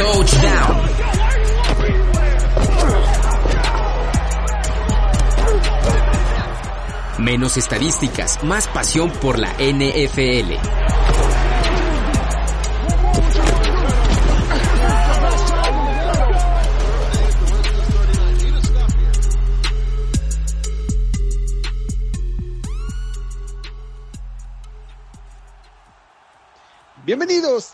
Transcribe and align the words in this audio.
Touchdown. 0.00 0.80
Menos 7.18 7.58
estadísticas, 7.58 8.42
más 8.42 8.66
pasión 8.68 9.10
por 9.10 9.38
la 9.38 9.52
NFL. 9.58 10.89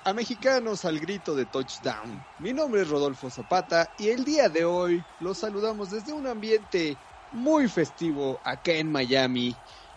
A 0.04 0.12
Mexicanos 0.12 0.84
al 0.84 0.98
Grito 0.98 1.36
de 1.36 1.46
Touchdown. 1.46 2.20
Mi 2.40 2.52
nombre 2.52 2.82
es 2.82 2.88
Rodolfo 2.88 3.30
Zapata 3.30 3.88
y 3.96 4.08
el 4.08 4.24
día 4.24 4.48
de 4.48 4.64
hoy 4.64 5.00
los 5.20 5.38
saludamos 5.38 5.90
desde 5.90 6.12
un 6.12 6.26
ambiente 6.26 6.96
muy 7.30 7.68
festivo 7.68 8.40
acá 8.42 8.72
en 8.72 8.90
Miami, 8.90 9.54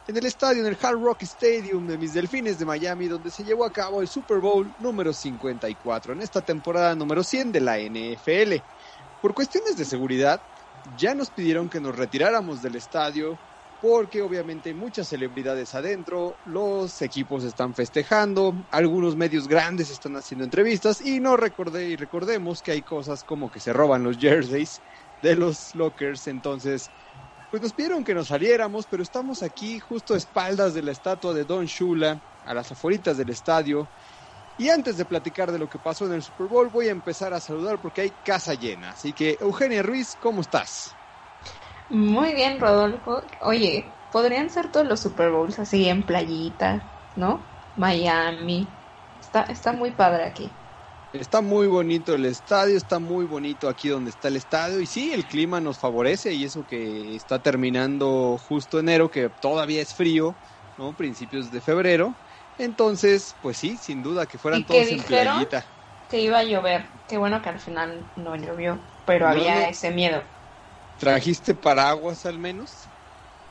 en 0.07 0.15
el 0.15 0.27
estadio, 0.27 0.61
en 0.61 0.67
el 0.67 0.77
Hard 0.79 1.01
Rock 1.01 1.23
Stadium 1.23 1.87
de 1.87 1.97
mis 1.97 2.13
Delfines 2.13 2.59
de 2.59 2.65
Miami, 2.65 3.07
donde 3.07 3.31
se 3.31 3.43
llevó 3.43 3.65
a 3.65 3.73
cabo 3.73 4.01
el 4.01 4.07
Super 4.07 4.37
Bowl 4.37 4.71
número 4.77 5.11
54 5.11 6.13
en 6.13 6.21
esta 6.21 6.43
temporada 6.43 6.93
número 6.93 7.23
100 7.23 7.51
de 7.51 7.59
la 7.59 7.79
NFL. 7.79 8.63
Por 9.19 9.33
cuestiones 9.33 9.75
de 9.75 9.85
seguridad, 9.85 10.45
ya 10.83 11.15
nos 11.15 11.31
pidieron 11.31 11.67
que 11.67 11.81
nos 11.81 11.95
retiráramos 11.95 12.61
del 12.61 12.75
estadio 12.75 13.41
porque 13.79 14.21
obviamente 14.21 14.73
muchas 14.73 15.07
celebridades 15.07 15.73
adentro, 15.73 16.39
los 16.43 17.01
equipos 17.01 17.43
están 17.45 17.75
festejando, 17.75 18.65
algunos 18.71 19.15
medios 19.15 19.47
grandes 19.47 19.89
están 19.89 20.17
haciendo 20.17 20.43
entrevistas 20.43 21.01
y 21.01 21.19
no 21.21 21.37
recordé 21.37 21.89
y 21.89 21.95
recordemos 21.95 22.61
que 22.61 22.71
hay 22.71 22.83
cosas 22.83 23.23
como 23.23 23.49
que 23.49 23.61
se 23.61 23.73
roban 23.73 24.03
los 24.03 24.17
jerseys 24.17 24.83
de 25.21 25.35
los 25.35 25.75
lockers, 25.75 26.27
entonces 26.27 26.91
pues 27.49 27.63
nos 27.63 27.73
pidieron 27.73 28.03
que 28.03 28.13
nos 28.13 28.27
saliéramos, 28.27 28.87
pero 28.87 29.01
estamos 29.03 29.43
aquí 29.43 29.79
justo 29.79 30.13
a 30.13 30.17
espaldas 30.17 30.73
de 30.75 30.83
la 30.83 30.91
estatua 30.91 31.33
de 31.33 31.45
Don 31.45 31.65
Shula, 31.65 32.21
a 32.43 32.53
las 32.53 32.71
afueritas 32.71 33.17
del 33.17 33.29
estadio. 33.29 33.91
Y 34.57 34.69
antes 34.69 34.97
de 34.97 35.05
platicar 35.05 35.51
de 35.51 35.59
lo 35.59 35.69
que 35.69 35.79
pasó 35.79 36.05
en 36.05 36.13
el 36.13 36.23
Super 36.23 36.47
Bowl, 36.47 36.69
voy 36.69 36.89
a 36.89 36.91
empezar 36.91 37.33
a 37.33 37.41
saludar 37.41 37.81
porque 37.81 38.01
hay 38.01 38.11
casa 38.23 38.53
llena. 38.55 38.91
Así 38.91 39.13
que, 39.13 39.37
Eugenia 39.41 39.83
Ruiz, 39.83 40.15
¿cómo 40.17 40.41
estás? 40.41 40.98
Muy 41.89 42.33
bien, 42.35 42.59
Rodolfo. 42.59 43.23
Oye, 43.41 43.99
podrían 44.09 44.49
ser 44.49 44.71
todos 44.71 44.87
los 44.87 44.99
Super 45.01 45.31
Bowls 45.31 45.59
así 45.59 45.87
en 45.89 46.05
playita, 46.05 46.95
¿no? 47.15 47.51
Miami. 47.75 48.79
Está, 49.19 49.43
está 49.43 49.73
muy 49.73 49.91
padre 49.91 50.23
aquí. 50.25 50.59
Está 51.11 51.41
muy 51.41 51.65
bonito 51.65 52.13
el 52.13 52.25
estadio, 52.25 52.77
está 52.77 52.99
muy 52.99 53.25
bonito 53.25 53.67
aquí 53.67 53.87
donde 53.87 54.11
está 54.11 54.27
el 54.27 54.35
estadio 54.35 54.79
y 54.79 54.85
sí, 54.85 55.11
el 55.11 55.25
clima 55.25 55.59
nos 55.59 55.79
favorece 55.79 56.33
y 56.35 56.43
eso 56.43 56.65
que 56.67 57.15
está 57.15 57.41
terminando 57.41 58.37
justo 58.37 58.79
enero, 58.79 59.09
que 59.09 59.29
todavía 59.31 59.81
es 59.81 59.95
frío, 59.95 60.37
¿no? 60.77 60.95
Principios 60.95 61.49
de 61.49 61.61
febrero. 61.61 62.15
Entonces, 62.59 63.35
pues 63.41 63.57
sí, 63.57 63.77
sin 63.77 64.03
duda 64.03 64.27
que 64.27 64.37
fueran 64.37 64.65
todos 64.67 64.87
en 64.87 65.03
playita. 65.03 65.65
Que 66.07 66.21
iba 66.21 66.39
a 66.39 66.43
llover. 66.43 66.85
Qué 67.07 67.17
bueno 67.17 67.41
que 67.41 67.49
al 67.49 67.59
final 67.59 68.11
no 68.15 68.35
llovió, 68.35 68.79
pero 69.05 69.27
había 69.27 69.67
ese 69.69 69.89
miedo. 69.91 70.23
¿Trajiste 70.99 71.55
paraguas 71.55 72.27
al 72.27 72.37
menos? 72.37 72.91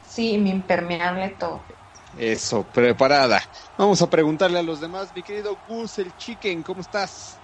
Sí, 0.01 0.39
mi 0.39 0.51
impermeable 0.51 1.37
todo. 1.39 1.65
Eso, 2.13 2.71
preparada. 2.71 3.41
Vamos 3.77 4.01
a 4.03 4.11
preguntarle 4.11 4.59
a 4.59 4.63
los 4.63 4.81
demás, 4.81 5.13
mi 5.15 5.23
querido 5.23 5.57
Gus 5.57 5.99
el 5.99 6.15
Chicken, 6.15 6.63
¿cómo 6.63 6.81
estás? 6.81 7.43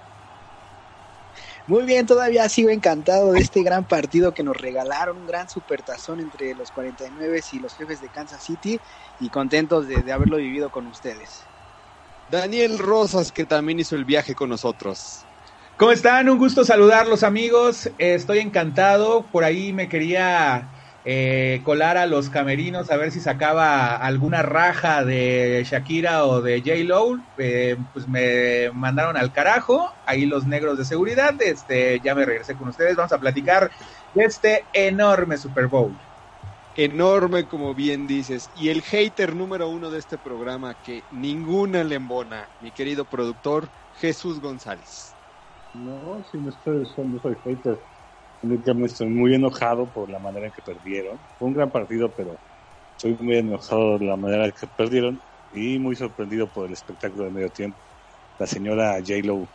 Muy 1.66 1.84
bien, 1.84 2.06
todavía 2.06 2.48
sigo 2.48 2.70
encantado 2.70 3.32
de 3.32 3.41
este 3.41 3.62
gran 3.62 3.87
partido 3.87 4.32
que 4.34 4.43
nos 4.43 4.56
regalaron, 4.56 5.19
un 5.19 5.26
gran 5.26 5.48
supertazón 5.48 6.20
entre 6.20 6.54
los 6.54 6.70
49 6.70 7.41
y 7.53 7.59
los 7.60 7.75
jefes 7.75 8.00
de 8.00 8.10
Kansas 8.10 8.43
City 8.43 8.81
y 9.19 9.31
contentos 9.31 9.87
de, 9.87 10.03
de 10.03 10.12
haberlo 10.12 10.37
vivido 10.38 10.70
con 10.70 10.87
ustedes. 10.87 11.50
Daniel 12.26 12.78
Rosas, 12.78 13.32
que 13.32 13.47
también 13.47 13.81
hizo 13.81 13.97
el 13.97 14.04
viaje 14.04 14.34
con 14.34 14.50
nosotros. 14.50 15.26
¿Cómo 15.77 15.91
están? 15.91 16.29
Un 16.29 16.39
gusto 16.39 16.65
saludarlos 16.65 17.25
amigos. 17.25 17.91
Estoy 17.99 18.39
encantado. 18.39 19.27
Por 19.33 19.43
ahí 19.43 19.73
me 19.73 19.89
quería 19.89 20.69
eh, 21.05 21.62
colar 21.65 21.97
a 21.97 22.07
los 22.07 22.31
camerinos 22.31 22.93
a 22.93 22.97
ver 22.97 23.11
si 23.11 23.19
sacaba 23.19 23.97
alguna 23.97 24.43
raja 24.43 25.05
de 25.05 25.67
Shakira 25.69 26.27
o 26.27 26.41
de 26.41 26.61
J. 26.61 26.85
Lo. 26.85 27.19
Eh, 27.39 27.77
pues 27.93 28.07
me 28.07 28.71
mandaron 28.73 29.17
al 29.17 29.33
carajo. 29.33 29.93
Ahí 30.07 30.27
los 30.27 30.47
negros 30.47 30.79
de 30.79 30.85
seguridad. 30.85 31.35
Este, 31.43 31.99
ya 31.99 32.15
me 32.15 32.25
regresé 32.25 32.55
con 32.55 32.69
ustedes. 32.69 32.95
Vamos 32.95 33.12
a 33.12 33.19
platicar 33.19 33.73
de 34.15 34.25
este 34.25 34.65
enorme 34.73 35.39
Super 35.39 35.67
Bowl. 35.67 35.99
Enorme, 36.77 37.49
como 37.49 37.75
bien 37.75 38.06
dices. 38.06 38.49
Y 38.55 38.69
el 38.69 38.83
hater 38.83 39.35
número 39.35 39.69
uno 39.69 39.91
de 39.91 39.99
este 39.99 40.19
programa 40.19 40.75
que 40.75 41.03
ninguna 41.11 41.83
le 41.83 41.97
embona, 41.97 42.49
mi 42.61 42.71
querido 42.71 43.05
productor 43.06 43.69
Jesús 44.01 44.41
González. 44.41 45.13
No, 45.75 46.25
si 46.31 46.39
no 46.39 46.51
estoy, 46.51 46.87
no 47.05 47.19
soy 47.19 47.37
hater 47.45 47.79
estoy 48.85 49.09
muy 49.09 49.35
enojado 49.35 49.91
por 49.91 50.11
la 50.11 50.19
manera 50.19 50.47
en 50.47 50.53
que 50.53 50.62
perdieron. 50.62 51.19
Fue 51.39 51.49
un 51.49 51.55
gran 51.55 51.71
partido, 51.71 52.15
pero 52.15 52.39
estoy 52.97 53.17
muy 53.17 53.37
enojado 53.37 53.99
por 53.99 54.03
la 54.03 54.17
manera 54.17 54.47
en 54.47 54.53
que 54.53 54.67
perdieron 54.67 55.21
y 55.51 55.79
muy 55.79 55.97
sorprendido 55.97 56.51
por 56.51 56.67
el 56.67 56.73
espectáculo 56.73 57.25
de 57.25 57.31
medio 57.31 57.49
tiempo. 57.51 57.81
La 58.39 58.47
señora 58.47 58.95
J-Lo, 58.99 59.49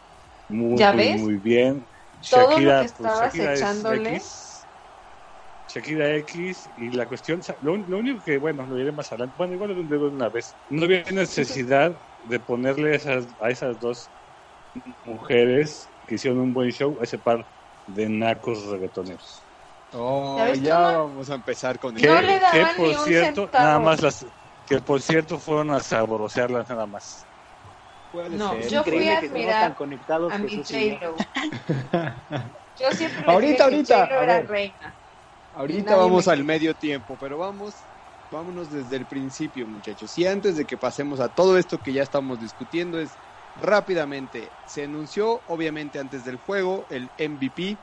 muy, 0.47 0.81
muy, 0.81 1.18
muy, 1.19 1.38
bien. 1.38 1.88
Todo 2.30 2.51
Shakira, 2.51 2.84
lo 2.84 2.88
que 2.88 2.94
pues, 2.97 3.13
Shakira 3.13 3.53
echándole. 3.53 4.16
X, 4.16 4.68
Shakira 5.68 6.16
X 6.18 6.72
y 6.78 6.91
la 6.91 7.07
cuestión, 7.07 7.41
lo, 7.62 7.74
único 7.74 8.24
que, 8.24 8.38
bueno, 8.38 8.66
lo 8.66 8.75
diré 8.75 8.91
más 8.91 9.12
adelante, 9.12 9.36
bueno, 9.38 9.53
igual 9.53 9.75
lo 9.75 9.84
de 9.84 9.97
una 9.97 10.30
vez, 10.30 10.57
no 10.68 10.86
había 10.86 11.03
necesidad 11.12 12.01
de 12.24 12.40
ponerle 12.40 12.96
esas, 12.96 13.36
a 13.40 13.51
esas 13.51 13.80
dos 13.80 14.12
mujeres 15.03 15.94
que 16.09 16.15
hicieron 16.15 16.39
un 16.39 16.53
buen 16.53 16.71
show, 16.71 16.97
a 16.99 17.03
ese 17.03 17.19
par 17.19 17.45
de 17.85 18.09
nacos 18.09 18.65
reggaetoneros. 18.65 19.41
Oh, 19.93 20.43
ya, 20.55 20.79
vamos 20.79 21.29
a 21.29 21.35
empezar 21.35 21.79
con 21.79 21.95
que, 21.95 22.01
que 22.01 22.65
por 22.75 22.95
cierto, 23.05 23.49
nada 23.53 23.79
más 23.79 24.01
las 24.01 24.25
que 24.67 24.79
por 24.79 25.01
cierto 25.01 25.39
fueron 25.39 25.71
a 25.71 25.79
saborosearlas 25.79 26.67
nada 26.69 26.85
más. 26.85 27.25
No, 28.31 28.59
yo 28.59 28.83
fui 28.83 29.07
a 29.07 29.19
admirar 29.19 29.75
a 29.79 29.83
mi 29.85 29.97
J-Lo. 29.97 30.29
yo 32.79 32.91
siempre 32.91 33.23
ahorita, 33.25 33.63
ahorita, 33.65 34.05
era 34.05 34.41
reina. 34.41 34.95
Ahorita 35.53 35.95
vamos 35.95 36.27
al 36.27 36.43
medio 36.43 36.73
tiempo, 36.73 37.15
pero 37.19 37.37
vamos, 37.37 37.75
vámonos 38.31 38.71
desde 38.71 38.95
el 38.95 39.05
principio, 39.05 39.67
muchachos. 39.67 40.17
Y 40.17 40.25
antes 40.25 40.55
de 40.55 40.65
que 40.65 40.77
pasemos 40.77 41.19
a 41.19 41.29
todo 41.29 41.57
esto 41.57 41.77
que 41.79 41.94
ya 41.94 42.01
estamos 42.01 42.39
discutiendo, 42.39 43.00
es 43.00 43.12
rápidamente. 43.56 44.57
Se 44.66 44.84
anunció, 44.84 45.44
obviamente, 45.48 46.00
antes 46.00 46.24
del 46.24 46.38
juego, 46.38 46.88
el 46.90 47.13
MVP 47.18 47.80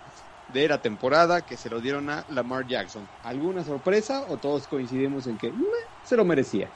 de 0.48 0.68
la 0.68 0.80
temporada 0.82 1.44
que 1.44 1.56
se 1.56 1.70
lo 1.70 1.80
dieron 1.80 2.10
a 2.10 2.24
Lamar 2.28 2.66
Jackson. 2.66 3.10
¿Alguna 3.22 3.64
sorpresa 3.64 4.24
o 4.26 4.38
todos 4.38 4.68
coincidimos 4.68 5.26
en 5.26 5.38
que 5.38 5.54
se 6.02 6.16
lo 6.16 6.24
merecía? 6.24 6.72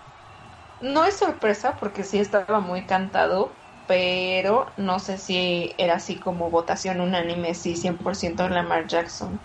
No 0.81 1.05
es 1.05 1.15
sorpresa 1.17 1.77
porque 1.77 2.03
sí 2.03 2.19
estaba 2.19 2.59
muy 2.61 2.85
cantado, 2.87 3.57
pero 3.87 4.67
no 4.77 4.99
sé 4.99 5.17
si 5.19 5.75
era 5.79 5.95
así 5.97 6.19
como 6.19 6.51
votación 6.51 7.01
unánime, 7.01 7.55
sí, 7.55 7.77
100% 7.77 8.49
Lamar 8.49 8.87
Jackson. 8.89 9.41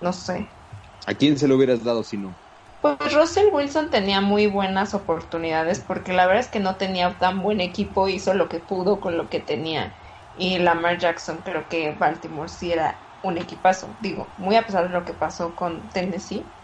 No 0.00 0.12
sé. 0.12 0.48
¿A 1.06 1.14
quién 1.14 1.38
se 1.38 1.46
lo 1.46 1.56
hubieras 1.56 1.84
dado 1.84 2.02
si 2.02 2.16
no? 2.18 2.36
Pues 2.82 3.14
Russell 3.14 3.46
Wilson 3.52 3.90
tenía 3.90 4.20
muy 4.20 4.46
buenas 4.48 4.92
oportunidades 4.94 5.80
porque 5.80 6.12
la 6.12 6.26
verdad 6.26 6.42
es 6.42 6.48
que 6.50 6.60
no 6.60 6.76
tenía 6.78 7.18
tan 7.18 7.42
buen 7.42 7.60
equipo, 7.62 8.08
hizo 8.08 8.34
lo 8.34 8.48
que 8.50 8.60
pudo 8.60 9.00
con 9.00 9.16
lo 9.16 9.30
que 9.30 9.40
tenía. 9.40 9.96
Y 10.34 10.58
Lamar 10.58 10.98
Jackson 10.98 11.42
creo 11.44 11.68
que 11.68 11.92
Baltimore 11.94 12.48
sí 12.50 12.72
era 12.72 13.08
un 13.22 13.38
equipazo, 13.38 13.96
digo, 14.00 14.34
muy 14.36 14.56
a 14.56 14.66
pesar 14.66 14.88
de 14.88 14.94
lo 14.94 15.04
que 15.06 15.14
pasó 15.14 15.56
con 15.56 15.90
Tennessee, 15.90 16.56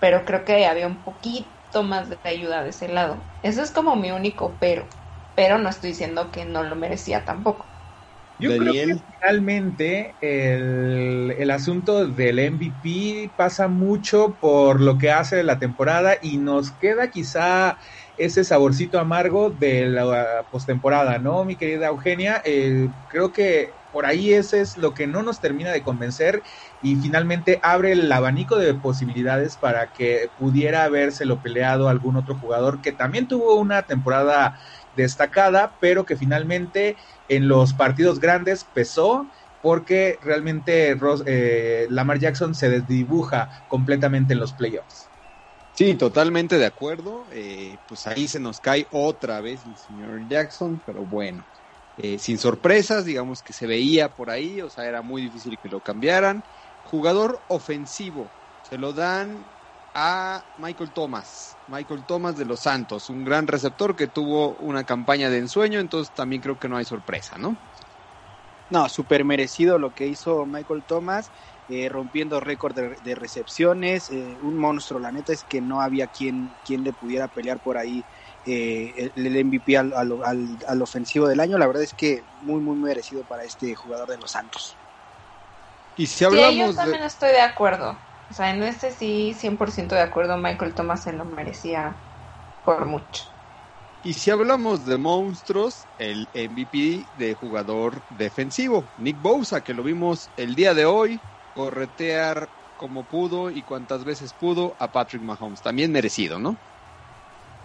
pero 0.00 0.24
creo 0.26 0.44
que 0.46 0.66
había 0.66 0.88
un 0.88 1.04
poquito 1.04 1.84
más 1.84 2.10
de 2.10 2.20
ayuda 2.24 2.64
de 2.64 2.70
ese 2.70 2.88
lado. 2.88 3.30
Ese 3.42 3.62
es 3.62 3.70
como 3.72 3.96
mi 3.96 4.10
único 4.12 4.58
pero. 4.58 4.88
pero 5.34 5.58
no 5.58 5.70
estoy 5.70 5.90
diciendo 5.92 6.32
que 6.32 6.46
no 6.46 6.64
lo 6.64 6.76
merecía 6.76 7.24
tampoco. 7.26 7.75
Yo 8.38 8.56
creo 8.58 8.72
que 8.72 9.04
finalmente 9.12 10.16
el, 10.20 11.34
el, 11.38 11.50
asunto 11.50 12.06
del 12.06 12.52
MVP 12.52 13.32
pasa 13.34 13.68
mucho 13.68 14.36
por 14.38 14.82
lo 14.82 14.98
que 14.98 15.10
hace 15.10 15.36
de 15.36 15.42
la 15.42 15.58
temporada 15.58 16.18
y 16.20 16.36
nos 16.36 16.70
queda 16.70 17.10
quizá 17.10 17.78
ese 18.18 18.44
saborcito 18.44 18.98
amargo 18.98 19.50
de 19.50 19.86
la 19.86 20.46
postemporada, 20.50 21.18
¿no, 21.18 21.44
mi 21.46 21.56
querida 21.56 21.88
Eugenia? 21.88 22.42
Eh, 22.44 22.90
creo 23.08 23.32
que 23.32 23.76
por 23.90 24.04
ahí 24.04 24.34
ese 24.34 24.60
es 24.60 24.76
lo 24.76 24.92
que 24.92 25.06
no 25.06 25.22
nos 25.22 25.40
termina 25.40 25.72
de 25.72 25.82
convencer 25.82 26.42
y 26.82 26.96
finalmente 26.96 27.60
abre 27.62 27.92
el 27.92 28.12
abanico 28.12 28.58
de 28.58 28.74
posibilidades 28.74 29.56
para 29.56 29.90
que 29.92 30.30
pudiera 30.36 30.84
habérselo 30.84 31.40
peleado 31.40 31.88
algún 31.88 32.16
otro 32.16 32.36
jugador 32.36 32.82
que 32.82 32.92
también 32.92 33.26
tuvo 33.26 33.54
una 33.54 33.86
temporada 33.86 34.58
destacada, 34.96 35.76
pero 35.80 36.04
que 36.04 36.16
finalmente 36.16 36.96
en 37.28 37.48
los 37.48 37.74
partidos 37.74 38.18
grandes 38.18 38.64
pesó 38.64 39.30
porque 39.60 40.18
realmente 40.22 40.96
eh, 41.26 41.86
Lamar 41.90 42.18
Jackson 42.18 42.54
se 42.54 42.68
desdibuja 42.68 43.50
completamente 43.68 44.32
en 44.34 44.40
los 44.40 44.54
playoffs. 44.54 45.12
Sí, 45.72 45.94
totalmente 45.94 46.56
de 46.56 46.66
acuerdo. 46.66 47.28
Eh, 47.32 47.78
pues 47.86 48.06
ahí 48.06 48.28
se 48.28 48.40
nos 48.40 48.60
cae 48.60 48.88
otra 48.90 49.40
vez 49.40 49.66
el 49.66 49.76
señor 49.76 50.26
Jackson, 50.26 50.80
pero 50.80 51.04
bueno, 51.04 51.46
eh, 51.96 52.18
sin 52.18 52.38
sorpresas, 52.38 53.04
digamos 53.04 53.42
que 53.42 53.52
se 53.52 53.66
veía 53.66 54.14
por 54.14 54.30
ahí, 54.30 54.60
o 54.62 54.70
sea, 54.70 54.86
era 54.86 55.02
muy 55.02 55.22
difícil 55.22 55.58
que 55.58 55.68
lo 55.68 55.82
cambiaran. 55.82 56.44
Jugador 56.82 57.44
ofensivo, 57.48 58.34
se 58.62 58.78
lo 58.78 58.92
dan 58.94 59.55
a 59.98 60.44
Michael 60.58 60.90
Thomas, 60.90 61.56
Michael 61.68 62.02
Thomas 62.02 62.36
de 62.36 62.44
los 62.44 62.60
Santos, 62.60 63.08
un 63.08 63.24
gran 63.24 63.46
receptor 63.46 63.96
que 63.96 64.06
tuvo 64.06 64.50
una 64.60 64.84
campaña 64.84 65.30
de 65.30 65.38
ensueño, 65.38 65.80
entonces 65.80 66.14
también 66.14 66.42
creo 66.42 66.58
que 66.58 66.68
no 66.68 66.76
hay 66.76 66.84
sorpresa, 66.84 67.38
¿no? 67.38 67.56
No, 68.68 68.90
súper 68.90 69.24
merecido 69.24 69.78
lo 69.78 69.94
que 69.94 70.06
hizo 70.06 70.44
Michael 70.44 70.82
Thomas, 70.86 71.30
eh, 71.70 71.88
rompiendo 71.88 72.40
récord 72.40 72.74
de, 72.74 73.14
recepciones, 73.14 74.10
eh, 74.10 74.36
un 74.42 74.58
monstruo, 74.58 75.00
la 75.00 75.12
neta 75.12 75.32
es 75.32 75.44
que 75.44 75.62
no 75.62 75.80
había 75.80 76.08
quien, 76.08 76.50
quien 76.66 76.84
le 76.84 76.92
pudiera 76.92 77.26
pelear 77.28 77.58
por 77.58 77.78
ahí 77.78 78.04
eh, 78.44 79.10
el, 79.16 79.44
MVP 79.46 79.78
al, 79.78 79.94
al, 79.94 80.82
ofensivo 80.82 81.26
del 81.26 81.40
año, 81.40 81.56
la 81.56 81.66
verdad 81.66 81.82
es 81.82 81.94
que 81.94 82.22
muy, 82.42 82.60
muy 82.60 82.76
merecido 82.76 83.22
para 83.22 83.44
este 83.44 83.74
jugador 83.74 84.10
de 84.10 84.18
los 84.18 84.30
Santos. 84.30 84.76
Y 85.96 86.06
si 86.06 86.26
hablamos 86.26 86.52
sí, 86.52 86.58
yo 86.58 86.74
también 86.74 87.02
estoy 87.02 87.30
de 87.30 87.40
acuerdo. 87.40 87.96
O 88.30 88.34
sea, 88.34 88.54
en 88.54 88.62
este 88.62 88.92
sí, 88.92 89.34
100% 89.34 89.96
de 89.96 90.00
acuerdo, 90.02 90.36
Michael 90.38 90.74
Thomas 90.74 91.02
se 91.02 91.12
lo 91.12 91.24
merecía 91.24 92.04
por 92.64 92.86
mucho. 92.86 93.24
Y 94.02 94.14
si 94.14 94.30
hablamos 94.30 94.84
de 94.84 94.98
monstruos, 94.98 95.88
el 95.98 96.30
MVP 96.32 97.08
de 97.12 97.34
jugador 97.34 98.04
defensivo, 98.08 98.92
Nick 98.96 99.20
Bosa, 99.20 99.64
que 99.64 99.74
lo 99.74 99.82
vimos 99.82 100.32
el 100.36 100.54
día 100.54 100.74
de 100.74 100.84
hoy, 100.86 101.22
corretear 101.52 102.52
como 102.76 103.08
pudo 103.08 103.50
y 103.50 103.64
cuantas 103.64 104.04
veces 104.04 104.32
pudo 104.34 104.76
a 104.78 104.92
Patrick 104.92 105.22
Mahomes. 105.22 105.60
También 105.62 105.90
merecido, 105.92 106.38
¿no? 106.38 106.62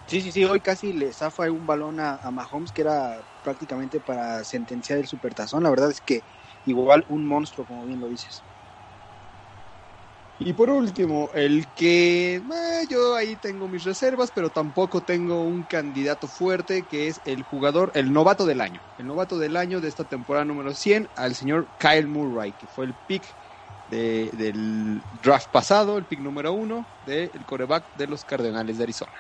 Sí, 0.08 0.20
sí, 0.22 0.32
sí, 0.34 0.44
hoy 0.44 0.60
casi 0.62 0.92
le 0.94 1.14
zafa 1.14 1.50
un 1.52 1.66
balón 1.66 2.00
a, 2.00 2.16
a 2.18 2.32
Mahomes 2.32 2.74
que 2.74 2.82
era 2.82 3.24
prácticamente 3.42 4.02
para 4.02 4.44
sentenciar 4.44 5.00
el 5.00 5.08
supertazón. 5.08 5.64
La 5.64 5.70
verdad 5.70 5.90
es 5.90 6.02
que 6.02 6.26
igual 6.66 7.06
un 7.08 7.26
monstruo, 7.26 7.66
como 7.66 7.86
bien 7.86 8.00
lo 8.02 8.08
dices. 8.10 8.46
Y 10.44 10.54
por 10.54 10.72
último, 10.72 11.30
el 11.36 11.68
que 11.76 12.38
eh, 12.38 12.88
yo 12.90 13.14
ahí 13.14 13.36
tengo 13.36 13.68
mis 13.68 13.84
reservas, 13.84 14.32
pero 14.32 14.50
tampoco 14.50 15.04
tengo 15.04 15.44
un 15.44 15.62
candidato 15.62 16.28
fuerte, 16.28 16.82
que 16.88 17.08
es 17.08 17.22
el 17.26 17.44
jugador, 17.44 17.92
el 17.94 18.12
novato 18.12 18.48
del 18.48 18.60
año. 18.60 18.82
El 18.98 19.06
novato 19.06 19.38
del 19.38 19.56
año 19.56 19.82
de 19.82 19.88
esta 19.88 20.04
temporada 20.04 20.44
número 20.44 20.74
100, 20.74 21.10
al 21.16 21.36
señor 21.36 21.68
Kyle 21.78 22.08
Murray, 22.08 22.54
que 22.54 22.66
fue 22.66 22.86
el 22.86 22.96
pick 22.96 23.24
del 23.92 25.04
draft 25.22 25.52
pasado, 25.52 26.00
el 26.00 26.06
pick 26.06 26.22
número 26.22 26.54
uno 26.54 26.88
del 27.06 27.46
coreback 27.46 27.84
de 27.94 28.08
los 28.08 28.24
Cardenales 28.24 28.80
de 28.80 28.84
Arizona. 28.84 29.14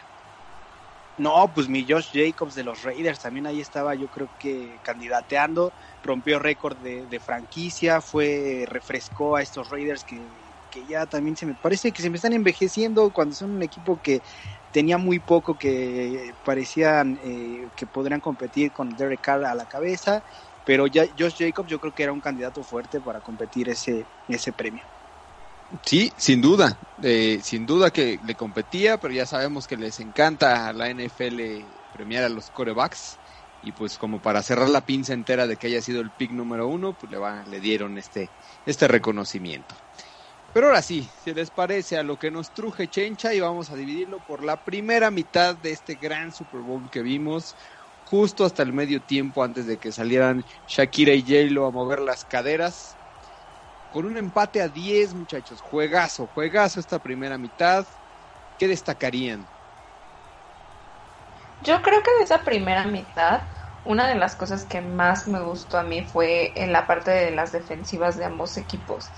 No, 1.18 1.52
pues 1.54 1.70
mi 1.70 1.86
Josh 1.88 2.10
Jacobs 2.14 2.56
de 2.56 2.64
los 2.64 2.82
Raiders 2.82 3.20
también 3.20 3.46
ahí 3.46 3.62
estaba, 3.62 3.94
yo 3.94 4.08
creo 4.08 4.32
que 4.40 4.80
candidateando, 4.82 5.72
rompió 6.02 6.40
récord 6.40 6.78
de, 6.78 7.06
de 7.06 7.20
franquicia, 7.20 8.02
fue, 8.02 8.66
refrescó 8.68 9.36
a 9.36 9.44
estos 9.44 9.70
Raiders 9.70 10.04
que 10.04 10.41
que 10.72 10.86
ya 10.88 11.06
también 11.06 11.36
se 11.36 11.46
me 11.46 11.54
parece 11.54 11.92
que 11.92 12.02
se 12.02 12.10
me 12.10 12.16
están 12.16 12.34
envejeciendo 12.34 13.12
cuando 13.12 13.36
son 13.36 13.52
un 13.52 13.62
equipo 13.62 14.02
que 14.02 14.24
tenía 14.72 14.98
muy 14.98 15.20
poco 15.20 15.58
que 15.58 16.34
parecían 16.44 17.20
eh, 17.22 17.70
que 17.76 17.86
podrían 17.86 18.22
competir 18.22 18.72
con 18.72 18.90
Derek 18.90 19.22
Carr 19.22 19.46
a 19.46 19.54
la 19.54 19.68
cabeza, 19.68 20.24
pero 20.64 20.88
ya 20.88 21.06
Josh 21.18 21.36
Jacobs 21.38 21.70
yo 21.70 21.80
creo 21.80 21.94
que 21.94 22.04
era 22.04 22.14
un 22.14 22.22
candidato 22.22 22.64
fuerte 22.64 23.02
para 23.02 23.22
competir 23.22 23.70
ese, 23.70 24.08
ese 24.28 24.54
premio. 24.54 24.88
Sí, 25.86 26.14
sin 26.18 26.42
duda, 26.42 26.80
eh, 27.02 27.40
sin 27.44 27.66
duda 27.66 27.92
que 27.92 28.20
le 28.24 28.36
competía, 28.36 28.98
pero 28.98 29.14
ya 29.14 29.26
sabemos 29.26 29.68
que 29.68 29.78
les 29.78 30.00
encanta 30.00 30.68
a 30.68 30.74
la 30.74 30.90
NFL 30.90 31.40
premiar 31.92 32.24
a 32.24 32.30
los 32.30 32.50
corebacks 32.50 33.20
y 33.62 33.72
pues 33.74 33.98
como 33.98 34.22
para 34.22 34.42
cerrar 34.42 34.70
la 34.70 34.86
pinza 34.86 35.14
entera 35.14 35.48
de 35.48 35.56
que 35.56 35.68
haya 35.68 35.82
sido 35.82 36.02
el 36.02 36.12
pick 36.12 36.32
número 36.32 36.68
uno, 36.68 36.94
pues 36.94 37.12
le, 37.12 37.18
va, 37.20 37.44
le 37.46 37.60
dieron 37.62 37.98
este, 37.98 38.32
este 38.66 38.88
reconocimiento. 38.88 39.76
Pero 40.54 40.68
ahora 40.68 40.82
sí, 40.82 41.04
si 41.04 41.34
les 41.34 41.50
parece 41.52 41.98
a 41.98 42.04
lo 42.04 42.18
que 42.20 42.30
nos 42.32 42.52
truje 42.54 42.90
Chencha 42.90 43.34
y 43.34 43.40
vamos 43.40 43.70
a 43.72 43.76
dividirlo 43.76 44.22
por 44.22 44.44
la 44.44 44.64
primera 44.64 45.10
mitad 45.10 45.56
de 45.56 45.72
este 45.72 45.96
gran 45.96 46.32
Super 46.34 46.62
Bowl 46.62 46.90
que 46.90 47.02
vimos, 47.02 47.56
justo 48.04 48.44
hasta 48.46 48.64
el 48.64 48.74
medio 48.74 49.04
tiempo 49.06 49.44
antes 49.44 49.66
de 49.66 49.80
que 49.80 49.94
salieran 49.94 50.44
Shakira 50.66 51.14
y 51.14 51.24
J-Lo 51.24 51.68
a 51.68 51.72
mover 51.72 52.00
las 52.02 52.26
caderas. 52.26 53.00
Con 53.90 54.06
un 54.06 54.18
empate 54.18 54.62
a 54.62 54.70
10, 54.70 55.14
muchachos. 55.16 55.62
Juegazo, 55.62 56.28
juegazo 56.28 56.80
esta 56.82 57.00
primera 57.00 57.38
mitad. 57.38 57.88
¿Qué 58.58 58.68
destacarían? 58.68 59.50
Yo 61.62 61.82
creo 61.82 62.02
que 62.04 62.12
de 62.18 62.24
esa 62.24 62.44
primera 62.44 62.86
mitad, 62.86 63.44
una 63.84 64.08
de 64.08 64.16
las 64.16 64.36
cosas 64.36 64.66
que 64.66 64.82
más 64.82 65.28
me 65.28 65.42
gustó 65.42 65.78
a 65.78 65.84
mí 65.84 66.04
fue 66.04 66.54
en 66.56 66.74
la 66.74 66.88
parte 66.88 67.12
de 67.12 67.32
las 67.32 67.52
defensivas 67.52 68.18
de 68.18 68.26
ambos 68.26 68.58
equipos. 68.58 69.14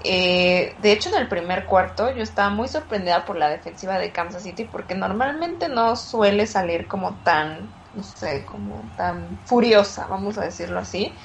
Eh, 0.00 0.76
de 0.78 0.92
hecho, 0.92 1.08
en 1.10 1.16
el 1.22 1.28
primer 1.28 1.66
cuarto 1.66 2.14
yo 2.14 2.22
estaba 2.22 2.50
muy 2.50 2.68
sorprendida 2.68 3.24
por 3.24 3.36
la 3.36 3.48
defensiva 3.50 3.98
de 3.98 4.12
Kansas 4.12 4.42
City 4.44 4.64
porque 4.64 4.94
normalmente 4.94 5.68
no 5.68 5.96
suele 5.96 6.46
salir 6.46 6.86
como 6.86 7.20
tan, 7.22 7.74
no 7.92 8.02
sé, 8.04 8.44
como 8.46 8.92
tan 8.96 9.40
furiosa, 9.44 10.06
vamos 10.06 10.38
a 10.38 10.44
decirlo 10.44 10.78
así. 10.80 11.18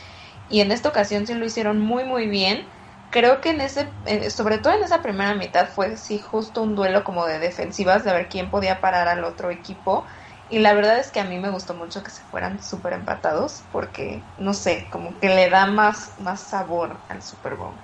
Y 0.47 0.61
en 0.61 0.71
esta 0.71 0.89
ocasión 0.89 1.27
sí 1.27 1.33
lo 1.35 1.45
hicieron 1.45 1.79
muy, 1.79 2.03
muy 2.05 2.27
bien. 2.27 2.69
Creo 3.09 3.41
que 3.41 3.51
en 3.51 3.61
ese, 3.61 3.93
sobre 4.31 4.57
todo 4.57 4.73
en 4.73 4.83
esa 4.83 5.01
primera 5.03 5.35
mitad 5.35 5.69
fue 5.69 5.97
sí 5.97 6.19
justo 6.19 6.61
un 6.63 6.75
duelo 6.75 7.03
como 7.03 7.25
de 7.27 7.39
defensivas, 7.39 8.03
de 8.03 8.11
ver 8.13 8.27
quién 8.29 8.49
podía 8.49 8.81
parar 8.81 9.07
al 9.07 9.23
otro 9.23 9.51
equipo. 9.51 10.05
Y 10.47 10.59
la 10.59 10.73
verdad 10.73 10.99
es 10.99 11.11
que 11.11 11.19
a 11.19 11.25
mí 11.25 11.39
me 11.39 11.49
gustó 11.51 11.73
mucho 11.75 12.03
que 12.03 12.11
se 12.11 12.23
fueran 12.23 12.61
súper 12.61 12.93
empatados 12.93 13.67
porque, 13.71 14.31
no 14.37 14.53
sé, 14.53 14.89
como 14.91 15.19
que 15.19 15.29
le 15.29 15.49
da 15.49 15.67
más, 15.67 16.13
más 16.19 16.41
sabor 16.47 17.03
al 17.07 17.21
Super 17.21 17.55
Bowl. 17.55 17.81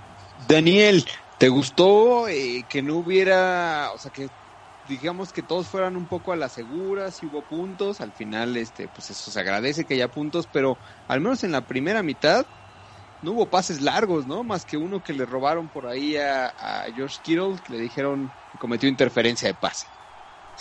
Daniel, 0.49 1.05
¿te 1.37 1.49
gustó 1.49 2.27
eh, 2.29 2.67
que 2.69 2.83
no 2.83 2.97
hubiera, 2.97 3.91
o 3.93 3.99
sea, 3.99 4.11
que 4.11 4.31
digamos 4.83 5.33
que 5.33 5.43
todos 5.43 5.69
fueran 5.69 5.97
un 5.97 6.07
poco 6.09 6.33
a 6.33 6.37
la 6.37 6.49
segura, 6.49 7.11
si 7.11 7.27
hubo 7.27 7.47
puntos, 7.47 8.01
al 8.01 8.13
final, 8.13 8.57
este, 8.57 8.89
pues 8.89 9.11
eso 9.11 9.31
se 9.31 9.39
agradece 9.41 9.85
que 9.87 9.95
haya 9.95 10.11
puntos, 10.11 10.47
pero 10.47 10.79
al 11.07 11.21
menos 11.21 11.43
en 11.45 11.53
la 11.53 11.67
primera 11.67 12.03
mitad 12.03 12.47
no 13.21 13.33
hubo 13.33 13.51
pases 13.51 13.81
largos, 13.81 14.27
¿no? 14.27 14.43
Más 14.45 14.65
que 14.65 14.77
uno 14.77 15.03
que 15.03 15.13
le 15.13 15.25
robaron 15.27 15.69
por 15.71 15.87
ahí 15.87 16.17
a, 16.17 16.47
a 16.57 16.85
George 16.93 17.19
Kittle, 17.23 17.57
que 17.63 17.73
le 17.73 17.79
dijeron 17.79 18.35
que 18.49 18.57
cometió 18.59 18.89
interferencia 18.89 19.49
de 19.49 19.55
pase. 19.55 19.98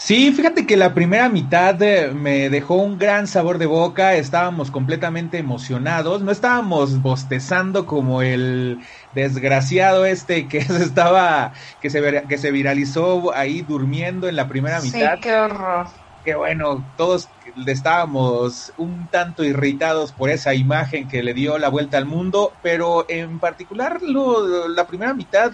Sí, 0.00 0.30
fíjate 0.30 0.64
que 0.64 0.76
la 0.76 0.94
primera 0.94 1.28
mitad 1.28 1.82
eh, 1.82 2.12
me 2.14 2.50
dejó 2.50 2.76
un 2.76 2.98
gran 2.98 3.26
sabor 3.26 3.58
de 3.58 3.66
boca, 3.66 4.14
estábamos 4.14 4.70
completamente 4.70 5.38
emocionados, 5.38 6.22
no 6.22 6.30
estábamos 6.30 7.02
bostezando 7.02 7.84
como 7.84 8.22
el 8.22 8.84
desgraciado 9.12 10.06
este 10.06 10.46
que 10.48 10.62
se 10.62 10.84
estaba, 10.84 11.52
que 11.80 11.90
se, 11.90 12.22
que 12.28 12.38
se 12.38 12.52
viralizó 12.52 13.34
ahí 13.34 13.62
durmiendo 13.62 14.28
en 14.28 14.36
la 14.36 14.46
primera 14.46 14.80
mitad. 14.80 15.16
Sí, 15.16 15.20
qué 15.20 15.34
horror. 15.34 15.88
Que 16.24 16.36
bueno, 16.36 16.86
todos 16.96 17.28
estábamos 17.66 18.72
un 18.76 19.08
tanto 19.08 19.42
irritados 19.42 20.12
por 20.12 20.30
esa 20.30 20.54
imagen 20.54 21.08
que 21.08 21.24
le 21.24 21.34
dio 21.34 21.58
la 21.58 21.70
vuelta 21.70 21.98
al 21.98 22.06
mundo, 22.06 22.52
pero 22.62 23.04
en 23.08 23.40
particular 23.40 24.00
lo, 24.00 24.68
la 24.68 24.86
primera 24.86 25.12
mitad 25.12 25.50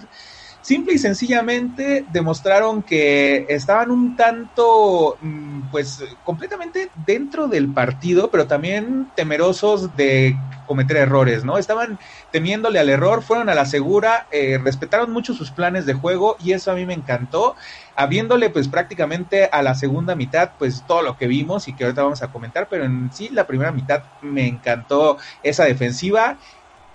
simple 0.65 0.95
y 0.95 0.99
sencillamente 0.99 2.07
demostraron 2.11 2.83
que 2.83 3.45
estaban 3.51 3.91
un 3.91 4.17
tanto, 4.17 5.19
mm, 5.21 5.69
pues, 5.71 6.03
completamente 6.25 6.91
dentro 7.07 7.49
del 7.49 7.71
partido, 7.71 8.31
pero 8.31 8.47
también 8.47 9.13
temerosos 9.15 9.95
de 9.95 10.39
cometer 10.65 10.97
errores, 10.97 11.45
¿no? 11.45 11.59
Estaban 11.59 11.99
temiéndole 12.31 12.79
al 12.79 12.89
error, 12.89 13.23
fueron 13.23 13.51
a 13.51 13.55
la 13.55 13.67
segura, 13.67 14.27
eh, 14.31 14.59
respetaron 14.59 15.13
mucho 15.13 15.35
sus 15.35 15.51
planes 15.51 15.85
de 15.85 15.93
juego 15.93 16.39
y 16.43 16.53
eso 16.53 16.73
a 16.73 16.75
mí 16.75 16.87
me 16.87 16.95
encantó, 16.95 17.57
habiéndole 17.95 18.49
pues 18.49 18.67
prácticamente 18.69 19.51
a 19.53 19.61
la 19.61 19.75
segunda 19.75 20.15
mitad 20.15 20.53
pues 20.59 20.83
todo 20.87 21.03
lo 21.03 21.19
que 21.19 21.27
vimos 21.27 21.69
y 21.69 21.77
que 21.77 21.85
ahorita 21.85 22.05
vamos 22.05 22.23
a 22.23 22.33
comentar, 22.33 22.69
pero 22.71 22.85
en 22.85 23.13
sí 23.13 23.29
la 23.29 23.47
primera 23.47 23.71
mitad 23.71 24.05
me 24.23 24.49
encantó 24.49 25.19
esa 25.43 25.65
defensiva 25.65 26.39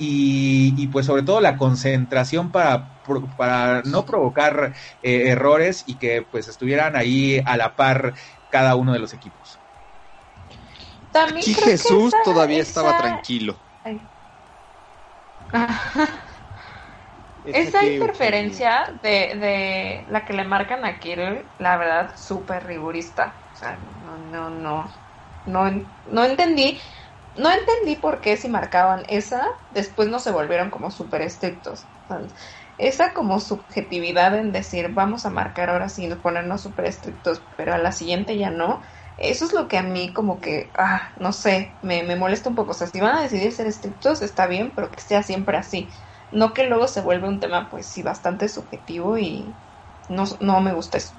y, 0.01 0.87
pues 0.87 1.05
sobre 1.05 1.23
todo 1.23 1.41
la 1.41 1.57
concentración 1.57 2.51
para, 2.51 2.87
para 3.35 3.81
no 3.83 4.05
provocar 4.05 4.73
eh, 5.03 5.27
errores 5.27 5.83
y 5.85 5.95
que 5.95 6.21
pues 6.21 6.47
estuvieran 6.47 6.95
ahí 6.95 7.41
a 7.45 7.57
la 7.57 7.75
par 7.75 8.13
cada 8.49 8.75
uno 8.75 8.93
de 8.93 8.99
los 8.99 9.13
equipos. 9.13 9.59
También 11.11 11.39
Aquí 11.39 11.53
Jesús 11.53 12.13
todavía 12.23 12.61
estaba 12.61 12.97
tranquilo. 12.97 13.57
esa 17.45 17.83
interferencia 17.83 18.93
de, 19.01 19.35
de, 19.35 20.05
la 20.09 20.23
que 20.23 20.33
le 20.33 20.45
marcan 20.45 20.85
a 20.85 20.99
Kirill, 20.99 21.39
la 21.57 21.75
verdad, 21.77 22.15
súper 22.15 22.65
rigurista. 22.65 23.33
O 23.53 23.57
sea, 23.57 23.77
no, 24.31 24.49
no, 24.49 24.49
no, 24.49 24.89
no, 25.45 25.85
no 26.11 26.23
entendí 26.23 26.79
no 27.39 27.51
entendí 27.51 27.95
por 27.97 28.21
qué 28.21 28.37
si 28.37 28.49
marcaban 28.49 29.03
esa, 29.09 29.47
después 29.69 30.09
no 30.09 30.19
se 30.19 30.31
volvieron 30.31 30.69
como 30.71 30.91
súper 30.91 31.21
estrictos. 31.23 31.89
esa 32.77 33.13
como 33.13 33.39
subjetividad 33.39 34.35
en 34.37 34.51
decir 34.51 34.89
vamos 34.93 35.25
a 35.25 35.29
marcar 35.29 35.69
ahora 35.69 35.89
sí, 35.89 36.07
ponernos 36.15 36.61
súper 36.61 36.85
estrictos, 36.85 37.47
pero 37.57 37.73
a 37.73 37.77
la 37.77 37.91
siguiente 37.91 38.37
ya 38.37 38.49
no. 38.51 38.81
Eso 39.17 39.45
es 39.45 39.53
lo 39.53 39.67
que 39.67 39.77
a 39.77 39.83
mí 39.83 40.13
como 40.13 40.39
que, 40.41 40.71
ah, 40.77 41.13
no 41.17 41.33
sé, 41.33 41.77
me, 41.81 42.03
me 42.03 42.15
molesta 42.15 42.49
un 42.49 42.55
poco. 42.55 42.71
O 42.71 42.73
sea, 42.73 42.87
si 42.87 42.99
van 43.01 43.17
a 43.17 43.21
decidir 43.23 43.51
ser 43.51 43.67
estrictos, 43.67 44.21
está 44.21 44.47
bien, 44.47 44.73
pero 44.75 44.91
que 44.91 45.01
sea 45.01 45.23
siempre 45.23 45.57
así. 45.57 45.93
No 46.31 46.53
que 46.53 46.67
luego 46.67 46.87
se 46.87 47.01
vuelva 47.01 47.27
un 47.27 47.39
tema, 47.41 47.69
pues 47.69 47.87
sí, 47.87 48.01
bastante 48.03 48.47
subjetivo 48.49 49.17
y 49.17 49.61
no, 50.07 50.23
no 50.41 50.61
me 50.61 50.73
gusta 50.73 50.97
eso. 50.97 51.15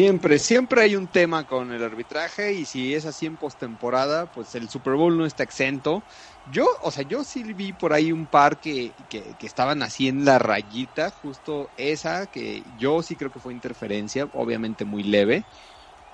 Siempre, 0.00 0.38
siempre 0.38 0.80
hay 0.80 0.96
un 0.96 1.08
tema 1.08 1.44
con 1.44 1.72
el 1.72 1.84
arbitraje 1.84 2.54
y 2.54 2.64
si 2.64 2.94
es 2.94 3.04
así 3.04 3.26
en 3.26 3.36
postemporada, 3.36 4.30
pues 4.32 4.54
el 4.54 4.70
Super 4.70 4.94
Bowl 4.94 5.18
no 5.18 5.26
está 5.26 5.42
exento. 5.42 6.06
Yo, 6.46 6.66
o 6.80 6.90
sea, 6.90 7.02
yo 7.02 7.22
sí 7.22 7.42
vi 7.52 7.74
por 7.74 7.92
ahí 7.92 8.10
un 8.10 8.26
par 8.26 8.60
que, 8.60 8.94
que, 9.10 9.36
estaban 9.40 9.82
así 9.82 10.08
en 10.08 10.24
la 10.24 10.38
rayita, 10.38 11.10
justo 11.10 11.74
esa, 11.76 12.28
que 12.28 12.64
yo 12.76 13.02
sí 13.02 13.14
creo 13.14 13.30
que 13.30 13.40
fue 13.40 13.52
interferencia, 13.52 14.26
obviamente 14.32 14.86
muy 14.86 15.02
leve. 15.02 15.44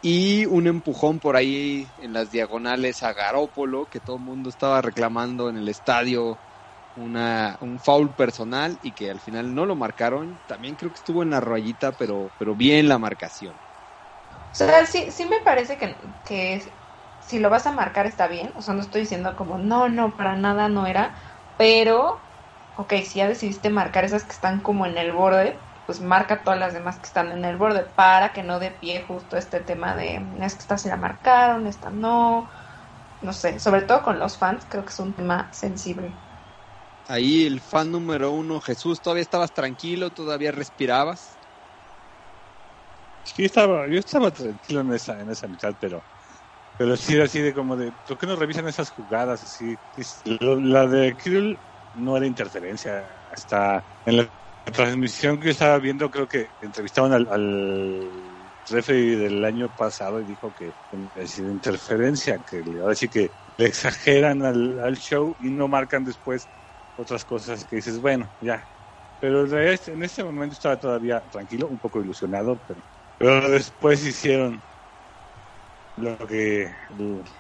Y 0.01 0.47
un 0.47 0.67
empujón 0.67 1.21
por 1.21 1.37
ahí 1.37 1.95
en 1.99 2.13
las 2.13 2.33
diagonales 2.33 3.05
a 3.05 3.13
Garópolo, 3.13 3.87
que 3.87 4.01
todo 4.01 4.17
el 4.17 4.25
mundo 4.25 4.51
estaba 4.51 4.83
reclamando 4.83 5.49
en 5.49 5.59
el 5.59 5.69
estadio 5.69 6.41
una, 6.95 7.57
un 7.61 7.79
foul 7.79 8.17
personal 8.17 8.81
y 8.83 8.95
que 8.95 9.11
al 9.13 9.21
final 9.21 9.55
no 9.55 9.65
lo 9.65 9.77
marcaron. 9.77 10.41
También 10.47 10.75
creo 10.75 10.91
que 10.91 10.99
estuvo 10.99 11.23
en 11.23 11.31
la 11.31 11.41
rayita, 11.41 11.93
pero, 11.93 12.33
pero 12.37 12.57
bien 12.57 12.89
la 12.89 12.99
marcación. 12.99 13.66
O 14.61 14.65
sea, 14.65 14.87
sí, 14.87 15.11
sí 15.11 15.27
me 15.27 15.41
parece 15.41 15.77
que, 15.79 15.97
que 16.25 16.81
si 17.19 17.39
lo 17.39 17.51
vas 17.51 17.67
a 17.67 17.73
marcar 17.73 18.07
está 18.07 18.27
bien. 18.29 18.53
O 18.57 18.63
sea, 18.63 18.75
no 18.75 18.81
estoy 18.81 19.03
diciendo 19.03 19.37
como, 19.37 19.59
no, 19.59 19.89
no, 19.89 20.17
para 20.17 20.37
nada 20.37 20.69
no 20.69 20.87
era. 20.87 21.15
Pero, 21.57 22.23
ok, 22.75 22.95
si 23.05 23.19
ya 23.19 23.29
decidiste 23.29 23.71
marcar 23.71 24.05
esas 24.05 24.25
que 24.25 24.33
están 24.33 24.61
como 24.63 24.87
en 24.87 24.97
el 24.99 25.13
borde, 25.13 25.61
pues 25.85 26.01
marca 26.01 26.43
todas 26.43 26.59
las 26.59 26.73
demás 26.75 26.99
que 26.99 27.07
están 27.07 27.33
en 27.33 27.45
el 27.45 27.57
borde 27.59 27.83
para 27.85 28.33
que 28.33 28.43
no 28.43 28.59
dé 28.59 28.71
pie 28.71 29.03
justo 29.07 29.37
este 29.37 29.61
tema 29.61 29.95
de, 29.95 30.17
es 30.41 30.55
que 30.55 30.61
esta 30.63 30.79
se 30.79 30.89
la 30.89 30.97
marcaron, 30.97 31.67
esta 31.67 31.91
no. 31.91 32.49
No 33.21 33.33
sé, 33.35 33.61
sobre 33.61 33.83
todo 33.83 34.03
con 34.03 34.19
los 34.19 34.39
fans, 34.39 34.67
creo 34.69 34.85
que 34.85 34.91
es 34.93 34.99
un 35.01 35.15
tema 35.15 35.51
sensible. 35.53 36.17
Ahí 37.09 37.45
el 37.47 37.61
fan 37.61 37.91
número 37.91 38.31
uno, 38.33 38.61
Jesús, 38.61 39.01
¿todavía 39.01 39.23
estabas 39.23 39.53
tranquilo? 39.53 40.13
¿Todavía 40.13 40.53
respirabas? 40.53 41.36
Sí, 43.35 43.45
estaba, 43.45 43.89
yo 43.89 43.99
estaba 43.99 44.31
tranquilo 44.31 44.81
en 44.83 44.93
esa, 44.93 45.21
en 45.21 45.31
esa 45.31 45.49
mitad, 45.49 45.75
pero, 45.81 46.07
pero 46.77 46.97
sí 46.97 47.15
era 47.15 47.25
así 47.25 47.41
de 47.41 47.55
como 47.55 47.77
de, 47.77 47.93
¿por 47.93 48.19
qué 48.19 48.27
no 48.27 48.37
revisan 48.37 48.69
esas 48.69 48.91
jugadas 48.91 49.43
así? 49.43 49.77
La 50.25 50.87
de 50.87 51.17
Kirill 51.17 51.63
no 51.95 52.17
era 52.17 52.27
interferencia, 52.27 53.09
hasta 53.31 53.87
en 54.05 54.19
la 54.19 54.33
transmisión 54.73 55.39
que 55.41 55.47
yo 55.47 55.51
estaba 55.53 55.79
viendo 55.79 56.11
creo 56.11 56.29
que 56.29 56.51
entrevistaban 56.61 57.13
al, 57.13 57.27
al 57.31 58.53
referee 58.69 59.17
del 59.17 59.45
año 59.45 59.71
pasado 59.75 60.21
y 60.21 60.25
dijo 60.27 60.53
que 60.55 60.77
es 61.15 61.39
interferencia, 61.39 62.39
que 62.41 62.63
ahora 62.81 62.95
sí 62.95 63.09
que 63.09 63.33
le 63.57 63.67
exageran 63.67 64.43
al, 64.45 64.79
al 64.81 64.97
show 64.97 65.37
y 65.41 65.51
no 65.51 65.69
marcan 65.69 66.05
después 66.05 66.51
otras 66.97 67.25
cosas 67.25 67.65
que 67.67 67.77
dices, 67.77 68.01
bueno, 68.01 68.33
ya. 68.41 68.69
Pero 69.19 69.47
en 69.47 70.03
este 70.03 70.25
momento 70.25 70.55
estaba 70.55 70.79
todavía 70.79 71.23
tranquilo, 71.31 71.69
un 71.69 71.79
poco 71.81 72.03
ilusionado, 72.03 72.63
pero 72.67 72.83
pero 73.19 73.49
después 73.51 74.05
hicieron 74.07 74.61
lo 75.97 76.17
que 76.27 76.71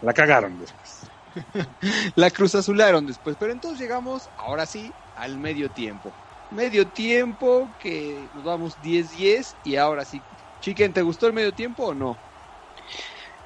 la 0.03 0.13
cagaron 0.15 0.59
después. 0.59 1.11
la 2.17 2.31
cruz 2.31 2.55
azularon 2.55 3.07
después. 3.07 3.37
Pero 3.39 3.53
entonces 3.53 3.81
llegamos, 3.81 4.31
ahora 4.37 4.67
sí, 4.67 4.91
al 5.15 5.39
medio 5.39 5.71
tiempo. 5.71 6.11
Medio 6.51 6.87
tiempo 6.87 7.69
que 7.79 8.29
nos 8.33 8.45
vamos 8.45 8.77
10-10 8.83 9.55
y 9.65 9.77
ahora 9.77 10.05
sí. 10.05 10.21
Chiquen, 10.61 10.93
¿te 10.93 11.03
gustó 11.03 11.27
el 11.27 11.33
medio 11.33 11.53
tiempo 11.53 11.87
o 11.87 11.95
no? 11.95 12.17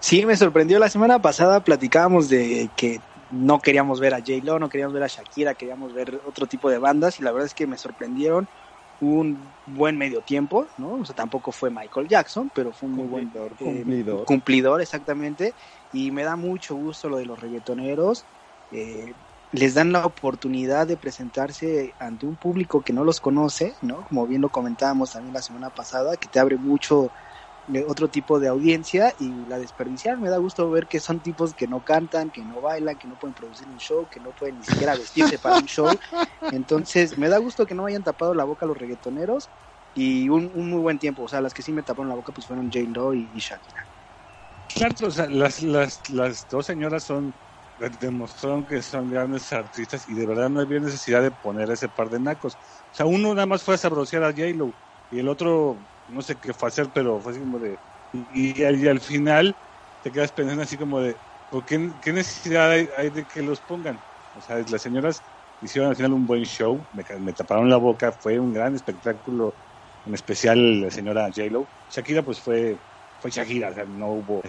Sí, 0.00 0.25
me 0.25 0.37
sorprendió. 0.37 0.78
La 0.78 0.88
semana 0.90 1.20
pasada 1.20 1.60
platicábamos 1.60 2.28
de 2.28 2.70
que 2.76 3.00
no 3.30 3.60
queríamos 3.60 4.00
ver 4.00 4.14
a 4.14 4.18
J-Lo, 4.18 4.58
no 4.58 4.68
queríamos 4.68 4.94
ver 4.94 5.02
a 5.02 5.08
Shakira, 5.08 5.54
queríamos 5.54 5.92
ver 5.92 6.20
otro 6.25 6.46
tipo 6.46 6.70
de 6.70 6.78
bandas 6.78 7.18
y 7.20 7.22
la 7.22 7.32
verdad 7.32 7.46
es 7.46 7.54
que 7.54 7.66
me 7.66 7.78
sorprendieron 7.78 8.49
un 9.00 9.54
buen 9.66 9.97
medio 9.97 10.21
tiempo, 10.23 10.66
¿no? 10.76 10.92
O 10.92 11.04
sea, 11.04 11.14
tampoco 11.14 11.52
fue 11.52 11.71
Michael 11.71 12.09
Jackson, 12.09 12.50
pero 12.54 12.73
fue 12.73 12.88
un 12.88 12.97
muy 12.97 13.07
buen 13.07 13.33
eh, 13.35 13.50
cumplidor. 13.57 14.25
cumplidor, 14.26 14.80
exactamente. 14.80 15.54
Y 15.92 16.11
me 16.11 16.23
da 16.23 16.37
mucho 16.37 16.75
gusto 16.76 17.09
lo 17.09 17.16
de 17.16 17.26
los 17.26 17.40
reggaetoneros. 17.40 18.26
Eh, 18.71 19.14
les 19.52 19.75
dan 19.75 19.92
la 19.92 20.07
oportunidad 20.07 20.87
de 20.87 20.97
presentarse 20.97 21.95
ante 21.99 22.26
un 22.26 22.37
público 22.37 22.83
que 22.83 22.92
no 22.92 23.02
los 23.02 23.21
conoce, 23.21 23.75
¿no? 23.80 24.04
Como 24.04 24.26
bien 24.26 24.42
lo 24.42 24.50
comentábamos 24.50 25.11
también 25.11 25.35
la 25.35 25.42
semana 25.42 25.71
pasada, 25.71 26.16
que 26.16 26.28
te 26.28 26.38
abre 26.38 26.57
mucho 26.57 27.11
otro 27.87 28.09
tipo 28.09 28.40
de 28.40 28.49
audiencia 28.49 29.14
y 29.19 29.47
la 29.47 29.59
desperdiciar. 29.59 30.19
Me 30.19 30.29
da 30.29 30.38
gusto 30.38 30.69
ver 30.71 30.87
que 30.87 31.00
son 31.00 31.21
tipos 31.21 31.55
que 31.55 31.69
no 31.69 31.83
cantan, 31.83 32.31
que 32.31 32.45
no 32.45 32.61
bailan, 32.61 32.99
que 32.99 33.07
no 33.07 33.17
pueden 33.17 33.35
producir 33.35 33.69
un 33.69 33.79
show, 33.79 34.09
que 34.09 34.21
no 34.21 34.33
pueden 34.33 34.59
ni 34.59 34.64
siquiera 34.64 34.95
vestirse 34.95 35.38
para 35.38 35.59
un 35.59 35.67
show. 35.67 35.88
Entonces, 36.52 37.17
me 37.19 37.29
da 37.29 37.38
gusto 37.38 37.67
que 37.67 37.75
no 37.75 37.87
hayan 37.87 38.02
tapado 38.02 38.35
la 38.35 38.45
boca 38.45 38.67
los 38.67 38.76
reggaetoneros 38.76 39.50
y 39.95 40.29
un, 40.29 40.52
muy 40.69 40.81
buen 40.81 40.99
tiempo. 40.99 41.23
O 41.23 41.29
sea, 41.29 41.40
las 41.40 41.55
que 41.55 41.62
sí 41.62 41.73
me 41.73 41.83
taparon 41.83 42.09
la 42.09 42.17
boca 42.17 42.33
pues 42.33 42.47
fueron 42.47 42.71
Jane 42.71 42.93
Doe 42.93 43.17
y, 43.17 43.38
Shakira. 43.38 43.87
Claro, 44.75 44.95
o 45.02 45.11
sea, 45.11 45.26
las, 45.26 45.62
las, 45.62 46.09
las 46.11 46.49
dos 46.49 46.67
señoras 46.67 47.05
son 47.05 47.35
demostraron 47.88 48.67
que 48.67 48.83
son 48.83 49.09
grandes 49.09 49.52
artistas 49.52 50.07
y 50.09 50.14
de 50.14 50.26
verdad 50.26 50.50
no 50.50 50.61
había 50.61 50.81
necesidad 50.81 51.23
de 51.23 51.31
poner 51.31 51.71
ese 51.71 51.88
par 51.88 52.11
de 52.11 52.21
nacos. 52.21 52.55
O 52.55 52.95
sea, 52.95 53.07
uno 53.07 53.35
nada 53.35 53.47
más 53.47 53.62
fue 53.62 53.75
a 53.75 53.79
sabrosear 53.79 54.23
a 54.25 54.33
J-Lo 54.33 54.75
y 55.11 55.19
el 55.19 55.29
otro 55.29 55.79
no 56.12 56.23
sé 56.23 56.37
qué 56.37 56.52
fue 56.52 56.69
hacer, 56.69 56.88
pero 56.93 57.21
fue 57.21 57.33
así 57.33 57.40
como 57.40 57.59
de... 57.59 57.76
Y, 58.35 58.62
al 58.64 59.00
final 59.00 59.55
te 60.02 60.11
quedas 60.11 60.33
pensando 60.33 60.62
así 60.62 60.76
como 60.76 61.00
de, 61.00 61.17
¿por 61.50 61.64
qué, 61.64 61.79
necesidad 62.12 62.71
hay, 62.71 63.11
de 63.11 63.25
que 63.25 63.43
los 63.43 63.61
pongan? 63.61 63.99
O 64.38 64.40
sea, 64.40 64.59
las 64.69 64.83
señoras 64.83 65.23
hicieron 65.62 65.90
al 65.90 65.97
final 65.97 66.14
un 66.14 66.26
buen 66.26 66.45
show, 66.45 66.81
me, 66.93 67.33
taparon 67.33 67.69
la 67.69 67.76
boca, 67.76 68.11
fue 68.11 68.38
un 68.40 68.52
gran 68.52 68.75
espectáculo, 68.75 69.55
en 70.07 70.14
especial 70.14 70.81
la 70.81 70.90
señora 70.90 71.29
J-Lo. 71.29 71.67
Shakira 71.90 72.23
pues 72.23 72.40
fue 72.40 72.76
fue 73.21 73.31
Shakira, 73.31 73.69
o 73.69 73.75
sea, 73.75 73.85
no 73.85 74.12
hubo 74.12 74.43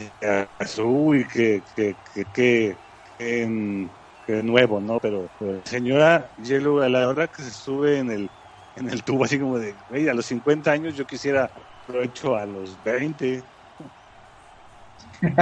uy, 0.86 1.28
que, 1.28 1.62
que, 1.76 1.96
que, 2.34 2.76
que, 3.18 4.44
nuevo, 4.44 4.80
¿no? 4.80 5.00
Pero, 5.00 5.30
señora 5.66 6.30
J-Lo 6.38 6.82
a 6.82 6.90
la 6.90 7.08
hora 7.08 7.28
que 7.28 7.44
se 7.44 7.52
sube 7.52 8.00
en 8.00 8.12
el 8.12 8.30
en 8.76 8.90
el 8.90 9.04
tubo, 9.04 9.26
así 9.26 9.40
como 9.40 9.60
de, 9.60 9.78
a 10.10 10.14
los 10.14 10.26
50 10.26 10.72
años 10.72 10.96
yo 10.96 11.06
quisiera 11.06 11.52
lo 11.88 12.02
hecho 12.02 12.36
a 12.36 12.46
los 12.46 12.82
20. 12.82 13.44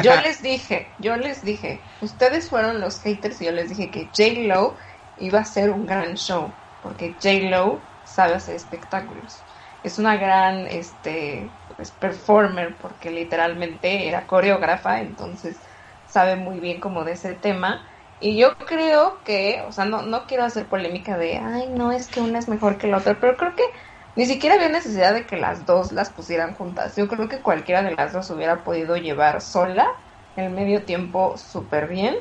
Yo 0.03 0.15
les 0.23 0.41
dije, 0.41 0.95
yo 0.97 1.15
les 1.17 1.43
dije, 1.43 1.81
ustedes 2.01 2.49
fueron 2.49 2.79
los 2.81 3.01
haters 3.01 3.41
y 3.41 3.45
yo 3.45 3.51
les 3.51 3.69
dije 3.69 3.91
que 3.91 4.11
J. 4.15 4.47
Lo 4.47 4.77
iba 5.17 5.39
a 5.39 5.45
ser 5.45 5.71
un 5.71 5.85
gran 5.85 6.15
show, 6.15 6.53
porque 6.81 7.13
J. 7.21 7.49
Lo 7.49 7.81
sabe 8.03 8.33
hacer 8.35 8.55
espectáculos. 8.55 9.45
Es 9.83 9.97
una 9.99 10.17
gran 10.17 10.67
este 10.67 11.51
pues, 11.75 11.91
performer 11.91 12.77
porque 12.77 13.11
literalmente 13.11 14.07
era 14.07 14.27
coreógrafa, 14.27 15.01
entonces 15.01 15.61
sabe 16.05 16.35
muy 16.35 16.59
bien 16.59 16.79
como 16.79 17.03
de 17.05 17.13
ese 17.13 17.33
tema 17.35 17.87
Y 18.19 18.37
yo 18.37 18.57
creo 18.57 19.23
que, 19.23 19.61
o 19.67 19.71
sea, 19.71 19.85
no, 19.85 20.01
no 20.01 20.27
quiero 20.27 20.43
hacer 20.43 20.67
polémica 20.67 21.17
de, 21.17 21.37
ay, 21.37 21.69
no 21.69 21.91
es 21.91 22.09
que 22.09 22.19
una 22.21 22.39
es 22.39 22.49
mejor 22.49 22.77
que 22.77 22.87
la 22.87 22.97
otra, 22.97 23.17
pero 23.19 23.37
creo 23.37 23.55
que 23.55 23.63
ni 24.15 24.25
siquiera 24.25 24.55
había 24.55 24.69
necesidad 24.69 25.13
de 25.13 25.25
que 25.25 25.37
las 25.37 25.65
dos 25.65 25.91
las 25.93 26.09
pusieran 26.11 26.53
juntas. 26.55 26.95
Yo 26.97 27.07
creo 27.07 27.29
que 27.29 27.41
cualquiera 27.41 27.81
de 27.81 27.95
las 27.95 28.11
dos 28.13 28.29
hubiera 28.31 28.63
podido 28.63 28.97
llevar 28.97 29.41
sola 29.41 29.87
el 30.35 30.51
medio 30.51 30.83
tiempo 30.85 31.37
súper 31.37 31.87
bien. 31.87 32.17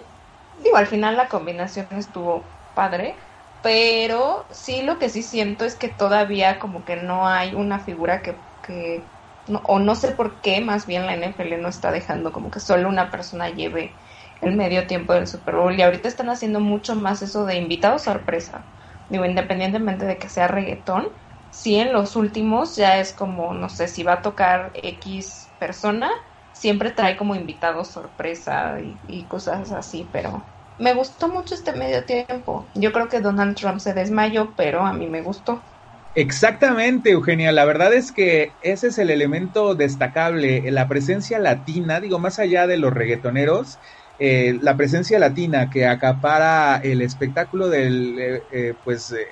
Digo, 0.62 0.76
al 0.76 0.86
final 0.86 1.16
la 1.16 1.28
combinación 1.28 1.88
estuvo 1.90 2.54
padre, 2.74 3.16
pero 3.62 4.46
sí 4.50 4.82
lo 4.82 4.98
que 4.98 5.08
sí 5.08 5.22
siento 5.22 5.64
es 5.64 5.74
que 5.76 5.88
todavía 5.88 6.58
como 6.60 6.84
que 6.84 6.96
no 6.96 7.26
hay 7.26 7.54
una 7.54 7.80
figura 7.80 8.22
que, 8.22 8.46
que 8.62 9.12
no, 9.46 9.60
o 9.64 9.78
no 9.80 9.94
sé 9.96 10.12
por 10.12 10.40
qué, 10.40 10.60
más 10.60 10.86
bien 10.86 11.06
la 11.06 11.14
NFL 11.14 11.60
no 11.60 11.68
está 11.68 11.90
dejando 11.90 12.32
como 12.32 12.50
que 12.50 12.60
solo 12.60 12.88
una 12.88 13.10
persona 13.10 13.50
lleve 13.50 14.00
el 14.40 14.56
medio 14.56 14.86
tiempo 14.86 15.14
del 15.14 15.26
Super 15.26 15.56
Bowl 15.56 15.74
y 15.78 15.82
ahorita 15.82 16.08
están 16.08 16.30
haciendo 16.30 16.60
mucho 16.60 16.94
más 16.96 17.22
eso 17.22 17.44
de 17.46 17.56
invitado 17.56 17.98
sorpresa. 17.98 18.70
Digo, 19.08 19.24
independientemente 19.24 20.04
de 20.06 20.18
que 20.18 20.28
sea 20.28 20.48
reggaetón, 20.48 21.08
sí 21.50 21.76
en 21.76 21.92
los 21.92 22.16
últimos 22.16 22.76
ya 22.76 22.98
es 23.00 23.12
como, 23.12 23.54
no 23.54 23.68
sé, 23.68 23.88
si 23.88 24.02
va 24.02 24.14
a 24.14 24.22
tocar 24.22 24.72
X 24.74 25.54
persona, 25.58 26.10
siempre 26.52 26.90
trae 26.92 27.16
como 27.16 27.34
invitado 27.34 27.84
sorpresa 27.84 28.80
y, 28.80 29.00
y 29.06 29.26
cosas 29.28 29.72
así, 29.72 30.08
pero 30.12 30.52
me 30.78 30.94
gustó 30.94 31.28
mucho 31.28 31.54
este 31.54 31.72
medio 31.72 32.04
tiempo. 32.06 32.70
Yo 32.74 32.92
creo 32.92 33.08
que 33.08 33.20
Donald 33.20 33.56
Trump 33.56 33.80
se 33.80 33.94
desmayó, 33.94 34.54
pero 34.56 34.82
a 34.86 34.92
mí 34.92 35.06
me 35.08 35.22
gustó. 35.22 35.64
Exactamente, 36.14 37.10
Eugenia. 37.10 37.52
La 37.52 37.64
verdad 37.64 37.92
es 37.94 38.12
que 38.12 38.56
ese 38.60 38.88
es 38.88 38.98
el 38.98 39.10
elemento 39.10 39.74
destacable, 39.76 40.68
la 40.72 40.88
presencia 40.88 41.38
latina, 41.38 42.00
digo, 42.00 42.18
más 42.18 42.38
allá 42.40 42.66
de 42.66 42.76
los 42.76 42.92
reggaetoneros, 42.92 43.78
eh, 44.18 44.58
la 44.60 44.76
presencia 44.76 45.18
latina 45.18 45.70
que 45.70 45.86
acapara 45.86 46.78
el 46.82 47.02
espectáculo 47.02 47.68
del, 47.68 48.18
eh, 48.18 48.42
eh, 48.50 48.74
pues, 48.82 49.12
eh, 49.12 49.26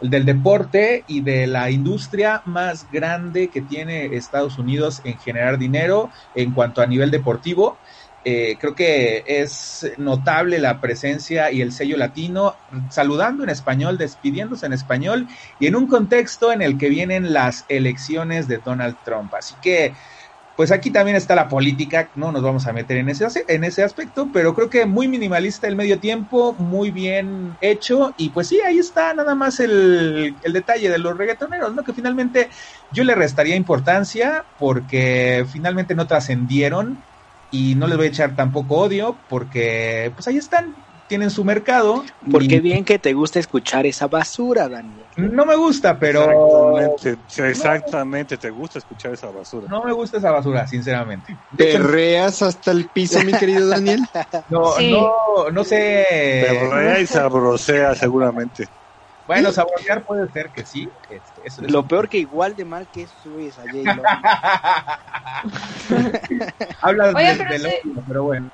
del 0.00 0.24
deporte 0.24 1.04
y 1.06 1.22
de 1.22 1.46
la 1.46 1.70
industria 1.70 2.42
más 2.44 2.88
grande 2.90 3.50
que 3.50 3.62
tiene 3.62 4.16
Estados 4.16 4.58
Unidos 4.58 5.00
en 5.04 5.18
generar 5.18 5.58
dinero 5.58 6.10
en 6.34 6.52
cuanto 6.52 6.82
a 6.82 6.86
nivel 6.86 7.10
deportivo. 7.10 7.80
Eh, 8.24 8.58
creo 8.60 8.74
que 8.74 9.24
es 9.26 9.90
notable 9.96 10.58
la 10.58 10.80
presencia 10.80 11.50
y 11.50 11.62
el 11.62 11.72
sello 11.72 11.96
latino, 11.96 12.56
saludando 12.90 13.42
en 13.44 13.48
español, 13.48 13.96
despidiéndose 13.96 14.66
en 14.66 14.72
español 14.72 15.28
y 15.58 15.66
en 15.66 15.76
un 15.76 15.86
contexto 15.86 16.52
en 16.52 16.60
el 16.60 16.76
que 16.76 16.90
vienen 16.90 17.32
las 17.32 17.64
elecciones 17.68 18.46
de 18.48 18.58
Donald 18.58 18.98
Trump. 19.02 19.32
Así 19.34 19.54
que, 19.62 19.94
pues 20.58 20.72
aquí 20.72 20.90
también 20.90 21.16
está 21.16 21.36
la 21.36 21.48
política, 21.48 22.10
no 22.16 22.32
nos 22.32 22.42
vamos 22.42 22.66
a 22.66 22.72
meter 22.72 22.96
en 22.96 23.08
ese, 23.08 23.28
en 23.46 23.62
ese 23.62 23.84
aspecto, 23.84 24.28
pero 24.32 24.56
creo 24.56 24.68
que 24.68 24.86
muy 24.86 25.06
minimalista 25.06 25.68
el 25.68 25.76
medio 25.76 26.00
tiempo, 26.00 26.52
muy 26.54 26.90
bien 26.90 27.56
hecho 27.60 28.12
y 28.16 28.30
pues 28.30 28.48
sí, 28.48 28.60
ahí 28.66 28.76
está 28.76 29.14
nada 29.14 29.36
más 29.36 29.60
el, 29.60 30.34
el 30.42 30.52
detalle 30.52 30.90
de 30.90 30.98
los 30.98 31.16
reggaetoneros, 31.16 31.76
¿no? 31.76 31.84
Que 31.84 31.92
finalmente 31.92 32.48
yo 32.90 33.04
le 33.04 33.14
restaría 33.14 33.54
importancia 33.54 34.46
porque 34.58 35.46
finalmente 35.48 35.94
no 35.94 36.08
trascendieron 36.08 36.98
y 37.52 37.76
no 37.76 37.86
les 37.86 37.96
voy 37.96 38.06
a 38.06 38.10
echar 38.10 38.34
tampoco 38.34 38.78
odio 38.78 39.16
porque 39.28 40.10
pues 40.16 40.26
ahí 40.26 40.38
están, 40.38 40.74
tienen 41.08 41.30
su 41.30 41.44
mercado. 41.44 42.04
Porque 42.30 42.56
y 42.56 42.60
bien 42.60 42.84
que 42.84 42.98
te 43.00 43.12
gusta 43.14 43.40
escuchar 43.40 43.84
esa 43.86 44.06
basura, 44.06 44.68
Daniel. 44.68 45.08
No 45.16 45.44
me 45.44 45.56
gusta, 45.56 45.98
pero 45.98 46.22
Exactamente, 46.78 47.50
exactamente, 47.50 48.38
te 48.38 48.50
gusta 48.50 48.78
escuchar 48.78 49.12
esa 49.14 49.30
basura. 49.30 49.66
no 49.68 49.82
me 49.82 49.92
gusta 49.92 50.18
esa 50.18 50.30
basura, 50.30 50.66
sinceramente. 50.68 51.40
¿Perreas 51.56 52.42
hasta 52.42 52.70
el 52.70 52.90
piso, 52.90 53.20
mi 53.24 53.32
querido 53.32 53.66
Daniel? 53.68 54.00
no, 54.48 54.72
Sí. 54.72 54.92
no, 54.92 55.50
no 55.50 55.64
sé. 55.64 56.06
Berrea 56.10 57.00
y 57.00 57.06
sabrosea 57.06 57.94
seguramente. 57.96 58.68
Bueno, 59.26 59.52
saborear 59.52 60.04
puede 60.04 60.30
ser 60.30 60.50
que 60.52 60.64
sí. 60.64 60.88
este, 61.08 61.46
eso 61.46 61.62
es- 61.62 61.70
Lo 61.70 61.86
peor 61.86 62.08
que 62.08 62.18
igual 62.18 62.56
de 62.56 62.64
mal 62.64 62.88
que 62.88 63.02
eso 63.02 63.38
es 63.38 63.58
a. 63.58 63.64
Hablas 66.82 67.14
Oye, 67.14 67.36
de- 67.36 67.44
pero 67.48 67.68
sí. 67.70 67.92
bueno. 68.22 68.50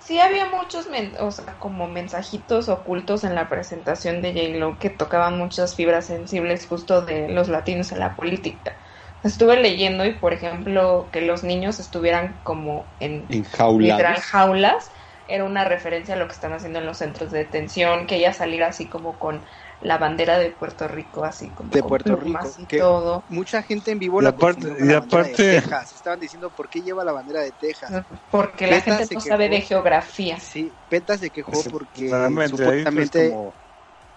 Sí 0.00 0.18
había 0.18 0.46
muchos, 0.50 0.88
men- 0.88 1.14
o 1.20 1.30
sea, 1.30 1.58
como 1.58 1.86
mensajitos 1.86 2.68
ocultos 2.70 3.22
en 3.22 3.34
la 3.34 3.48
presentación 3.50 4.22
de 4.22 4.32
J-Lo 4.32 4.78
que 4.78 4.88
tocaban 4.90 5.36
muchas 5.38 5.76
fibras 5.76 6.06
sensibles 6.06 6.66
justo 6.66 7.02
de 7.02 7.28
los 7.28 7.48
latinos 7.48 7.92
en 7.92 7.98
la 8.00 8.16
política. 8.16 8.78
Estuve 9.22 9.60
leyendo 9.60 10.06
y, 10.06 10.14
por 10.18 10.32
ejemplo, 10.32 11.10
que 11.12 11.20
los 11.20 11.44
niños 11.44 11.78
estuvieran 11.80 12.40
como 12.42 12.94
en 12.98 13.28
literal 13.28 14.16
jaulas, 14.20 14.90
era 15.26 15.44
una 15.44 15.64
referencia 15.66 16.14
a 16.14 16.16
lo 16.18 16.26
que 16.28 16.32
están 16.34 16.54
haciendo 16.54 16.78
en 16.78 16.86
los 16.86 16.98
centros 16.98 17.30
de 17.30 17.40
detención, 17.40 18.06
que 18.06 18.16
ella 18.16 18.32
saliera 18.32 18.68
así 18.68 18.88
como 18.88 19.18
con 19.18 19.44
la 19.82 19.96
bandera 19.96 20.38
de 20.38 20.50
Puerto 20.50 20.86
Rico, 20.88 21.24
así 21.24 21.48
como 21.48 21.70
De 21.70 21.80
con 21.80 21.88
Puerto 21.88 22.18
plumas 22.18 22.44
Rico, 22.48 22.62
y 22.62 22.66
que- 22.66 22.78
todo. 22.78 23.24
Mucha 23.28 23.62
gente 23.62 23.90
en 23.92 23.98
vivo 23.98 24.20
Y 24.20 24.24
la 24.24 24.32
con 24.32 24.56
y 24.58 24.62
la 24.62 24.68
bandera 24.68 24.98
aparte- 24.98 25.42
de 25.42 25.60
Texas. 25.60 25.92
Estaban 25.94 26.20
diciendo 26.20 26.50
por 26.50 26.68
qué 26.68 26.82
lleva 26.82 27.02
la 27.04 27.12
bandera 27.12 27.40
de 27.40 27.52
Texas. 27.52 28.04
Porque 28.30 28.66
la 28.66 28.80
gente 28.82 29.02
no 29.04 29.08
quejó. 29.08 29.20
sabe 29.22 29.48
de 29.48 29.60
geografía. 29.62 30.38
Sí, 30.38 30.70
PETA 30.90 31.16
se 31.16 31.30
quejó 31.30 31.52
porque 31.70 32.10
pues, 32.34 32.50
supuestamente 32.50 33.34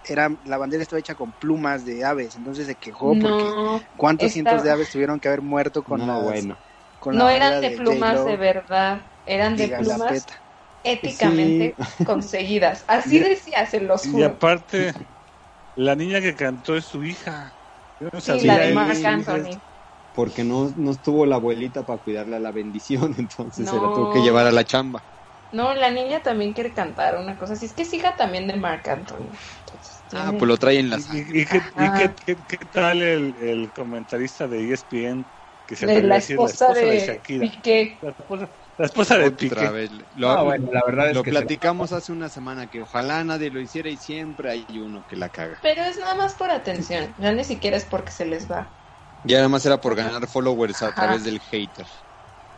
era, 0.06 0.30
la 0.46 0.58
bandera 0.58 0.84
estaba 0.84 1.00
hecha 1.00 1.16
con 1.16 1.32
plumas 1.32 1.86
de 1.86 2.04
aves, 2.04 2.36
entonces 2.36 2.68
se 2.68 2.76
quejó 2.76 3.14
porque 3.14 3.22
No, 3.44 3.82
cuántos 3.96 4.26
Esta- 4.28 4.34
cientos 4.34 4.64
de 4.64 4.72
aves 4.72 4.90
tuvieron 4.92 5.18
que 5.22 5.30
haber 5.30 5.42
muerto 5.42 5.82
con 5.82 6.06
no, 6.06 6.08
las- 6.08 6.24
bueno. 6.24 6.58
con 7.00 7.16
no 7.18 7.30
eran 7.30 7.62
de 7.62 7.72
plumas 7.72 8.26
de 8.26 8.36
verdad, 8.36 9.00
eran 9.26 9.56
de 9.56 9.70
plumas 9.70 10.26
éticamente 10.84 11.76
conseguidas. 12.06 12.84
Así 12.88 13.18
Y- 13.18 13.20
decía, 13.20 13.66
se 13.66 13.80
los 13.80 14.06
Y 14.06 14.12
juro. 14.12 14.26
aparte, 14.26 14.94
la 15.76 15.96
niña 15.96 16.22
que 16.22 16.36
cantó 16.36 16.76
es 16.78 16.86
su 16.86 17.04
hija. 17.04 17.58
Yo 18.00 18.10
no 18.14 18.22
Sí, 18.22 18.38
sabía 18.38 18.58
la 18.58 18.68
de. 18.68 18.74
Marc 18.74 19.06
Anthony. 19.06 19.62
Porque 20.12 20.44
no, 20.44 20.72
no 20.76 20.92
estuvo 20.92 21.26
la 21.26 21.36
abuelita 21.38 21.86
para 21.86 22.00
cuidarle 22.00 22.36
a 22.38 22.40
la 22.40 22.52
bendición, 22.52 23.16
entonces 23.20 23.70
se 23.70 23.80
la 23.80 23.90
tuvo 23.92 24.10
que 24.10 24.22
llevar 24.22 24.48
a 24.48 24.52
la 24.52 24.66
chamba. 24.66 25.06
No, 25.52 25.74
la 25.76 25.92
niña 25.92 26.24
también 26.24 26.54
quiere 26.54 26.74
cantar 26.74 27.18
una 27.18 27.38
cosa 27.38 27.54
así. 27.54 27.66
Es 27.66 27.74
que 27.74 27.84
es 27.84 27.94
hija 27.94 28.16
también 28.16 28.48
de 28.48 28.58
Marc 28.58 28.88
Anthony. 28.88 29.30
Entonces, 29.60 30.04
Ah, 30.12 30.34
tiene- 30.34 30.38
pues 30.38 30.48
lo 30.48 30.58
trae 30.58 30.80
en 30.80 30.90
la 30.90 31.00
¿Y, 31.08 31.42
y 31.42 31.46
qué, 31.48 31.64
y 31.76 31.92
Ajá. 31.92 31.94
qué- 31.94 32.16
qué- 32.16 32.36
qué 32.46 32.58
tal 32.68 33.02
el, 33.02 33.36
el 33.38 33.74
comentarista 33.74 34.48
de 34.48 34.64
ESPN 34.70 35.32
que 35.66 35.76
se 35.76 35.86
de 35.88 35.88
atrevió 35.88 36.12
a 36.12 36.20
la 36.38 36.50
esposa 36.52 36.74
de, 36.74 36.98
Shakira? 37.00 37.52
Piqué. 37.52 38.02
La 38.02 38.12
esposa, 38.12 38.52
la 38.78 38.86
esposa 38.86 39.18
de 39.18 39.32
Otra 39.32 39.32
Piqué. 39.32 39.72
vez. 39.72 39.92
No, 40.22 40.44
Lo, 40.44 40.46
bueno, 40.46 40.68
la 40.72 40.82
verdad 40.86 41.10
es 41.12 41.18
lo 41.18 41.22
que 41.22 41.34
se- 41.34 41.48
platicamos 41.48 41.92
hace 41.92 42.12
una 42.12 42.30
semana 42.30 42.68
que 42.68 42.82
ojalá 42.82 43.24
nadie 43.24 43.50
lo 43.52 43.60
hiciera 43.62 43.90
y 43.90 43.98
siempre 43.98 44.52
hay 44.52 44.80
uno 44.80 45.04
que 45.06 45.16
la 45.16 45.30
caga. 45.30 45.60
Pero 45.62 45.82
es 45.82 45.98
nada 45.98 46.14
más 46.14 46.36
por 46.36 46.52
atención. 46.52 47.16
Ya 47.18 47.32
ni 47.34 47.44
siquiera 47.44 47.76
es 47.78 47.86
porque 47.86 48.12
se 48.12 48.26
les 48.28 48.50
va. 48.52 48.72
Ya 49.24 49.38
nada 49.38 49.50
más 49.50 49.66
era 49.66 49.80
por 49.82 49.96
ganar 49.96 50.28
followers 50.28 50.82
a 50.82 50.92
través 50.94 51.24
del 51.24 51.40
hater. 51.42 51.88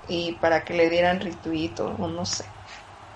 Y 0.07 0.39
para 0.39 0.63
que 0.63 0.73
le 0.73 0.89
dieran 0.89 1.19
retweet 1.19 1.75
o, 1.81 1.87
o 1.95 2.07
no 2.07 2.25
sé. 2.25 2.45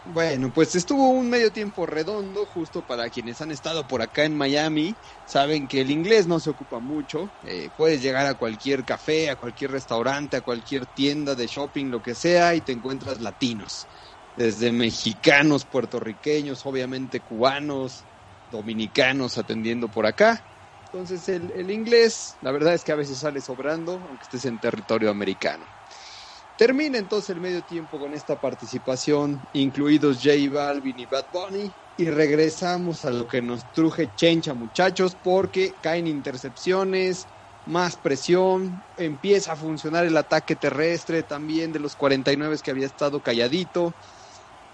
Bueno, 0.03 0.51
pues 0.51 0.73
estuvo 0.75 1.09
un 1.11 1.29
medio 1.29 1.51
tiempo 1.51 1.85
redondo, 1.85 2.45
justo 2.45 2.85
para 2.85 3.09
quienes 3.09 3.41
han 3.41 3.51
estado 3.51 3.85
por 3.85 4.01
acá 4.01 4.23
en 4.25 4.35
Miami, 4.35 4.97
saben 5.25 5.67
que 5.67 5.81
el 5.81 5.91
inglés 5.91 6.25
no 6.25 6.39
se 6.39 6.49
ocupa 6.49 6.79
mucho, 6.79 7.35
eh, 7.41 7.69
puedes 7.75 8.01
llegar 8.01 8.25
a 8.25 8.35
cualquier 8.35 8.85
café, 8.85 9.29
a 9.29 9.35
cualquier 9.35 9.71
restaurante, 9.71 10.37
a 10.37 10.41
cualquier 10.41 10.87
tienda 10.87 11.35
de 11.35 11.47
shopping, 11.47 11.87
lo 11.91 12.01
que 12.01 12.15
sea, 12.15 12.55
y 12.55 12.61
te 12.61 12.71
encuentras 12.71 13.19
latinos, 13.19 13.87
desde 14.35 14.71
mexicanos, 14.71 15.65
puertorriqueños, 15.65 16.65
obviamente 16.65 17.21
cubanos, 17.21 18.07
dominicanos 18.49 19.37
atendiendo 19.37 19.89
por 19.91 20.05
acá. 20.07 20.47
Entonces 20.85 21.27
el, 21.29 21.51
el 21.51 21.69
inglés, 21.71 22.37
la 22.41 22.51
verdad 22.51 22.73
es 22.73 22.83
que 22.83 22.93
a 22.93 22.95
veces 22.95 23.19
sale 23.19 23.41
sobrando, 23.41 24.05
aunque 24.07 24.23
estés 24.23 24.45
en 24.45 24.59
territorio 24.59 25.11
americano. 25.11 25.67
Termina 26.59 26.97
entonces 26.97 27.29
el 27.29 27.39
medio 27.39 27.63
tiempo 27.63 27.97
con 27.97 28.13
esta 28.13 28.37
participación, 28.37 29.41
incluidos 29.53 30.19
J 30.21 30.35
Balvin 30.51 30.99
y 30.99 31.05
Bad 31.05 31.27
Bunny, 31.31 31.73
y 31.95 32.09
regresamos 32.09 33.05
a 33.05 33.11
lo 33.11 33.27
que 33.27 33.41
nos 33.41 33.71
truje 33.71 34.13
Chencha, 34.13 34.53
muchachos, 34.53 35.15
porque 35.15 35.75
caen 35.81 36.05
intercepciones, 36.05 37.27
más 37.63 37.95
presión, 37.95 38.83
empieza 38.97 39.53
a 39.53 39.55
funcionar 39.55 40.05
el 40.05 40.17
ataque 40.17 40.57
terrestre 40.57 41.23
también 41.23 41.71
de 41.71 41.79
los 41.79 41.95
49 41.95 42.57
que 42.61 42.71
había 42.71 42.87
estado 42.87 43.21
calladito, 43.21 43.95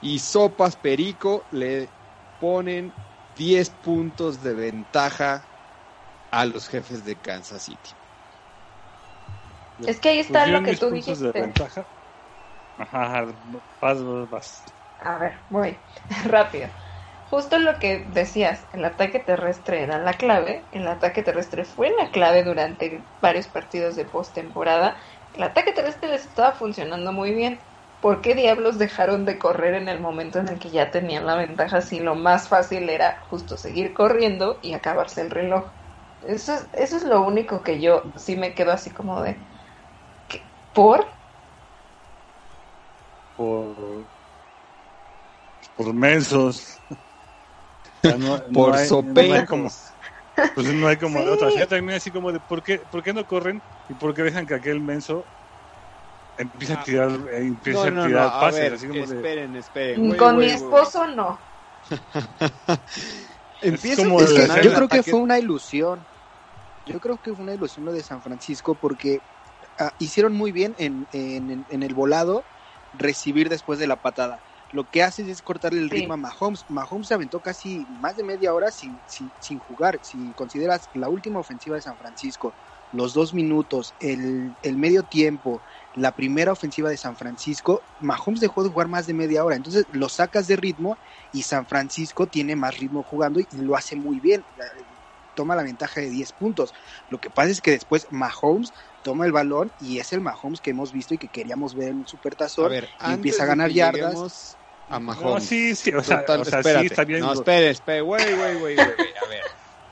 y 0.02 0.18
Sopas 0.18 0.78
Perico 0.78 1.46
le 1.52 1.92
ponen 2.40 2.96
10 3.36 3.70
puntos 3.70 4.42
de 4.42 4.56
ventaja 4.56 5.48
a 6.32 6.46
los 6.48 6.68
jefes 6.68 7.06
de 7.06 7.16
Kansas 7.22 7.62
City. 7.62 7.92
Es 9.84 10.00
que 10.00 10.10
ahí 10.10 10.20
está 10.20 10.46
Pusieron 10.46 10.64
lo 10.64 10.64
que 10.64 10.74
10 10.74 10.82
tú 10.82 10.90
puntos 10.90 11.20
de 11.20 11.32
dijiste. 11.32 11.38
ventaja. 11.38 11.88
Ajá, 12.78 13.26
vas, 13.82 14.04
vas, 14.04 14.30
vas. 14.30 14.66
A 14.98 15.18
ver, 15.18 15.46
voy 15.50 15.82
rápido. 16.26 16.70
Justo 17.24 17.58
lo 17.60 17.80
que 17.80 18.06
decías, 18.10 18.68
el 18.72 18.86
ataque 18.86 19.20
terrestre 19.20 19.82
era 19.84 19.98
la 20.00 20.14
clave. 20.14 20.68
El 20.72 20.88
ataque 20.88 21.24
terrestre 21.24 21.66
fue 21.66 21.92
la 21.98 22.12
clave 22.12 22.44
durante 22.44 23.10
varios 23.20 23.48
partidos 23.48 23.96
de 23.96 24.06
postemporada. 24.06 24.98
El 25.34 25.44
ataque 25.44 25.72
terrestre 25.74 26.10
les 26.10 26.26
estaba 26.26 26.52
funcionando 26.54 27.12
muy 27.14 27.34
bien. 27.34 27.62
¿por 28.00 28.22
qué 28.22 28.36
diablos 28.36 28.78
dejaron 28.78 29.26
de 29.26 29.40
correr 29.40 29.74
en 29.74 29.88
el 29.90 30.00
momento 30.00 30.38
en 30.40 30.48
el 30.50 30.60
que 30.60 30.70
ya 30.70 30.92
tenían 30.92 31.26
la 31.26 31.36
ventaja 31.38 31.82
si 31.82 32.00
lo 32.00 32.14
más 32.16 32.48
fácil 32.50 32.88
era 32.90 33.20
justo 33.30 33.58
seguir 33.58 33.94
corriendo 33.96 34.60
y 34.62 34.74
acabarse 34.74 35.22
el 35.22 35.32
reloj? 35.32 35.74
Eso 36.22 36.54
es, 36.54 36.70
eso 36.74 36.98
es 36.98 37.04
lo 37.04 37.22
único 37.26 37.64
que 37.64 37.80
yo 37.82 38.12
sí 38.16 38.36
me 38.36 38.54
quedo 38.56 38.72
así 38.72 38.92
como 38.92 39.22
de... 39.22 39.48
¿Por? 40.76 41.06
Por, 43.36 44.06
por 45.76 45.94
mensos. 45.94 46.78
No- 48.04 48.38
no 48.38 48.44
Por 48.54 48.76
hay- 48.76 48.88
sopecos. 48.88 49.28
no 49.28 49.34
hay 49.34 49.46
como- 49.48 49.70
Pues 50.54 50.74
no 50.76 50.88
hay 50.88 50.98
como 50.98 51.20
de 51.24 51.32
otra. 51.32 51.50
Ya 51.58 51.66
también 51.66 51.98
así 51.98 52.12
como 52.12 52.32
de 52.32 52.40
¿por 52.40 52.62
qué, 52.62 52.78
¿por 52.78 53.02
qué 53.02 53.14
no 53.14 53.26
corren? 53.26 53.64
¿Y 53.90 53.96
por 53.96 54.14
qué 54.14 54.22
dejan 54.22 54.46
que 54.46 54.54
aquel 54.54 54.80
menso 54.80 55.26
empiece 56.38 56.74
a 56.74 56.84
tirar, 56.84 57.10
eh, 57.32 57.48
empiece 57.48 57.80
No, 57.80 57.82
a 57.82 57.90
no, 57.90 58.02
no, 58.04 58.08
tirar 58.08 58.28
a 58.28 58.40
pases? 58.42 58.60
ver, 58.62 58.74
así 58.74 58.88
como 58.88 59.08
de, 59.08 59.16
esperen, 59.16 59.56
esperen. 59.56 60.06
Güey, 60.06 60.20
Con 60.20 60.38
mi 60.38 60.46
esposo 60.46 61.08
no. 61.08 61.40
Empieza 63.62 64.04
como 64.04 64.20
a 64.20 64.24
Es 64.24 64.30
que 64.30 64.36
funcionar 64.36 64.62
yo 64.64 64.74
creo 64.74 64.88
que 64.88 65.02
fue 65.04 65.20
una 65.20 65.40
ilusión. 65.40 66.06
Yo 66.86 67.00
creo 67.00 67.18
que 67.18 67.34
fue 67.34 67.44
una 67.44 67.56
ilusión 67.56 67.86
lo 67.86 67.92
de 67.92 68.04
San 68.04 68.22
Francisco 68.22 68.76
porque 68.76 69.24
ah, 69.80 69.94
hicieron 69.98 70.34
muy 70.34 70.52
bien 70.52 70.76
en, 70.78 71.08
en- 71.12 71.66
en 71.70 71.84
el 71.84 71.94
volado 71.94 72.48
recibir 72.94 73.50
después 73.50 73.80
de 73.80 73.88
la 73.88 74.02
patada. 74.02 74.42
Lo 74.70 74.90
que 74.90 75.04
haces 75.04 75.28
es 75.28 75.42
cortarle 75.42 75.80
el 75.82 75.90
Sí. 75.90 75.98
ritmo 75.98 76.14
a 76.14 76.18
Mahomes. 76.18 76.66
Mahomes 76.70 77.08
se 77.08 77.14
aventó 77.14 77.42
casi 77.42 77.86
más 77.90 78.16
de 78.16 78.24
media 78.24 78.54
hora 78.54 78.72
sin, 78.72 79.02
sin, 79.06 79.34
sin 79.40 79.60
jugar. 79.60 80.00
Si 80.02 80.34
consideras 80.34 80.90
la 80.94 81.10
última 81.10 81.40
ofensiva 81.40 81.76
de 81.76 81.82
San 81.82 81.98
Francisco, 81.98 82.56
los 82.92 83.14
dos 83.14 83.34
minutos, 83.34 83.96
el, 84.00 84.58
el 84.62 84.78
medio 84.78 85.04
tiempo, 85.04 85.62
la 85.94 86.16
primera 86.16 86.52
ofensiva 86.54 86.90
de 86.90 86.98
San 86.98 87.18
Francisco, 87.18 87.86
Mahomes 88.00 88.40
dejó 88.40 88.64
de 88.64 88.70
jugar 88.70 88.88
más 88.88 89.06
de 89.08 89.14
media 89.14 89.44
hora. 89.44 89.56
Entonces 89.58 89.86
lo 89.90 90.10
sacas 90.10 90.48
de 90.48 90.56
ritmo 90.56 91.00
y 91.32 91.44
San 91.44 91.68
Francisco 91.68 92.28
tiene 92.28 92.56
más 92.56 92.78
ritmo 92.80 93.04
jugando 93.04 93.40
y 93.42 93.48
lo 93.52 93.76
hace 93.76 93.96
muy 93.98 94.20
bien. 94.20 94.46
Toma 95.34 95.56
la 95.56 95.64
ventaja 95.64 96.00
de 96.00 96.10
10 96.10 96.32
puntos. 96.32 96.74
Lo 97.08 97.20
que 97.20 97.30
pasa 97.30 97.50
es 97.50 97.62
que 97.62 97.72
después 97.72 98.08
Mahomes 98.10 98.72
toma 99.06 99.28
el 99.28 99.32
balón 99.32 99.72
y 99.78 100.00
es 100.00 100.12
el 100.14 100.20
Mahomes 100.22 100.62
que 100.62 100.72
hemos 100.72 100.92
visto 100.92 101.14
y 101.14 101.20
que 101.20 101.30
queríamos 101.30 101.76
ver 101.76 101.90
en 101.90 101.98
un 101.98 102.06
A 102.06 102.08
supertazón. 102.08 102.72
ver, 102.72 102.86
y 102.86 102.88
antes 102.98 103.16
empieza 103.18 103.44
a 103.44 103.46
ganar 103.46 103.70
yardas. 103.72 104.58
A 104.88 105.00
No, 105.00 105.06
Mahomes. 105.06 105.44
sí, 105.46 105.76
sí, 105.76 105.92
o 105.94 106.04
sea, 106.04 106.22
Total, 106.22 106.42
o 106.42 106.46
sea, 106.46 106.60
espérate. 106.60 106.88
sí 106.88 106.94
está 106.94 107.06
bien. 107.06 107.20
No, 107.20 107.34
espere, 107.34 107.70
espere, 107.70 108.02
güey, 108.02 108.36
güey, 108.36 108.60
güey, 108.60 108.80
a 108.80 108.86
ver. 108.88 109.42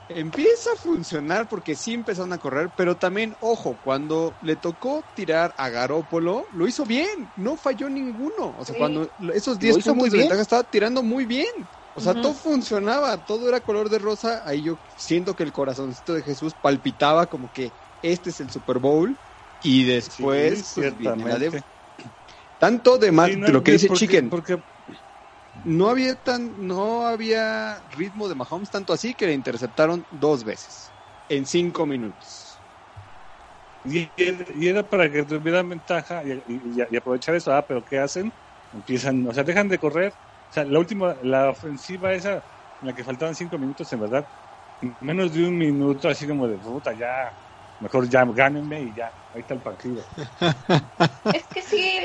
Empieza 0.08 0.70
a 0.72 0.76
funcionar 0.76 1.48
porque 1.48 1.76
sí 1.76 1.94
empezaron 1.94 2.32
a 2.32 2.38
correr, 2.38 2.70
pero 2.76 2.96
también, 2.98 3.36
ojo, 3.40 3.78
cuando 3.80 4.36
le 4.40 4.56
tocó 4.56 5.06
tirar 5.14 5.54
a 5.56 5.68
Garópolo, 5.70 6.46
lo 6.52 6.66
hizo 6.68 6.84
bien, 6.84 7.32
no 7.36 7.56
falló 7.56 7.88
ninguno. 7.88 8.54
O 8.58 8.64
sea, 8.64 8.74
Sí. 8.74 8.78
cuando 8.80 9.10
esos 9.32 9.54
Lo 9.54 9.60
10 9.60 9.78
hizo 9.78 9.94
muy 9.94 10.00
puntos 10.00 10.12
de 10.12 10.18
bien. 10.18 10.28
ventaja 10.28 10.42
estaba 10.42 10.64
tirando 10.64 11.02
muy 11.02 11.24
bien. 11.24 11.70
O 11.94 12.00
sea, 12.00 12.12
todo 12.12 12.34
funcionaba, 12.34 13.24
todo 13.24 13.48
era 13.48 13.60
color 13.60 13.88
de 13.88 14.00
rosa. 14.00 14.42
Ahí 14.44 14.62
yo 14.62 14.80
siento 14.96 15.36
que 15.36 15.44
el 15.44 15.52
corazoncito 15.52 16.12
de 16.12 16.22
Jesús 16.22 16.54
palpitaba 16.54 17.26
como 17.28 17.52
que 17.52 17.72
este 18.12 18.30
es 18.30 18.40
el 18.40 18.50
Super 18.50 18.78
Bowl. 18.78 19.18
Y 19.60 19.84
después, 19.84 20.68
Sí, 20.68 20.80
pues, 20.80 20.96
viene 20.98 21.24
la 21.24 21.38
de- 21.38 21.50
ciertamente. 21.50 21.68
tanto 22.58 22.98
de 22.98 23.12
más 23.12 23.30
Sí, 23.30 23.36
no, 23.36 23.46
de 23.46 23.52
lo 23.52 23.62
que 23.62 23.72
dice 23.72 23.86
porque- 23.88 24.06
Chicken 24.06 24.30
Porque 24.30 24.62
no 25.64 25.88
había 25.88 26.20
tan 26.22 26.54
no 26.58 27.06
había 27.06 27.82
ritmo 27.88 28.28
de 28.28 28.34
Mahomes 28.34 28.70
tanto 28.70 28.92
así 28.92 29.14
que 29.14 29.26
le 29.26 29.32
interceptaron 29.34 30.06
dos 30.10 30.44
veces 30.44 30.92
en 31.28 31.46
cinco 31.46 31.86
minutos 31.86 32.60
Y, 33.84 34.12
y 34.16 34.66
era 34.66 34.82
para 34.88 35.10
que 35.10 35.24
tuvieran 35.24 35.68
ventaja 35.68 36.22
y, 36.24 36.32
y- 36.46 36.76
y 36.90 36.96
aprovechar 36.96 37.34
eso. 37.34 37.52
Ah, 37.52 37.64
pero 37.66 37.84
¿qué 37.84 37.98
hacen? 37.98 38.34
Empiezan, 38.72 39.26
o 39.26 39.32
sea, 39.32 39.44
dejan 39.44 39.68
de 39.68 39.78
correr. 39.78 40.14
O 40.14 40.52
sea, 40.54 40.64
la 40.64 40.78
última, 40.78 41.16
la 41.22 41.50
ofensiva 41.50 42.14
esa, 42.14 42.36
en 42.80 42.86
la 42.88 42.94
que 42.94 43.04
faltaban 43.04 43.34
cinco 43.34 43.58
minutos, 43.58 43.92
en 43.92 44.00
verdad, 44.00 44.26
en 44.80 44.96
menos 45.00 45.32
de 45.34 45.46
un 45.46 45.58
minuto, 45.58 46.08
así 46.08 46.26
como 46.26 46.48
de 46.48 46.56
puta, 46.58 46.94
ya, 46.94 47.36
mejor 47.80 48.08
ya 48.08 48.24
gánenme 48.24 48.82
y 48.82 48.94
ya, 48.94 49.12
ahí 49.34 49.40
está 49.40 49.54
el 49.54 49.60
partido. 49.60 50.02
Es 51.32 51.46
que 51.46 51.62
sí, 51.62 52.00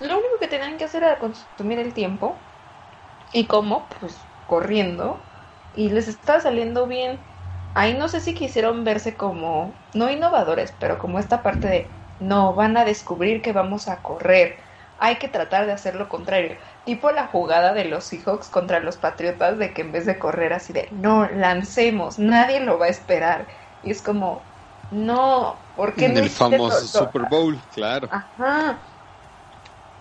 lo 0.00 0.18
único 0.18 0.38
que 0.40 0.48
tenían 0.48 0.78
que 0.78 0.84
hacer 0.84 1.02
era 1.02 1.18
consumir 1.18 1.78
el 1.78 1.92
tiempo. 1.92 2.34
¿Y 3.32 3.46
cómo? 3.46 3.86
Pues 4.00 4.16
corriendo. 4.46 5.18
Y 5.76 5.90
les 5.90 6.08
estaba 6.08 6.40
saliendo 6.40 6.86
bien. 6.86 7.18
Ahí 7.74 7.94
no 7.94 8.08
sé 8.08 8.20
si 8.20 8.34
quisieron 8.34 8.84
verse 8.84 9.16
como, 9.16 9.72
no 9.94 10.10
innovadores, 10.10 10.72
pero 10.78 10.98
como 10.98 11.18
esta 11.18 11.42
parte 11.42 11.68
de, 11.68 11.86
no, 12.20 12.54
van 12.54 12.76
a 12.76 12.84
descubrir 12.84 13.42
que 13.42 13.52
vamos 13.52 13.88
a 13.88 14.02
correr. 14.02 14.56
Hay 14.98 15.16
que 15.18 15.28
tratar 15.28 15.66
de 15.66 15.72
hacer 15.72 15.94
lo 15.94 16.08
contrario. 16.08 16.56
Tipo 16.84 17.12
la 17.12 17.28
jugada 17.28 17.72
de 17.74 17.84
los 17.84 18.04
Seahawks 18.04 18.48
contra 18.48 18.80
los 18.80 18.96
Patriotas 18.96 19.58
de 19.58 19.72
que 19.72 19.82
en 19.82 19.92
vez 19.92 20.06
de 20.06 20.18
correr 20.18 20.52
así 20.52 20.72
de, 20.72 20.88
no, 20.90 21.28
lancemos, 21.28 22.18
nadie 22.18 22.60
lo 22.60 22.78
va 22.78 22.86
a 22.86 22.88
esperar. 22.88 23.48
Y 23.82 23.90
es 23.92 24.02
como, 24.02 24.47
no, 24.90 25.62
¿por 25.74 25.94
qué 25.94 26.06
en 26.06 26.14
no 26.14 26.20
el 26.20 26.30
famoso 26.30 26.76
lo- 26.76 26.80
lo- 26.80 26.86
Super 27.06 27.22
Bowl 27.30 27.58
claro 27.72 28.08
Ajá. 28.10 28.82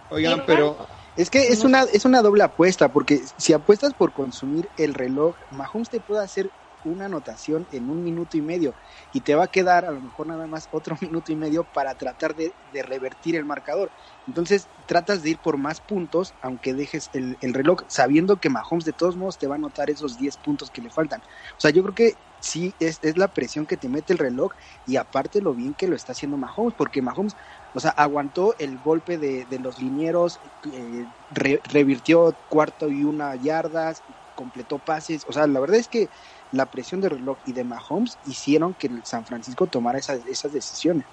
oigan 0.09 0.45
pero 0.45 0.87
Es 1.15 1.29
que 1.29 1.47
es 1.49 1.63
una, 1.63 1.83
es 1.83 2.05
una 2.05 2.21
doble 2.21 2.43
apuesta, 2.43 2.91
porque 2.93 3.17
si 3.37 3.53
apuestas 3.53 3.93
por 3.95 4.13
consumir 4.13 4.71
el 4.77 4.93
reloj, 4.93 5.37
Mahomes 5.49 5.89
te 5.89 5.99
puede 6.01 6.23
hacer 6.23 6.53
una 6.83 7.05
anotación 7.05 7.67
en 7.71 7.89
un 7.89 8.03
minuto 8.03 8.37
y 8.37 8.41
medio 8.41 8.75
y 9.11 9.21
te 9.21 9.35
va 9.35 9.45
a 9.45 9.47
quedar 9.49 9.85
a 9.85 9.91
lo 9.91 10.01
mejor 10.01 10.27
nada 10.27 10.47
más 10.47 10.67
otro 10.71 10.95
minuto 11.01 11.31
y 11.31 11.35
medio 11.35 11.65
para 11.65 11.95
tratar 11.95 12.35
de, 12.35 12.55
de 12.71 12.83
revertir 12.83 13.35
el 13.35 13.45
marcador. 13.45 13.91
Entonces 14.27 14.69
tratas 14.85 15.23
de 15.23 15.31
ir 15.31 15.41
por 15.41 15.57
más 15.57 15.81
puntos, 15.81 16.35
aunque 16.41 16.73
dejes 16.75 17.09
el, 17.13 17.37
el 17.41 17.53
reloj, 17.53 17.83
sabiendo 17.89 18.39
que 18.39 18.49
Mahomes 18.49 18.85
de 18.85 18.93
todos 18.93 19.17
modos 19.17 19.37
te 19.37 19.47
va 19.47 19.55
a 19.55 19.57
anotar 19.57 19.89
esos 19.89 20.17
10 20.17 20.37
puntos 20.37 20.71
que 20.71 20.81
le 20.81 20.89
faltan. 20.91 21.21
O 21.23 21.59
sea, 21.59 21.71
yo 21.71 21.83
creo 21.83 21.95
que 21.95 22.19
sí 22.39 22.75
es, 22.79 22.99
es 23.03 23.17
la 23.17 23.33
presión 23.33 23.65
que 23.65 23.77
te 23.77 23.89
mete 23.89 24.13
el 24.13 24.19
reloj 24.19 24.53
y 24.85 24.97
aparte 24.97 25.41
lo 25.41 25.53
bien 25.55 25.73
que 25.75 25.87
lo 25.87 25.95
está 25.95 26.11
haciendo 26.13 26.37
Mahomes, 26.37 26.75
porque 26.75 27.01
Mahomes 27.01 27.35
o 27.73 27.79
sea, 27.79 27.91
aguantó 27.91 28.55
el 28.57 28.79
golpe 28.79 29.17
de, 29.17 29.45
de 29.45 29.59
los 29.59 29.79
linieros, 29.79 30.39
eh, 30.71 31.07
re- 31.29 31.61
revirtió 31.63 32.37
cuarto 32.47 32.89
y 32.89 33.03
una 33.03 33.35
yardas, 33.35 34.03
completó 34.33 34.79
pases. 34.79 35.23
O 35.27 35.33
sea, 35.33 35.47
la 35.47 35.59
verdad 35.59 35.77
es 35.77 35.87
que 35.89 36.09
la 36.51 36.69
presión 36.69 37.01
de 37.01 37.09
reloj 37.09 37.39
y 37.43 37.53
de 37.53 37.63
Mahomes 37.63 38.19
hicieron 38.23 38.73
que 38.75 38.87
el 38.87 39.05
San 39.05 39.25
Francisco 39.25 39.67
tomara 39.67 39.99
esas, 39.99 40.25
esas 40.25 40.51
decisiones. 40.53 41.07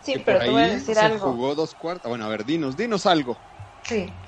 Sí, 0.00 0.18
que 0.24 0.24
pero 0.24 0.42
te 0.42 0.50
voy 0.50 0.62
a 0.62 0.68
ahí 0.68 0.68
decir 0.68 0.98
se 0.98 1.10
algo. 1.10 1.26
jugó 1.30 1.54
dos 1.54 1.74
cuartos 1.74 2.08
bueno 2.08 2.24
a 2.24 2.28
ver 2.28 2.44
dinos 2.44 2.76
dinos 2.76 3.06
algo 3.06 3.44
Sí. 3.82 4.20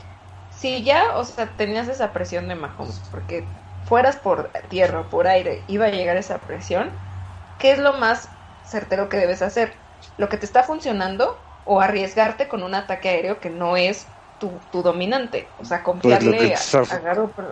Si 0.50 0.82
ya, 0.84 1.16
o 1.16 1.24
sea, 1.24 1.56
tenías 1.56 1.88
esa 1.88 2.12
presión 2.12 2.48
de 2.48 2.54
Mahomes, 2.54 3.00
porque 3.10 3.67
fueras 3.88 4.16
por 4.18 4.52
tierra 4.68 5.00
o 5.00 5.08
por 5.08 5.26
aire, 5.26 5.64
iba 5.68 5.86
a 5.86 5.90
llegar 5.90 6.16
esa 6.16 6.40
presión, 6.40 7.00
¿qué 7.58 7.72
es 7.72 7.78
lo 7.78 7.94
más 7.94 8.30
certero 8.62 9.08
que 9.08 9.16
debes 9.16 9.42
hacer? 9.42 9.82
¿Lo 10.16 10.28
que 10.28 10.36
te 10.38 10.46
está 10.46 10.62
funcionando 10.62 11.44
o 11.64 11.80
arriesgarte 11.80 12.48
con 12.48 12.62
un 12.62 12.74
ataque 12.74 13.08
aéreo 13.08 13.40
que 13.40 13.50
no 13.50 13.76
es 13.76 14.14
tu, 14.38 14.60
tu 14.70 14.82
dominante? 14.82 15.54
O 15.58 15.64
sea, 15.64 15.82
confiarle 15.82 16.36
Pues 16.36 16.48
que 16.48 16.54
a, 16.54 16.60
a 16.96 17.00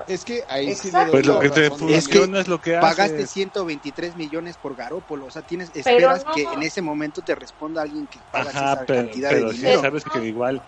es 0.06 0.24
que 0.24 0.44
ahí 0.48 0.74
sí 0.74 0.88
le 0.88 0.92
Exacto. 0.92 1.12
doy 1.12 1.22
Pues 1.22 1.26
lo 1.26 1.38
que 1.40 1.50
te 1.50 1.66
Es 1.68 2.08
que 2.08 2.18
funciona 2.18 2.40
es 2.40 2.48
lo 2.48 2.60
que 2.60 2.76
Pagaste 2.78 3.22
haces. 3.22 3.30
123 3.32 4.16
millones 4.16 4.56
por 4.58 4.76
Garópolo, 4.76 5.26
o 5.26 5.30
sea, 5.30 5.42
tienes 5.42 5.74
esperas 5.74 6.24
no. 6.24 6.34
que 6.34 6.42
en 6.42 6.62
ese 6.62 6.82
momento 6.82 7.22
te 7.22 7.34
responda 7.34 7.82
alguien 7.82 8.06
que 8.06 8.20
pagas 8.30 8.54
Ajá, 8.54 8.76
esa 8.76 8.86
pero, 8.86 9.02
cantidad 9.02 9.30
pero 9.30 9.48
de 9.48 9.54
sí 9.54 9.56
dinero. 9.56 9.80
sabes 9.80 10.04
que 10.04 10.24
igual 10.26 10.62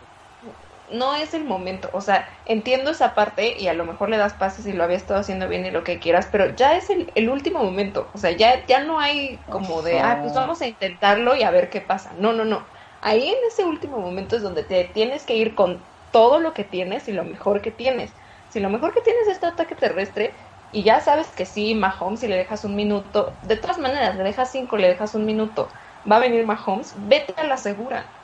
no 0.91 1.15
es 1.17 1.35
el 1.35 1.45
momento. 1.45 1.91
O 1.93 2.01
sea, 2.01 2.29
entiendo 2.45 2.91
esa 2.91 3.15
parte 3.15 3.57
y 3.59 3.69
a 3.69 3.75
lo 3.75 3.85
mejor 3.85 4.09
le 4.11 4.17
das 4.19 4.35
pases 4.35 4.67
y 4.67 4.73
lo 4.73 4.85
había 4.85 4.97
estado 4.97 5.21
haciendo 5.21 5.49
bien 5.49 5.67
y 5.67 5.71
lo 5.71 5.85
que 5.85 6.01
quieras, 6.01 6.29
pero 6.31 6.55
ya 6.55 6.77
es 6.77 6.91
el, 6.91 7.13
el 7.15 7.29
último 7.31 7.63
momento. 7.63 8.11
O 8.15 8.19
sea, 8.19 8.31
ya, 8.33 8.65
ya 8.67 8.85
no 8.85 9.01
hay 9.01 9.47
como 9.49 9.83
de, 9.83 10.01
ah, 10.01 10.19
pues 10.23 10.35
vamos 10.35 10.61
a 10.63 10.67
intentarlo 10.69 11.37
y 11.37 11.43
a 11.43 11.51
ver 11.51 11.71
qué 11.71 11.81
pasa. 11.81 12.15
No, 12.15 12.33
no, 12.33 12.45
no. 12.45 12.69
Ahí 13.01 13.29
en 13.29 13.37
ese 13.49 13.65
último 13.65 13.99
momento 13.99 14.37
es 14.37 14.43
donde 14.43 14.65
te 14.65 14.85
tienes 14.85 15.25
que 15.25 15.37
ir 15.37 15.55
con 15.55 15.89
todo 16.11 16.41
lo 16.41 16.55
que 16.55 16.65
tienes 16.65 17.09
y 17.09 17.13
lo 17.13 17.25
mejor 17.25 17.61
que 17.63 17.71
tienes. 17.71 18.17
Si 18.49 18.61
lo 18.61 18.71
mejor 18.71 18.95
que 18.95 19.03
tienes 19.03 19.27
es 19.29 19.35
este 19.35 19.47
ataque 19.47 19.75
terrestre 19.77 20.37
y 20.71 20.83
ya 20.83 21.01
sabes 21.01 21.29
que 21.33 21.47
sí, 21.47 21.75
Mahomes, 21.75 22.21
si 22.21 22.29
le 22.29 22.37
dejas 22.37 22.65
un 22.65 22.75
minuto, 22.77 23.39
de 23.43 23.57
todas 23.57 23.79
maneras, 23.79 24.17
le 24.17 24.23
dejas 24.25 24.51
cinco, 24.51 24.77
le 24.77 24.89
dejas 24.89 25.15
un 25.15 25.25
minuto, 25.25 25.73
va 26.11 26.17
a 26.17 26.21
venir 26.21 26.45
Mahomes, 26.47 26.95
vete 26.97 27.35
a 27.37 27.47
la 27.47 27.57
segura. 27.57 28.18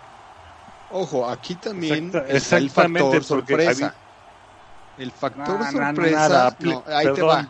Ojo, 0.97 1.29
aquí 1.29 1.57
también 1.57 2.07
Exacta- 2.07 2.29
está 2.29 2.57
el 2.59 2.65
exactamente, 2.67 3.01
factor 3.19 3.29
porque 3.37 3.53
sorpresa. 3.53 3.71
había- 3.87 3.95
El 4.97 5.11
factor 5.11 5.49
No, 5.49 5.59
no, 5.59 5.65
no, 5.73 5.87
sorpresa. 5.87 6.17
nada, 6.17 6.57
no, 6.61 6.71
apli- 6.71 6.83
ahí 6.95 7.13
te 7.15 7.23
va. 7.23 7.49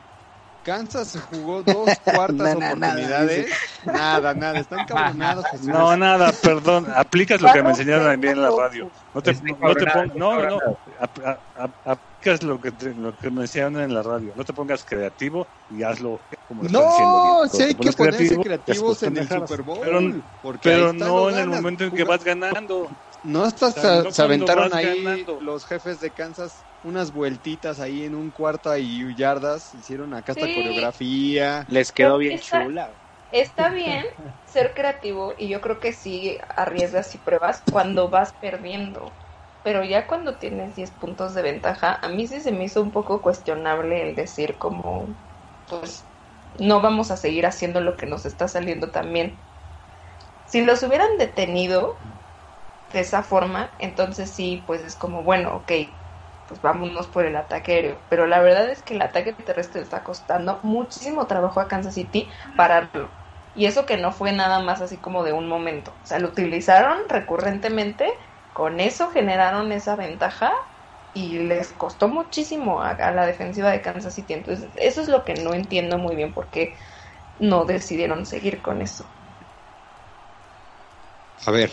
Kansas 0.64 1.08
se 1.08 1.20
jugó 1.20 1.62
dos 1.62 1.90
cuartas 2.04 2.54
oportunidades. 2.54 3.52
Nada, 3.84 4.32
nada, 4.32 4.60
están 4.60 4.86
cabronados. 4.86 5.44
Jesús. 5.50 5.66
No, 5.66 5.94
nada, 5.94 6.32
perdón. 6.42 6.86
Aplicas 6.96 7.42
lo 7.42 7.52
que 7.52 7.62
me 7.62 7.68
enseñaron 7.68 8.08
a 8.10 8.16
mí 8.16 8.28
en 8.28 8.40
la 8.40 8.48
radio. 8.50 8.90
No 9.12 9.20
te, 9.20 9.34
no, 9.34 9.58
no 9.60 9.74
te 9.74 9.84
no, 9.84 10.40
no, 10.40 10.48
no. 10.48 10.58
aplicas 11.84 12.42
lo 12.42 12.58
que, 12.58 12.72
te- 12.72 12.94
lo 12.94 13.14
que 13.14 13.30
me 13.30 13.42
enseñaron 13.42 13.78
en 13.82 13.92
la 13.92 14.02
radio. 14.02 14.32
No 14.34 14.42
te 14.42 14.54
pongas 14.54 14.82
creativo 14.84 15.46
y 15.70 15.82
hazlo 15.82 16.18
como 16.48 16.62
lo 16.62 16.66
están 16.68 16.82
diciendo. 16.82 17.12
No, 17.12 17.38
bien. 17.42 17.50
sí 17.50 17.62
hay 17.62 17.74
que 17.74 17.92
ponerse 17.92 18.16
creativo 18.18 18.42
creativos 18.42 19.02
en 19.02 19.16
el. 19.18 19.28
Super 19.28 19.62
Bowl. 19.62 19.80
Pero, 19.82 20.00
porque 20.42 20.60
pero 20.70 20.92
no 20.94 21.28
en 21.28 21.38
el 21.40 21.48
momento 21.48 21.84
en 21.84 21.90
que 21.90 22.04
vas 22.04 22.24
ganando. 22.24 22.88
No 23.24 23.42
hasta 23.44 23.72
O 23.72 23.72
sea, 23.72 23.96
se, 24.02 24.02
no 24.02 24.12
se 24.12 24.22
cuando 24.22 24.50
aventaron 24.50 24.72
ahí 24.74 25.34
ganando. 25.34 25.38
los 25.38 25.64
jefes 25.66 25.98
de 26.00 26.12
Kansas 26.14 26.66
unas 26.82 27.10
vueltitas 27.12 27.80
ahí 27.80 28.04
en 28.04 28.14
un 28.14 28.30
cuarto 28.30 28.76
y 28.76 29.14
yardas, 29.16 29.72
hicieron 29.74 30.12
acá 30.14 30.32
esta 30.32 30.48
Sí. 30.48 30.50
coreografía. 30.50 31.66
Les 31.66 31.92
quedó 31.92 32.18
Creo 32.18 32.18
bien 32.18 32.38
esa- 32.38 32.40
chula. 32.40 33.00
Está 33.30 33.70
bien 33.70 34.06
ser 34.44 34.74
creativo 34.74 35.34
y 35.38 35.48
yo 35.48 35.60
creo 35.60 35.80
que 35.80 35.92
sí 35.92 36.38
arriesgas 36.56 37.14
y 37.14 37.18
pruebas 37.18 37.62
cuando 37.72 38.10
vas 38.10 38.32
perdiendo. 38.34 39.18
Pero 39.62 39.84
ya 39.84 40.06
cuando 40.08 40.38
tienes 40.38 40.76
10 40.76 40.92
puntos 40.92 41.34
de 41.34 41.42
ventaja, 41.42 41.94
a 42.02 42.08
mí 42.10 42.26
sí 42.28 42.40
se 42.40 42.52
me 42.52 42.64
hizo 42.64 42.82
un 42.82 42.92
poco 42.92 43.22
cuestionable 43.22 44.08
el 44.10 44.16
decir 44.16 44.58
como, 44.58 45.16
pues, 45.66 46.10
no 46.60 46.82
vamos 46.82 47.10
a 47.10 47.16
seguir 47.18 47.46
haciendo 47.46 47.80
lo 47.80 47.96
que 47.96 48.06
nos 48.06 48.26
está 48.26 48.48
saliendo 48.48 48.90
también. 48.92 49.44
Si 50.44 50.64
los 50.64 50.82
hubieran 50.82 51.18
detenido 51.18 51.98
de 52.94 53.00
esa 53.02 53.22
forma, 53.24 53.74
entonces 53.78 54.34
sí, 54.34 54.64
pues 54.66 54.82
es 54.82 54.96
como, 54.96 55.24
bueno, 55.24 55.56
ok, 55.56 55.72
pues 56.46 56.60
vámonos 56.62 57.08
por 57.08 57.26
el 57.26 57.36
ataque 57.36 57.72
aéreo. 57.74 58.02
Pero 58.08 58.26
la 58.26 58.40
verdad 58.42 58.70
es 58.70 58.82
que 58.82 58.94
el 58.94 59.02
ataque 59.02 59.34
terrestre 59.34 59.82
está 59.82 60.04
costando 60.04 60.60
muchísimo 60.64 61.26
trabajo 61.26 61.60
a 61.60 61.68
Kansas 61.68 61.94
City 61.94 62.30
pararlo. 62.56 63.12
Y 63.54 63.66
eso 63.66 63.86
que 63.86 63.96
no 63.98 64.12
fue 64.12 64.32
nada 64.32 64.60
más 64.60 64.80
así 64.82 65.00
como 65.00 65.24
de 65.24 65.32
un 65.32 65.48
momento. 65.48 65.98
O 66.02 66.06
sea, 66.06 66.18
lo 66.20 66.28
utilizaron 66.28 67.08
recurrentemente, 67.08 68.08
con 68.52 68.80
eso 68.80 69.10
generaron 69.10 69.72
esa 69.72 69.96
ventaja 69.96 70.52
y 71.12 71.38
les 71.38 71.72
costó 71.72 72.08
muchísimo 72.08 72.82
a, 72.82 72.90
a 72.90 73.12
la 73.12 73.26
defensiva 73.26 73.70
de 73.70 73.80
Kansas 73.82 74.14
City. 74.14 74.34
Entonces, 74.34 74.72
eso 74.76 75.00
es 75.02 75.08
lo 75.08 75.24
que 75.24 75.34
no 75.34 75.54
entiendo 75.54 75.98
muy 75.98 76.16
bien 76.16 76.34
por 76.34 76.50
qué 76.50 76.76
no 77.38 77.64
decidieron 77.66 78.26
seguir 78.26 78.62
con 78.62 78.82
eso. 78.82 79.10
A 81.46 81.50
ver, 81.52 81.70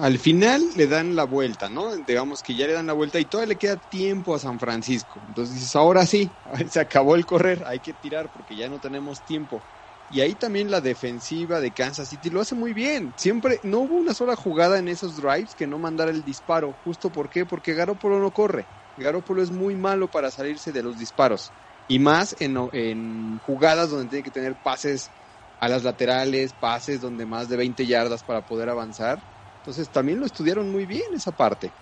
al 0.00 0.18
final 0.18 0.62
le 0.76 0.86
dan 0.86 1.14
la 1.14 1.24
vuelta, 1.24 1.68
¿no? 1.68 1.94
Digamos 1.96 2.42
que 2.42 2.54
ya 2.54 2.66
le 2.66 2.72
dan 2.72 2.86
la 2.86 2.92
vuelta 2.94 3.20
y 3.20 3.26
todavía 3.26 3.54
le 3.54 3.58
queda 3.58 3.76
tiempo 3.76 4.34
a 4.34 4.38
San 4.38 4.58
Francisco. 4.58 5.22
Entonces 5.26 5.54
dices, 5.56 5.76
ahora 5.76 6.06
sí, 6.06 6.38
se 6.68 6.80
acabó 6.80 7.16
el 7.16 7.26
correr, 7.26 7.62
hay 7.66 7.80
que 7.80 7.94
tirar 7.94 8.30
porque 8.30 8.56
ya 8.56 8.68
no 8.68 8.80
tenemos 8.80 9.22
tiempo. 9.24 9.64
Y 10.08 10.20
ahí 10.20 10.34
también 10.34 10.70
la 10.70 10.80
defensiva 10.80 11.60
de 11.60 11.72
Kansas 11.72 12.08
City 12.08 12.30
lo 12.30 12.40
hace 12.40 12.54
muy 12.54 12.72
bien. 12.72 13.14
Siempre, 13.16 13.60
no 13.62 13.80
hubo 13.80 13.96
una 13.96 14.14
sola 14.14 14.34
jugada 14.36 14.78
en 14.78 14.88
esos 14.88 15.16
drives 15.16 15.54
que 15.54 15.66
no 15.68 15.78
mandara 15.78 16.10
el 16.10 16.24
disparo. 16.24 16.72
¿Justo 16.72 17.12
por 17.12 17.30
qué? 17.30 17.46
Porque 17.46 17.74
Garoppolo 17.74 18.18
no 18.18 18.32
corre. 18.32 18.68
Garoppolo 18.96 19.42
es 19.42 19.52
muy 19.52 19.76
malo 19.76 20.10
para 20.10 20.30
salirse 20.32 20.72
de 20.72 20.82
los 20.82 20.98
disparos. 20.98 21.52
Y 21.86 22.00
más 22.00 22.34
en, 22.40 22.56
en 22.72 23.38
jugadas 23.38 23.90
donde 23.90 24.08
tiene 24.08 24.22
que 24.24 24.30
tener 24.32 24.56
pases 24.58 25.12
a 25.60 25.68
las 25.68 25.84
laterales, 25.84 26.54
pases 26.54 27.00
donde 27.00 27.26
más 27.26 27.48
de 27.48 27.56
20 27.56 27.86
yardas 27.86 28.24
para 28.24 28.42
poder 28.42 28.68
avanzar. 28.68 29.29
Entonces 29.60 29.90
también 29.90 30.20
lo 30.20 30.26
estudiaron 30.26 30.70
muy 30.70 30.86
bien 30.86 31.04
esa 31.14 31.32
parte. 31.32 31.76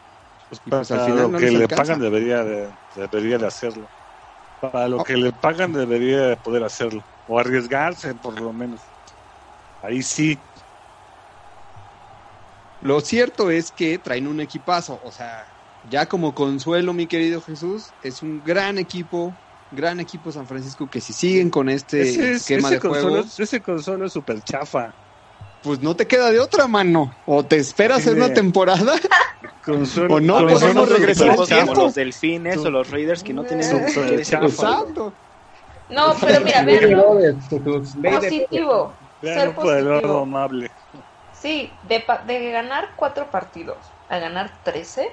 Pues 0.48 0.60
pues 0.60 0.88
para 0.88 1.00
al 1.00 1.00
final 1.00 1.16
lo 1.22 1.28
no 1.28 1.38
que 1.38 1.50
le 1.50 1.58
alcanza. 1.64 1.76
pagan 1.76 2.00
debería 2.00 2.44
de, 2.44 2.76
debería 2.94 3.38
de 3.38 3.46
hacerlo. 3.46 3.92
Para 4.60 4.88
lo 4.88 4.98
Oh. 4.98 5.04
que 5.04 5.16
le 5.16 5.32
pagan 5.32 5.72
debería 5.72 6.22
de 6.28 6.36
poder 6.36 6.64
hacerlo. 6.64 7.02
O 7.26 7.38
arriesgarse 7.38 8.14
por 8.14 8.40
lo 8.40 8.52
menos. 8.52 8.92
Ahí 9.80 10.02
sí. 10.02 10.50
Lo 12.80 13.00
cierto 13.00 13.50
es 13.50 13.72
que 13.72 13.98
traen 13.98 14.26
un 14.28 14.40
equipazo, 14.40 15.00
o 15.02 15.10
sea, 15.12 15.46
ya 15.82 16.06
como 16.08 16.34
consuelo, 16.34 16.92
mi 16.92 17.06
querido 17.08 17.40
Jesús, 17.42 17.96
es 18.00 18.22
un 18.22 18.42
gran 18.42 18.78
equipo, 18.78 19.40
gran 19.70 19.98
equipo 20.00 20.30
San 20.32 20.46
Francisco 20.46 20.88
que 20.88 21.00
si 21.00 21.12
siguen 21.12 21.50
con 21.50 21.68
este 21.68 22.02
ese, 22.02 22.32
esquema 22.34 22.68
ese 22.68 22.76
de 22.76 22.80
juego, 22.80 23.18
ese 23.18 23.62
consuelo 23.62 24.06
es 24.06 24.12
súper 24.12 24.42
chafa. 24.42 24.96
Pues 25.68 25.80
no 25.80 25.94
te 25.94 26.06
queda 26.06 26.30
de 26.30 26.40
otra 26.40 26.66
mano. 26.66 27.10
O 27.26 27.44
te 27.44 27.56
esperas 27.56 28.06
en 28.06 28.16
una 28.16 28.32
temporada 28.32 28.94
Consuelo, 29.62 30.14
O 30.14 30.20
no, 30.20 30.40
pues 30.46 30.60
súper 30.60 30.88
regresar 30.88 31.28
al 31.28 31.36
chafa. 31.36 31.44
como 31.44 31.46
tiempo. 31.64 31.82
los 31.82 31.94
delfines 31.94 32.56
o 32.56 32.70
los 32.70 32.90
raiders 32.90 33.22
que 33.22 33.34
no 33.34 33.44
tienen. 33.44 33.66
Exacto. 34.14 35.12
No, 35.90 36.14
pero 36.18 36.40
mira, 36.40 36.62
verlo 36.64 37.18
positivo. 38.02 38.96
Ser 39.20 39.54
positivo. 39.54 40.18
amable. 40.22 40.70
Sí, 41.30 41.78
de, 41.82 42.00
pa- 42.00 42.24
de 42.24 42.50
ganar 42.50 42.94
cuatro 42.96 43.30
partidos 43.30 43.92
a 44.08 44.18
ganar 44.18 44.50
13, 44.64 45.06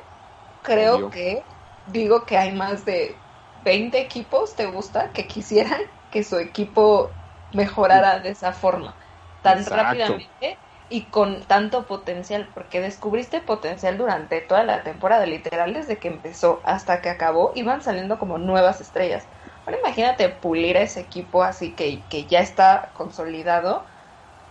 creo 0.62 1.10
que 1.10 1.44
digo 1.86 2.26
que 2.26 2.38
hay 2.38 2.54
más 2.56 2.86
de 2.86 3.20
20 3.64 4.00
equipos, 4.00 4.56
¿te 4.56 4.66
gusta? 4.68 5.12
Que 5.12 5.28
quisieran 5.28 5.82
que 6.10 6.24
su 6.24 6.38
equipo 6.40 7.12
mejorara 7.52 8.20
de 8.20 8.30
esa 8.30 8.54
forma, 8.54 8.96
tan 9.46 9.66
Exacto. 9.66 9.66
rápidamente 9.68 10.62
y 10.90 11.12
con 11.12 11.46
tanto 11.48 11.86
potencial, 11.88 12.52
porque 12.54 12.82
descubriste 12.82 13.42
potencial 13.42 13.98
durante 13.98 14.42
toda 14.42 14.64
la 14.66 14.84
temporada, 14.84 15.26
literal, 15.28 15.74
desde 15.74 16.00
que 16.00 16.10
empezó 16.10 16.62
hasta 16.66 17.02
que 17.02 17.10
acabó, 17.10 17.54
iban 17.56 17.82
saliendo 17.84 18.20
como 18.20 18.38
nuevas 18.40 18.82
estrellas. 18.82 19.30
Ahora 19.66 19.80
imagínate 19.80 20.30
pulir 20.30 20.78
a 20.78 20.84
ese 20.84 21.02
equipo 21.02 21.44
así 21.44 21.76
que, 21.76 22.08
que 22.08 22.28
ya 22.28 22.42
está 22.42 22.92
consolidado, 22.94 23.86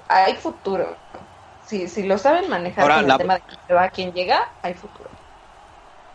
hay 0.08 0.36
futuro. 0.36 0.98
Si, 1.60 1.88
si 1.88 2.04
lo 2.04 2.18
saben 2.18 2.50
manejar 2.50 2.92
Ahora, 2.92 3.02
con 3.02 3.06
la- 3.06 3.16
el 3.16 3.16
tema 3.16 3.36
de 3.36 3.42
quién 3.44 3.60
se 3.66 3.74
va, 3.74 3.90
quién 3.90 4.12
llega, 4.14 4.56
hay 4.62 4.74
futuro. 4.74 5.13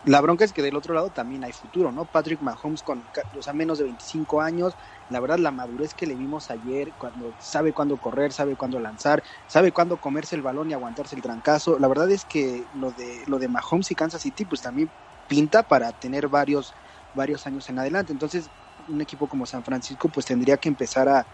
La 0.03 0.21
bronca 0.21 0.45
es 0.45 0.53
que 0.53 0.62
del 0.62 0.77
otro 0.77 0.93
lado 0.93 1.12
también 1.12 1.43
hay 1.43 1.51
futuro, 1.51 1.91
¿no? 1.91 2.05
Patrick 2.05 2.41
Mahomes 2.41 2.83
con 2.83 3.09
o 3.38 3.41
sea, 3.41 3.53
menos 3.53 3.77
de 3.79 3.83
25 3.83 4.41
años, 4.41 4.77
la 5.09 5.19
verdad 5.19 5.39
la 5.39 5.51
madurez 5.51 5.93
que 5.93 6.07
le 6.07 6.15
vimos 6.15 6.49
ayer, 6.51 6.95
cuando 6.95 7.35
sabe 7.38 7.73
cuándo 7.73 7.99
correr, 7.99 8.31
sabe 8.31 8.55
cuándo 8.55 8.79
lanzar, 8.79 9.23
sabe 9.45 9.73
cuándo 9.73 9.99
comerse 9.99 10.35
el 10.35 10.41
balón 10.41 10.69
y 10.69 10.73
aguantarse 10.73 11.15
el 11.15 11.21
trancazo. 11.21 11.79
La 11.79 11.88
verdad 11.89 12.09
es 12.12 12.25
que 12.25 12.69
lo 12.73 12.93
de 12.93 13.23
lo 13.27 13.39
de 13.39 13.49
Mahomes 13.49 13.91
y 13.91 13.95
Kansas 13.95 14.21
City 14.21 14.45
pues 14.45 14.62
también 14.62 14.93
pinta 15.27 15.63
para 15.63 15.91
tener 15.93 16.29
varios 16.29 16.73
varios 17.13 17.45
años 17.47 17.67
en 17.69 17.79
adelante. 17.79 18.13
Entonces, 18.13 18.51
un 18.88 19.01
equipo 19.01 19.27
como 19.27 19.45
San 19.45 19.63
Francisco 19.65 20.09
pues 20.09 20.25
tendría 20.25 20.57
que 20.57 20.69
empezar 20.69 21.09
a, 21.09 21.27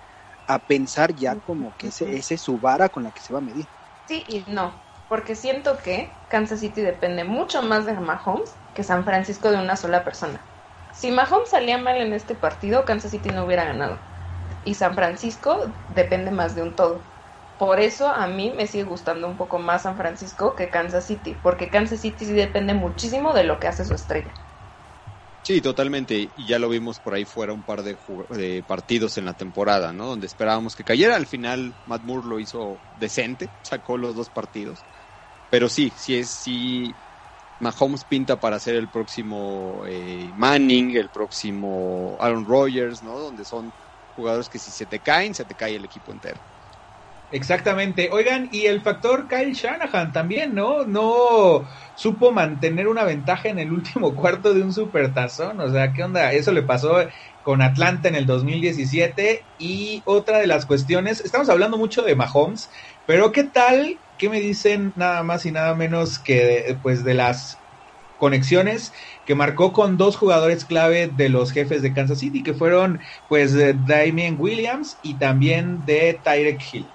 a 0.47 0.59
pensar 0.65 1.13
ya 1.15 1.35
como 1.37 1.75
que 1.77 1.87
ese, 1.87 2.17
ese 2.17 2.35
es 2.35 2.41
su 2.41 2.59
vara 2.59 2.89
con 2.89 3.03
la 3.03 3.11
que 3.11 3.21
se 3.21 3.33
va 3.33 3.39
a 3.39 3.41
medir. 3.43 3.69
Sí 4.07 4.23
y 4.27 4.45
no, 4.51 4.84
porque 5.07 5.35
siento 5.35 5.77
que 5.77 6.23
Kansas 6.27 6.59
City 6.59 6.81
depende 6.81 7.23
mucho 7.23 7.61
más 7.61 7.85
de 7.85 7.93
Mahomes 7.93 8.57
que 8.73 8.83
San 8.83 9.05
Francisco 9.05 9.51
de 9.51 9.57
una 9.57 9.75
sola 9.77 10.03
persona. 10.03 10.47
Si 10.91 11.11
Mahomes 11.11 11.49
salía 11.49 11.77
mal 11.77 11.97
en 11.97 12.13
este 12.13 12.35
partido, 12.35 12.85
Kansas 12.85 13.11
City 13.11 13.29
no 13.29 13.45
hubiera 13.45 13.65
ganado. 13.65 13.99
Y 14.63 14.75
San 14.75 14.95
Francisco 14.95 15.73
depende 15.87 16.31
más 16.31 16.55
de 16.55 16.63
un 16.63 16.75
todo. 16.75 17.11
Por 17.57 17.79
eso 17.79 18.07
a 18.09 18.27
mí 18.27 18.51
me 18.55 18.67
sigue 18.67 18.83
gustando 18.83 19.27
un 19.27 19.37
poco 19.37 19.59
más 19.59 19.83
San 19.83 19.97
Francisco 19.97 20.55
que 20.55 20.69
Kansas 20.69 21.05
City, 21.05 21.35
porque 21.35 21.69
Kansas 21.69 22.01
City 22.01 22.25
sí 22.25 22.33
depende 22.33 22.73
muchísimo 22.73 23.33
de 23.33 23.43
lo 23.45 23.59
que 23.59 23.67
hace 23.67 23.85
su 23.85 23.93
estrella. 23.93 24.33
Sí, 25.45 25.61
totalmente. 25.61 26.33
Y 26.35 26.47
ya 26.47 26.57
lo 26.57 26.69
vimos 26.69 26.99
por 26.99 27.13
ahí 27.13 27.23
fuera 27.25 27.53
un 27.53 27.63
par 27.63 27.83
de, 27.83 27.97
de 28.29 28.63
partidos 28.63 29.17
en 29.19 29.25
la 29.25 29.35
temporada, 29.35 29.93
¿no? 29.93 30.07
Donde 30.07 30.25
esperábamos 30.25 30.75
que 30.75 30.83
cayera. 30.83 31.15
Al 31.15 31.27
final, 31.27 31.77
Matt 31.85 32.01
Moore 32.03 32.27
lo 32.27 32.39
hizo 32.39 32.81
decente, 32.89 33.53
sacó 33.61 33.97
los 33.97 34.15
dos 34.15 34.31
partidos. 34.31 34.85
Pero 35.49 35.69
sí, 35.69 35.91
sí 35.97 36.15
es, 36.15 36.31
sí. 36.41 36.97
Mahomes 37.59 38.05
pinta 38.05 38.39
para 38.39 38.59
ser 38.59 38.75
el 38.75 38.89
próximo 38.91 39.83
eh, 39.87 40.31
Manning, 40.35 40.97
el 40.97 41.11
próximo 41.11 42.17
Aaron 42.21 42.45
Rodgers, 42.45 43.03
¿no? 43.03 43.19
Donde 43.19 43.45
son 43.45 43.73
jugadores 44.15 44.49
que 44.49 44.59
si 44.59 44.71
se 44.71 44.87
te 44.87 45.01
caen, 45.01 45.35
se 45.35 45.45
te 45.45 45.55
cae 45.55 45.75
el 45.75 45.85
equipo 45.85 46.11
entero. 46.13 46.41
Exactamente. 47.31 48.09
Oigan, 48.11 48.47
y 48.51 48.65
el 48.67 48.81
factor 48.81 49.27
Kyle 49.27 49.51
Shanahan 49.53 50.11
también, 50.13 50.53
¿no? 50.53 50.85
No 50.85 51.67
supo 51.93 52.31
mantener 52.31 52.87
una 52.87 53.03
ventaja 53.03 53.49
en 53.49 53.59
el 53.59 53.73
último 53.73 54.15
cuarto 54.15 54.53
de 54.53 54.61
un 54.61 54.71
supertazón. 54.71 55.59
O 55.59 55.69
sea, 55.69 55.91
¿qué 55.91 56.03
onda? 56.03 56.31
Eso 56.33 56.51
le 56.53 56.63
pasó 56.63 56.97
con 57.41 57.61
Atlanta 57.61 58.07
en 58.07 58.15
el 58.15 58.25
2017. 58.25 59.49
Y 59.57 60.01
otra 60.05 60.37
de 60.39 60.47
las 60.47 60.65
cuestiones, 60.65 61.19
estamos 61.19 61.49
hablando 61.49 61.77
mucho 61.77 62.03
de 62.03 62.15
Mahomes, 62.15 62.69
pero 63.05 63.31
¿qué 63.31 63.43
tal? 63.43 64.01
¿Qué 64.17 64.29
me 64.29 64.39
dicen 64.39 64.93
nada 64.95 65.23
más 65.23 65.45
y 65.45 65.51
nada 65.51 65.75
menos 65.75 66.19
que 66.19 66.79
pues 66.81 67.03
de 67.03 67.15
las 67.15 67.63
conexiones 68.17 68.93
que 69.25 69.35
marcó 69.35 69.73
con 69.73 69.97
dos 69.97 70.17
jugadores 70.17 70.65
clave 70.65 71.09
de 71.09 71.29
los 71.29 71.51
jefes 71.51 71.81
de 71.83 71.93
Kansas 71.93 72.19
City, 72.19 72.43
que 72.43 72.53
fueron 72.55 73.01
pues 73.27 73.53
eh, 73.55 73.75
Damien 73.77 74.37
Williams 74.39 74.99
y 75.03 75.17
también 75.19 75.85
de 75.85 76.21
Tyrek 76.23 76.63
Hill. 76.73 76.94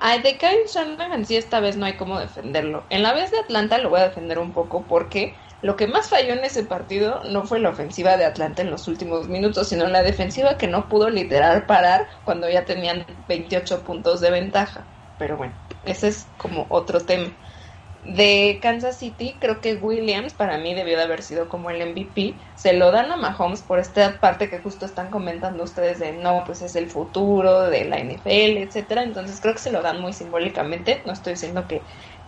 Ay, 0.00 0.20
de 0.22 0.38
Kyle 0.38 0.66
Shanahan 0.72 1.24
sí 1.24 1.36
esta 1.36 1.60
vez 1.60 1.76
no 1.76 1.86
hay 1.86 1.96
cómo 1.96 2.18
defenderlo. 2.20 2.86
En 2.90 3.02
la 3.02 3.12
vez 3.14 3.30
de 3.30 3.38
Atlanta 3.38 3.78
lo 3.78 3.90
voy 3.90 4.00
a 4.00 4.08
defender 4.08 4.38
un 4.38 4.52
poco 4.52 4.86
porque 4.86 5.36
lo 5.60 5.76
que 5.76 5.86
más 5.86 6.08
falló 6.08 6.34
en 6.34 6.44
ese 6.44 6.64
partido 6.64 7.22
no 7.24 7.44
fue 7.46 7.58
la 7.60 7.70
ofensiva 7.70 8.16
de 8.16 8.24
Atlanta 8.24 8.62
en 8.62 8.70
los 8.70 8.86
últimos 8.88 9.28
minutos, 9.28 9.68
sino 9.68 9.86
la 9.88 10.02
defensiva 10.02 10.56
que 10.58 10.68
no 10.68 10.88
pudo 10.88 11.10
literal 11.10 11.66
parar 11.66 12.08
cuando 12.24 12.48
ya 12.50 12.64
tenían 12.64 13.06
28 13.28 13.84
puntos 13.84 14.20
de 14.20 14.30
ventaja. 14.30 14.88
Pero 15.16 15.36
bueno, 15.36 15.54
ese 15.82 16.08
es 16.08 16.32
como 16.36 16.66
otro 16.70 17.00
tema. 17.06 17.36
De 18.04 18.58
Kansas 18.60 18.98
City, 18.98 19.38
creo 19.40 19.62
que 19.62 19.76
Williams 19.76 20.34
para 20.34 20.58
mí 20.58 20.74
debió 20.74 20.98
de 20.98 21.04
haber 21.04 21.22
sido 21.22 21.48
como 21.48 21.70
el 21.70 21.80
MVP. 21.80 22.38
Se 22.54 22.74
lo 22.74 22.90
dan 22.90 23.10
a 23.10 23.16
Mahomes 23.16 23.62
por 23.62 23.78
esta 23.78 24.20
parte 24.20 24.50
que 24.50 24.58
justo 24.58 24.84
están 24.84 25.10
comentando 25.10 25.64
ustedes 25.64 26.00
de 26.00 26.12
no, 26.12 26.42
pues 26.44 26.60
es 26.60 26.76
el 26.76 26.90
futuro 26.90 27.62
de 27.62 27.86
la 27.86 27.98
NFL, 27.98 28.58
etcétera. 28.58 29.04
Entonces 29.04 29.40
creo 29.40 29.54
que 29.54 29.60
se 29.60 29.72
lo 29.72 29.80
dan 29.80 30.02
muy 30.02 30.12
simbólicamente. 30.12 31.02
No 31.06 31.14
estoy 31.14 31.32
diciendo 31.32 31.66
que, 31.66 31.80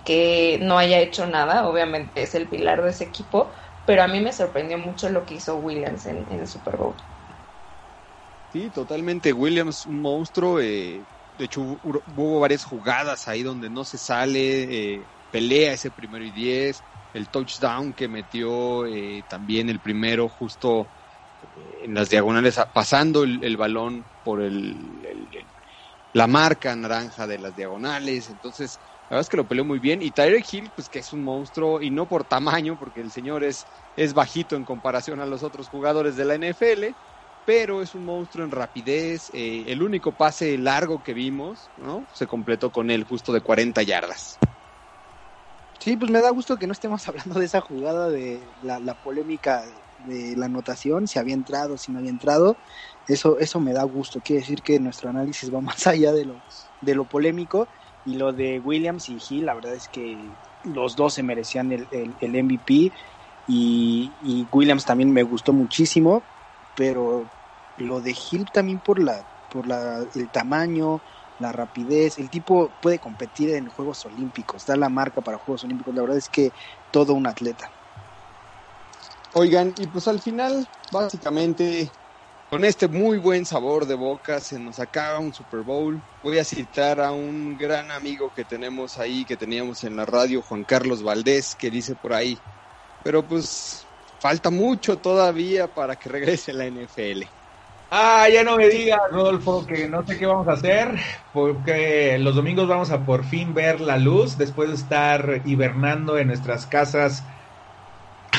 que 0.07 0.59
no 0.63 0.79
haya 0.79 0.99
hecho 1.01 1.27
nada, 1.27 1.69
obviamente 1.69 2.23
es 2.23 2.35
el 2.35 2.47
pilar 2.49 2.83
de 2.83 2.91
ese 2.91 3.05
equipo, 3.05 3.51
pero 3.85 4.03
a 4.03 4.09
mí 4.09 4.21
me 4.21 4.33
sorprendió 4.33 4.79
mucho 4.79 5.11
lo 5.11 5.27
que 5.27 5.35
hizo 5.35 5.57
Williams 5.57 6.07
en, 6.07 6.27
el 6.31 6.47
Super 6.47 6.77
Bowl. 6.79 6.95
Sí, 8.51 8.71
totalmente. 8.71 9.33
Williams, 9.33 9.85
un 9.85 10.01
monstruo. 10.01 10.59
Eh, 10.61 11.03
de 11.37 11.45
hecho, 11.45 11.61
hubo 11.61 12.41
varias 12.41 12.65
jugadas 12.65 13.29
ahí 13.29 13.43
donde 13.43 13.69
no 13.69 13.85
se 13.85 13.99
sale, 13.99 14.63
eh, 14.95 15.07
pelea 15.31 15.73
ese 15.73 15.91
primero 15.91 16.25
y 16.25 16.31
diez. 16.31 16.85
El 17.13 17.31
touchdown 17.31 17.95
que 17.95 18.09
metió 18.09 18.87
eh, 18.87 19.25
también 19.29 19.69
el 19.69 19.81
primero, 19.81 20.29
justo 20.29 20.91
en 21.83 21.95
las 21.95 22.11
diagonales, 22.11 22.59
pasando 22.73 23.25
el, 23.25 23.57
balón 23.57 24.07
por 24.23 24.43
el, 24.43 25.01
la 26.13 26.27
marca 26.27 26.75
naranja 26.75 27.27
de 27.27 27.39
las 27.39 27.55
diagonales. 27.55 28.29
Entonces, 28.29 28.81
la 29.09 29.17
verdad 29.17 29.21
es 29.23 29.29
que 29.29 29.37
lo 29.37 29.49
peleó 29.49 29.65
muy 29.65 29.79
bien. 29.79 30.03
Y 30.03 30.11
Tyreek 30.11 30.53
Hill, 30.53 30.73
pues 30.75 30.89
que 30.89 30.99
es 30.99 31.13
un 31.13 31.23
monstruo, 31.23 31.81
y 31.81 31.91
no 31.91 32.09
por 32.09 32.25
tamaño, 32.25 32.79
porque 32.79 33.01
el 33.01 33.13
señor 33.13 33.45
es, 33.45 33.67
es 33.95 34.15
bajito 34.15 34.57
en 34.57 34.65
comparación 34.65 35.21
a 35.21 35.27
los 35.27 35.43
otros 35.43 35.69
jugadores 35.69 36.17
de 36.17 36.25
la 36.25 36.35
NFL, 36.35 36.97
pero 37.45 37.83
es 37.83 37.95
un 37.95 38.05
monstruo 38.05 38.45
en 38.45 38.51
rapidez. 38.51 39.31
Eh, 39.33 39.65
el 39.69 39.83
único 39.83 40.17
pase 40.17 40.59
largo 40.59 41.03
que 41.03 41.15
vimos, 41.15 41.71
¿no? 41.77 42.07
Se 42.13 42.27
completó 42.27 42.73
con 42.73 42.91
él 42.91 43.05
justo 43.05 43.33
de 43.33 43.43
40 43.43 43.83
yardas. 43.83 44.39
Sí, 45.87 45.97
pues 45.97 46.11
me 46.11 46.21
da 46.21 46.31
gusto 46.31 46.57
que 46.57 46.67
no 46.67 46.73
estemos 46.73 47.07
hablando 47.09 47.39
de 47.39 47.47
esa 47.47 47.61
jugada 47.61 48.11
de 48.11 48.53
la, 48.61 48.95
polémica 48.97 49.65
de 49.99 50.35
la 50.37 50.47
anotación, 50.47 51.07
si 51.07 51.21
había 51.21 51.35
entrado, 51.35 51.79
si 51.79 51.93
no 51.93 52.01
había 52.01 52.11
entrado. 52.11 52.59
Eso, 53.07 53.39
eso 53.39 53.61
me 53.61 53.73
da 53.73 53.85
gusto. 53.85 54.21
Quiere 54.21 54.41
decir 54.41 54.63
que 54.63 54.81
nuestro 54.81 55.11
análisis 55.11 55.55
va 55.55 55.61
más 55.61 55.87
allá 55.87 56.13
de 56.13 56.25
lo, 56.25 56.43
de 56.81 56.95
lo 56.97 57.05
polémico 57.05 57.69
y 58.05 58.15
lo 58.17 58.33
de 58.33 58.59
Williams 58.59 59.09
y 59.09 59.19
Hill, 59.29 59.47
la 59.47 59.55
verdad 59.55 59.77
es 59.77 59.89
que 59.89 60.33
los 60.65 60.97
dos 60.97 61.15
se 61.15 61.23
merecían 61.23 61.71
el, 61.71 61.87
el, 61.93 62.35
MVP 62.35 62.91
y, 63.47 64.49
Williams 64.51 64.87
también 64.87 65.13
me 65.13 65.23
gustó 65.23 65.53
muchísimo, 65.53 66.25
pero 66.75 67.31
lo 67.77 68.01
de 68.01 68.11
Hill 68.11 68.51
también 68.51 68.81
por 68.81 69.01
la 69.01 69.25
por 69.49 69.69
la, 69.69 70.05
el 70.17 70.31
tamaño, 70.31 71.01
la 71.39 71.53
rapidez, 71.53 72.19
el 72.19 72.31
tipo 72.31 72.71
puede 72.81 72.99
competir 72.99 73.51
en 73.51 73.69
Juegos 73.69 74.05
Olímpicos, 74.07 74.67
da 74.67 74.77
la 74.77 74.89
marca 74.89 75.21
para 75.21 75.39
Juegos 75.39 75.65
Olímpicos, 75.65 75.95
la 75.95 76.03
verdad 76.03 76.19
es 76.19 76.29
que 76.29 76.53
todo 76.91 77.15
un 77.15 77.27
atleta. 77.27 77.71
Oigan, 79.35 79.75
y 79.79 79.87
pues 79.87 80.09
al 80.09 80.21
final, 80.21 80.67
básicamente, 80.91 81.91
con 82.49 82.65
este 82.65 82.89
muy 82.89 83.19
buen 83.19 83.45
sabor 83.45 83.87
de 83.87 83.95
boca 83.95 84.41
se 84.41 84.59
nos 84.59 84.79
acaba 84.79 85.19
un 85.19 85.35
Super 85.35 85.61
Bowl. 85.61 86.01
Voy 86.23 86.39
a 86.39 86.45
citar 86.45 87.01
a 87.01 87.13
un 87.13 87.59
gran 87.59 87.91
amigo 87.91 88.33
que 88.35 88.45
tenemos 88.45 88.99
ahí, 88.99 89.25
que 89.25 89.37
teníamos 89.37 89.85
en 89.85 89.97
la 89.97 90.07
radio, 90.07 90.41
Juan 90.41 90.65
Carlos 90.65 91.03
Valdés, 91.03 91.55
que 91.55 91.71
dice 91.71 91.95
por 91.97 92.15
ahí, 92.15 92.39
pero 93.03 93.23
pues 93.23 93.85
falta 94.21 94.51
mucho 94.51 94.97
todavía 94.99 95.67
para 95.67 95.97
que 95.97 96.09
regrese 96.09 96.53
la 96.53 96.67
NFL. 96.67 97.36
Ah, 97.91 98.29
ya 98.29 98.43
no 98.45 98.57
me 98.57 98.69
digas, 98.69 98.99
Rodolfo, 99.11 99.65
que 99.67 99.89
no 99.89 100.05
sé 100.05 100.17
qué 100.19 100.27
vamos 100.27 100.49
a 100.49 100.53
hacer, 100.53 100.99
porque 101.33 102.19
los 102.19 102.35
domingos 102.35 102.67
vamos 102.69 102.91
a 102.91 103.05
por 103.05 103.25
fin 103.25 103.55
ver 103.55 103.81
la 103.81 103.97
luz 103.97 104.37
después 104.37 104.69
de 104.71 104.75
estar 104.75 105.43
hibernando 105.45 106.19
en 106.19 106.27
nuestras 106.29 106.67
casas 106.67 107.25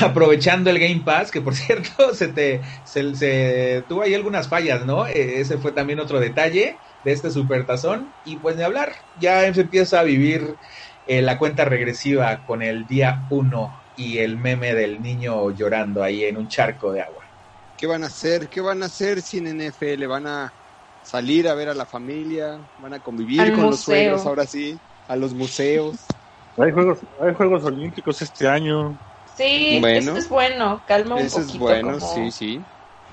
aprovechando 0.00 0.70
el 0.70 0.78
Game 0.78 1.02
Pass, 1.04 1.30
que 1.30 1.40
por 1.40 1.54
cierto 1.56 2.14
se 2.14 2.28
te 2.28 2.62
se, 2.84 3.84
tuvo 3.88 4.02
ahí 4.02 4.14
algunas 4.14 4.48
fallas, 4.48 4.84
¿no? 4.86 5.06
E, 5.06 5.40
ese 5.40 5.58
fue 5.58 5.72
también 5.72 6.00
otro 6.00 6.20
detalle 6.20 6.80
de 7.02 7.12
este 7.12 7.30
supertazón. 7.30 8.14
Y 8.22 8.36
pues 8.38 8.56
de 8.56 8.64
hablar, 8.64 8.92
ya 9.14 9.52
se 9.54 9.62
empieza 9.62 10.00
a 10.00 10.04
vivir 10.04 10.58
eh, 11.06 11.22
la 11.22 11.38
cuenta 11.38 11.64
regresiva 11.64 12.44
con 12.44 12.62
el 12.62 12.86
día 12.86 13.26
1 13.30 13.84
y 13.94 14.18
el 14.18 14.36
meme 14.38 14.74
del 14.74 15.02
niño 15.02 15.50
llorando 15.50 16.02
ahí 16.02 16.24
en 16.24 16.36
un 16.36 16.48
charco 16.48 16.92
de 16.92 17.02
agua. 17.02 17.27
¿Qué 17.78 17.86
van 17.86 18.02
a 18.02 18.08
hacer? 18.08 18.48
¿Qué 18.48 18.60
van 18.60 18.82
a 18.82 18.86
hacer 18.86 19.22
sin 19.22 19.46
NFL? 19.46 20.08
¿Van 20.08 20.26
a 20.26 20.52
salir 21.00 21.46
a 21.46 21.54
ver 21.54 21.68
a 21.68 21.74
la 21.74 21.86
familia? 21.86 22.60
¿Van 22.76 22.92
a 22.92 23.00
convivir 23.00 23.52
con 23.52 23.70
los 23.70 23.80
suegros 23.80 24.26
ahora 24.26 24.46
sí? 24.46 24.80
¿A 25.06 25.14
los 25.14 25.32
museos? 25.32 25.96
Hay 26.56 26.72
juegos, 26.72 26.98
hay 27.20 27.34
juegos 27.34 27.64
olímpicos 27.64 28.20
este 28.20 28.48
año. 28.48 28.98
Sí, 29.36 29.80
eso 29.94 30.18
es 30.18 30.28
bueno, 30.28 30.82
calma 30.86 31.14
un 31.14 31.26
eso 31.26 31.40
es 31.40 31.56
bueno, 31.56 32.00
sí, 32.00 32.32
sí. 32.32 32.66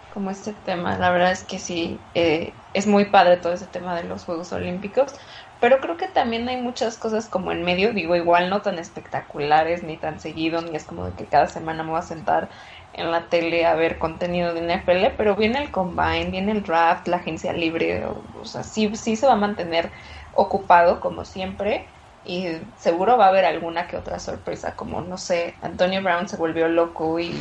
Como 0.09 0.31
este 0.31 0.53
tema, 0.53 0.97
la 0.97 1.11
verdad 1.11 1.31
es 1.31 1.43
que 1.43 1.59
sí, 1.59 1.99
eh, 2.13 2.53
es 2.73 2.87
muy 2.87 3.05
padre 3.05 3.37
todo 3.37 3.53
ese 3.53 3.67
tema 3.67 3.95
de 3.95 4.05
los 4.05 4.23
Juegos 4.23 4.51
Olímpicos, 4.53 5.13
pero 5.59 5.79
creo 5.81 5.97
que 5.97 6.07
también 6.07 6.47
hay 6.47 6.55
muchas 6.61 6.97
cosas 6.97 7.27
como 7.27 7.51
en 7.51 7.63
medio, 7.63 7.93
digo, 7.93 8.15
igual 8.15 8.49
no 8.49 8.61
tan 8.61 8.79
espectaculares, 8.79 9.83
ni 9.83 9.97
tan 9.97 10.19
seguido, 10.21 10.61
ni 10.61 10.75
es 10.75 10.85
como 10.85 11.05
de 11.05 11.15
que 11.15 11.27
cada 11.27 11.47
semana 11.47 11.83
me 11.83 11.89
voy 11.91 11.99
a 11.99 12.01
sentar 12.03 12.49
en 12.95 13.11
la 13.11 13.29
tele 13.29 13.65
a 13.65 13.75
ver 13.75 13.99
contenido 13.99 14.53
de 14.53 14.61
NFL, 14.61 15.15
pero 15.17 15.35
viene 15.35 15.61
el 15.61 15.71
combine, 15.71 16.31
viene 16.31 16.51
el 16.53 16.63
draft, 16.63 17.07
la 17.07 17.17
agencia 17.17 17.53
libre, 17.53 18.05
o 18.05 18.45
sea, 18.45 18.63
sí, 18.63 18.95
sí 18.95 19.15
se 19.15 19.27
va 19.27 19.33
a 19.33 19.37
mantener 19.37 19.91
ocupado 20.33 20.99
como 20.99 21.25
siempre 21.25 21.89
y 22.23 22.47
seguro 22.77 23.17
va 23.17 23.25
a 23.25 23.29
haber 23.29 23.45
alguna 23.45 23.87
que 23.87 23.97
otra 23.97 24.19
sorpresa, 24.19 24.75
como 24.75 25.01
no 25.01 25.17
sé, 25.17 25.55
Antonio 25.61 26.01
Brown 26.01 26.27
se 26.27 26.37
volvió 26.37 26.67
loco 26.67 27.19
y 27.19 27.31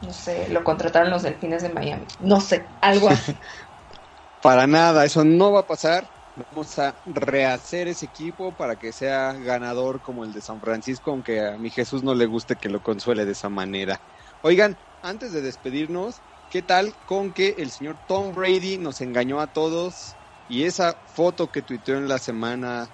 no 0.00 0.12
sé, 0.12 0.48
lo 0.50 0.62
contrataron 0.62 1.10
los 1.10 1.22
delfines 1.22 1.62
de 1.62 1.70
Miami. 1.70 2.06
No 2.20 2.40
sé, 2.40 2.68
algo 2.80 3.08
así. 3.08 3.36
para 4.40 4.66
nada, 4.66 5.04
eso 5.04 5.24
no 5.24 5.52
va 5.52 5.60
a 5.60 5.66
pasar. 5.66 6.08
Vamos 6.50 6.78
a 6.78 7.00
rehacer 7.06 7.88
ese 7.88 8.04
equipo 8.04 8.54
para 8.54 8.76
que 8.76 8.92
sea 8.92 9.32
ganador 9.32 10.02
como 10.02 10.22
el 10.24 10.32
de 10.32 10.42
San 10.42 10.60
Francisco, 10.60 11.10
aunque 11.10 11.40
a 11.40 11.56
mi 11.58 11.70
Jesús 11.70 12.02
no 12.04 12.14
le 12.14 12.26
guste 12.26 12.56
que 12.56 12.68
lo 12.68 12.82
consuele 12.82 13.24
de 13.24 13.32
esa 13.32 13.48
manera. 13.48 14.02
Oigan, 14.46 14.76
antes 15.02 15.32
de 15.32 15.42
despedirnos, 15.42 16.20
¿qué 16.52 16.62
tal 16.62 16.94
con 17.08 17.32
que 17.32 17.56
el 17.58 17.68
señor 17.72 17.96
Tom 18.06 18.32
Brady 18.32 18.78
nos 18.78 19.00
engañó 19.00 19.40
a 19.40 19.48
todos 19.48 20.14
y 20.48 20.62
esa 20.62 20.94
foto 21.16 21.50
que 21.50 21.62
tuiteó 21.62 21.96
en 21.96 22.06
la 22.06 22.18
semana 22.18 22.86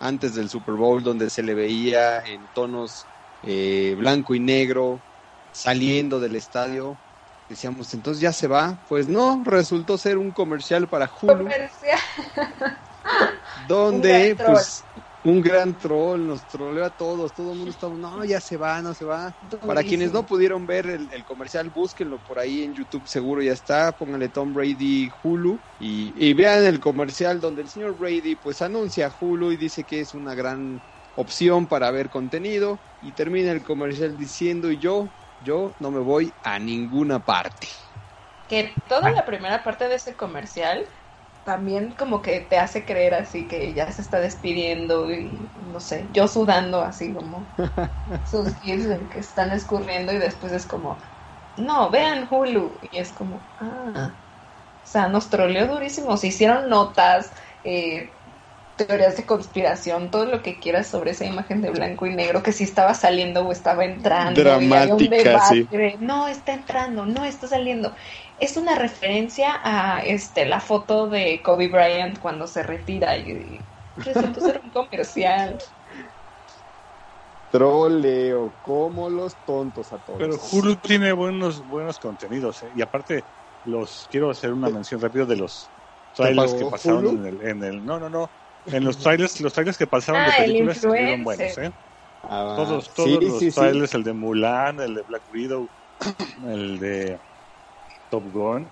antes 0.00 0.34
del 0.34 0.50
Super 0.50 0.74
Bowl, 0.74 1.02
donde 1.02 1.30
se 1.30 1.42
le 1.42 1.54
veía 1.54 2.18
en 2.26 2.46
tonos 2.54 3.06
eh, 3.42 3.96
blanco 3.98 4.34
y 4.34 4.40
negro 4.40 5.00
saliendo 5.50 6.20
del 6.20 6.36
estadio. 6.36 6.94
Decíamos, 7.48 7.94
entonces 7.94 8.20
ya 8.20 8.34
se 8.34 8.46
va. 8.46 8.76
Pues 8.86 9.08
no, 9.08 9.42
resultó 9.46 9.96
ser 9.96 10.18
un 10.18 10.30
comercial 10.30 10.88
para 10.88 11.10
Hulu. 11.22 11.44
Comercial. 11.44 12.00
donde, 13.66 14.36
pues, 14.36 14.84
un 15.28 15.42
gran 15.42 15.74
troll, 15.74 16.26
nos 16.26 16.42
troleó 16.48 16.84
a 16.84 16.90
todos, 16.90 17.32
todo 17.32 17.52
el 17.52 17.58
mundo 17.58 17.70
estaba, 17.70 17.94
no, 17.94 18.24
ya 18.24 18.40
se 18.40 18.56
va, 18.56 18.80
no 18.82 18.94
se 18.94 19.04
va. 19.04 19.34
Para 19.66 19.82
quienes 19.82 20.12
no 20.12 20.24
pudieron 20.24 20.66
ver 20.66 20.86
el, 20.86 21.24
comercial, 21.24 21.70
búsquenlo 21.70 22.18
por 22.18 22.38
ahí 22.38 22.62
en 22.62 22.74
YouTube, 22.74 23.06
seguro 23.06 23.42
ya 23.42 23.52
está, 23.52 23.92
pónganle 23.92 24.28
Tom 24.28 24.54
Brady 24.54 25.10
Hulu 25.22 25.58
y, 25.80 26.12
y, 26.16 26.32
vean 26.32 26.64
el 26.64 26.80
comercial 26.80 27.40
donde 27.40 27.62
el 27.62 27.68
señor 27.68 27.96
Brady 27.98 28.36
pues 28.36 28.62
anuncia 28.62 29.12
Hulu 29.20 29.52
y 29.52 29.56
dice 29.56 29.84
que 29.84 30.00
es 30.00 30.14
una 30.14 30.34
gran 30.34 30.80
opción 31.16 31.66
para 31.66 31.90
ver 31.90 32.08
contenido 32.08 32.78
y 33.02 33.10
termina 33.12 33.50
el 33.50 33.62
comercial 33.62 34.16
diciendo 34.16 34.70
y 34.70 34.78
yo, 34.78 35.08
yo 35.44 35.72
no 35.80 35.90
me 35.90 36.00
voy 36.00 36.32
a 36.44 36.58
ninguna 36.58 37.18
parte. 37.18 37.68
Que 38.48 38.72
toda 38.88 39.10
la 39.10 39.26
primera 39.26 39.62
parte 39.62 39.88
de 39.88 39.96
ese 39.96 40.14
comercial 40.14 40.86
también 41.48 41.94
como 41.96 42.20
que 42.20 42.40
te 42.42 42.58
hace 42.58 42.84
creer 42.84 43.14
así 43.14 43.48
que 43.48 43.72
ya 43.72 43.90
se 43.90 44.02
está 44.02 44.20
despidiendo 44.20 45.10
y 45.10 45.50
no 45.56 45.80
sé, 45.80 46.10
yo 46.12 46.28
sudando 46.28 46.82
así 46.82 47.14
como 47.14 47.54
sus 48.22 48.54
pies 48.56 48.86
que 49.10 49.20
están 49.20 49.52
escurriendo 49.52 50.12
y 50.12 50.18
después 50.18 50.52
es 50.52 50.66
como, 50.66 51.00
no, 51.56 51.90
vean 51.90 52.28
Hulu 52.30 52.78
y 52.82 52.98
es 52.98 53.12
como, 53.12 53.50
ah, 53.58 54.20
o 54.84 54.86
sea, 54.86 55.08
nos 55.08 55.30
troleó 55.30 55.66
durísimo, 55.68 56.16
se 56.18 56.28
hicieron 56.28 56.68
notas, 56.70 57.32
eh, 57.64 58.17
teorías 58.78 59.18
de 59.18 59.26
conspiración, 59.26 60.10
todo 60.10 60.24
lo 60.24 60.42
que 60.42 60.58
quieras 60.58 60.86
sobre 60.86 61.10
esa 61.10 61.26
imagen 61.26 61.60
de 61.60 61.68
blanco 61.70 62.06
y 62.06 62.14
negro 62.14 62.42
que 62.42 62.52
si 62.52 62.64
estaba 62.64 62.94
saliendo 62.94 63.46
o 63.46 63.52
estaba 63.52 63.84
entrando. 63.84 64.42
Dramática, 64.42 65.40
sí. 65.44 65.68
No, 66.00 66.26
está 66.28 66.54
entrando, 66.54 67.04
no 67.04 67.26
está 67.26 67.46
saliendo 67.46 67.92
es 68.40 68.56
una 68.56 68.74
referencia 68.76 69.60
a 69.62 70.00
este 70.00 70.46
la 70.46 70.60
foto 70.60 71.08
de 71.08 71.42
Kobe 71.42 71.68
Bryant 71.68 72.18
cuando 72.20 72.46
se 72.46 72.62
retira 72.62 73.16
y 73.16 73.58
resultó 73.96 74.40
ser 74.40 74.60
un 74.62 74.70
comercial. 74.70 75.58
Troleo, 77.50 78.52
como 78.62 79.08
los 79.08 79.34
tontos 79.46 79.92
a 79.92 79.98
todos. 79.98 80.18
Pero 80.18 80.36
Hulu 80.52 80.76
tiene 80.76 81.12
buenos 81.12 81.66
buenos 81.66 81.98
contenidos 81.98 82.62
¿eh? 82.62 82.70
y 82.76 82.82
aparte 82.82 83.24
los 83.64 84.06
quiero 84.10 84.30
hacer 84.30 84.52
una 84.52 84.68
mención 84.68 85.00
rápido 85.00 85.26
de 85.26 85.36
los 85.36 85.68
trailers 86.14 86.54
que 86.54 86.64
pasaron 86.66 87.26
en 87.26 87.26
el, 87.26 87.46
en 87.46 87.64
el 87.64 87.84
no 87.84 87.98
no 87.98 88.08
no 88.08 88.30
en 88.72 88.84
los 88.84 88.98
trailers 88.98 89.40
los 89.40 89.52
trailers 89.52 89.78
que 89.78 89.86
pasaron 89.86 90.24
de 90.24 90.30
ah, 90.30 90.36
películas 90.38 90.76
estuvieron 90.76 91.24
buenos 91.24 91.58
¿eh? 91.58 91.72
Ah, 92.22 92.54
todos 92.56 92.94
todos 92.94 93.22
los 93.22 93.54
trailers 93.54 93.94
el 93.94 94.02
de 94.02 94.12
Mulan 94.12 94.80
el 94.80 94.94
de 94.94 95.02
Black 95.02 95.22
Widow 95.32 95.68
el 96.46 96.78
de 96.78 97.18
Top 98.10 98.24
Gun 98.32 98.66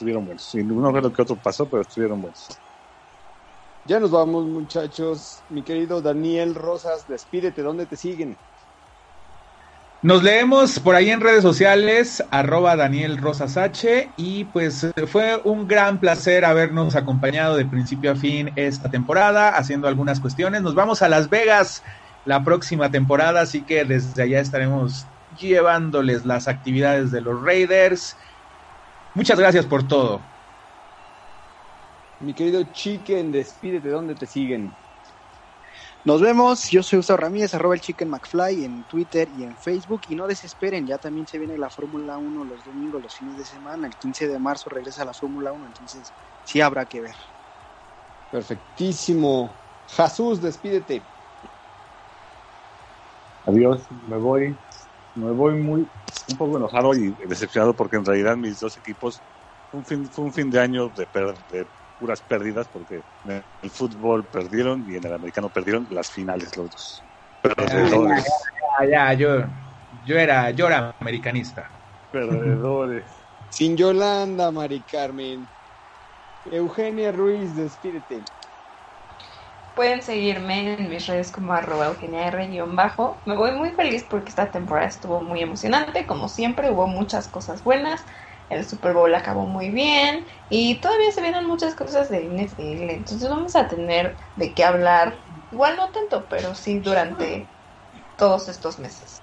estuvieron 0.00 0.24
buenos. 0.24 0.54
Y 0.54 0.64
no 0.64 0.90
lo 0.90 1.12
que 1.12 1.22
otro 1.22 1.36
pasó, 1.36 1.68
pero 1.68 1.82
estuvieron 1.82 2.22
buenos. 2.22 2.48
Ya 3.86 4.00
nos 4.00 4.10
vamos, 4.10 4.46
muchachos. 4.46 5.42
Mi 5.50 5.62
querido 5.62 6.00
Daniel 6.00 6.54
Rosas, 6.54 7.06
despídete. 7.06 7.62
¿Dónde 7.62 7.86
te 7.86 7.96
siguen? 7.96 8.36
Nos 10.02 10.22
leemos 10.22 10.78
por 10.78 10.94
ahí 10.94 11.10
en 11.10 11.20
redes 11.20 11.42
sociales, 11.42 12.24
arroba 12.30 12.74
Daniel 12.74 13.18
Rosas 13.18 13.58
y 14.16 14.44
pues 14.44 14.86
fue 15.08 15.38
un 15.44 15.68
gran 15.68 16.00
placer 16.00 16.46
habernos 16.46 16.96
acompañado 16.96 17.54
de 17.54 17.66
principio 17.66 18.12
a 18.12 18.16
fin 18.16 18.50
esta 18.56 18.90
temporada, 18.90 19.50
haciendo 19.50 19.88
algunas 19.88 20.18
cuestiones. 20.18 20.62
Nos 20.62 20.74
vamos 20.74 21.02
a 21.02 21.10
Las 21.10 21.28
Vegas 21.28 21.82
la 22.24 22.42
próxima 22.42 22.90
temporada, 22.90 23.42
así 23.42 23.60
que 23.60 23.84
desde 23.84 24.22
allá 24.22 24.40
estaremos 24.40 25.04
llevándoles 25.38 26.24
las 26.24 26.48
actividades 26.48 27.10
de 27.10 27.20
los 27.20 27.42
Raiders. 27.42 28.16
Muchas 29.14 29.38
gracias 29.38 29.66
por 29.66 29.86
todo. 29.86 30.22
Mi 32.20 32.32
querido 32.32 32.62
Chicken, 32.72 33.32
despídete, 33.32 33.90
¿dónde 33.90 34.14
te 34.14 34.24
siguen? 34.24 34.72
Nos 36.02 36.22
vemos, 36.22 36.70
yo 36.70 36.82
soy 36.82 36.96
Gustavo 36.96 37.18
Ramírez, 37.18 37.52
arroba 37.52 37.74
el 37.74 37.82
Chicken 37.82 38.08
McFly 38.08 38.64
en 38.64 38.84
Twitter 38.84 39.28
y 39.28 39.44
en 39.44 39.54
Facebook. 39.56 40.00
Y 40.08 40.14
no 40.14 40.26
desesperen, 40.26 40.86
ya 40.86 40.96
también 40.96 41.26
se 41.26 41.38
viene 41.38 41.58
la 41.58 41.68
Fórmula 41.68 42.16
1 42.16 42.44
los 42.44 42.64
domingos, 42.64 43.02
los 43.02 43.14
fines 43.14 43.36
de 43.36 43.44
semana. 43.44 43.86
El 43.86 43.94
15 43.94 44.28
de 44.28 44.38
marzo 44.38 44.70
regresa 44.70 45.04
la 45.04 45.12
Fórmula 45.12 45.52
1, 45.52 45.66
entonces 45.66 46.10
sí 46.42 46.60
habrá 46.62 46.86
que 46.86 47.02
ver. 47.02 47.14
Perfectísimo. 48.30 49.50
Jesús, 49.88 50.40
despídete. 50.40 51.02
Adiós, 53.46 53.86
me 54.08 54.16
voy. 54.16 54.56
Me 55.14 55.32
voy 55.32 55.54
muy 55.54 55.86
un 56.30 56.36
poco 56.38 56.56
enojado 56.56 56.94
y 56.94 57.10
decepcionado 57.26 57.74
porque 57.74 57.96
en 57.96 58.04
realidad 58.04 58.36
mis 58.36 58.60
dos 58.60 58.76
equipos 58.78 59.20
fue 59.70 59.80
un 59.80 59.84
fin, 59.84 60.06
fue 60.06 60.24
un 60.24 60.32
fin 60.32 60.50
de 60.50 60.60
año 60.60 60.88
de, 60.88 61.06
per, 61.06 61.34
de 61.48 61.66
puras 62.00 62.22
pérdidas 62.22 62.66
porque 62.66 63.02
en 63.24 63.44
el 63.60 63.70
fútbol 63.70 64.26
perdieron 64.26 64.82
y 64.88 64.96
en 64.96 65.04
el 65.04 65.12
americano 65.12 65.50
perdieron 65.50 65.86
las 65.90 66.10
finales 66.10 66.56
los 66.56 66.70
dos. 66.70 67.04
Perdedores. 67.42 68.24
Ya, 68.80 68.88
ya, 68.90 69.12
yo, 69.12 69.44
yo 70.02 70.18
era, 70.18 70.50
yo 70.50 70.66
era 70.66 70.94
americanista. 70.98 71.70
Perdedores. 72.10 73.04
Sin 73.50 73.76
Yolanda, 73.76 74.50
Mari 74.50 74.82
Carmen. 74.82 75.46
Eugenia 76.46 77.12
Ruiz, 77.12 77.54
despídete. 77.54 78.24
Pueden 79.74 80.00
seguirme 80.00 80.74
en 80.74 80.88
mis 80.88 81.06
redes 81.06 81.30
como 81.30 81.52
arroba 81.52 81.88
Eugenia 81.88 82.28
R 82.28 82.62
bajo. 82.68 83.18
Me 83.26 83.36
voy 83.36 83.52
muy 83.52 83.70
feliz 83.70 84.06
porque 84.08 84.30
esta 84.30 84.50
temporada 84.50 84.88
estuvo 84.88 85.20
muy 85.20 85.42
emocionante. 85.42 86.06
Como 86.06 86.28
siempre, 86.28 86.70
hubo 86.70 86.86
muchas 86.86 87.28
cosas 87.28 87.62
buenas. 87.62 88.06
El 88.50 88.66
Super 88.66 88.92
Bowl 88.92 89.14
acabó 89.14 89.46
muy 89.46 89.70
bien 89.70 90.26
y 90.48 90.74
todavía 90.80 91.12
se 91.12 91.22
vienen 91.22 91.46
muchas 91.46 91.74
cosas 91.76 92.10
de 92.10 92.24
NFL. 92.26 92.90
Entonces 92.90 93.28
vamos 93.28 93.54
a 93.54 93.68
tener 93.68 94.16
de 94.36 94.52
qué 94.52 94.64
hablar. 94.64 95.16
Igual 95.52 95.76
no 95.76 95.88
tanto, 95.90 96.26
pero 96.28 96.54
sí 96.56 96.80
durante 96.80 97.46
todos 98.16 98.48
estos 98.48 98.80
meses. 98.80 99.20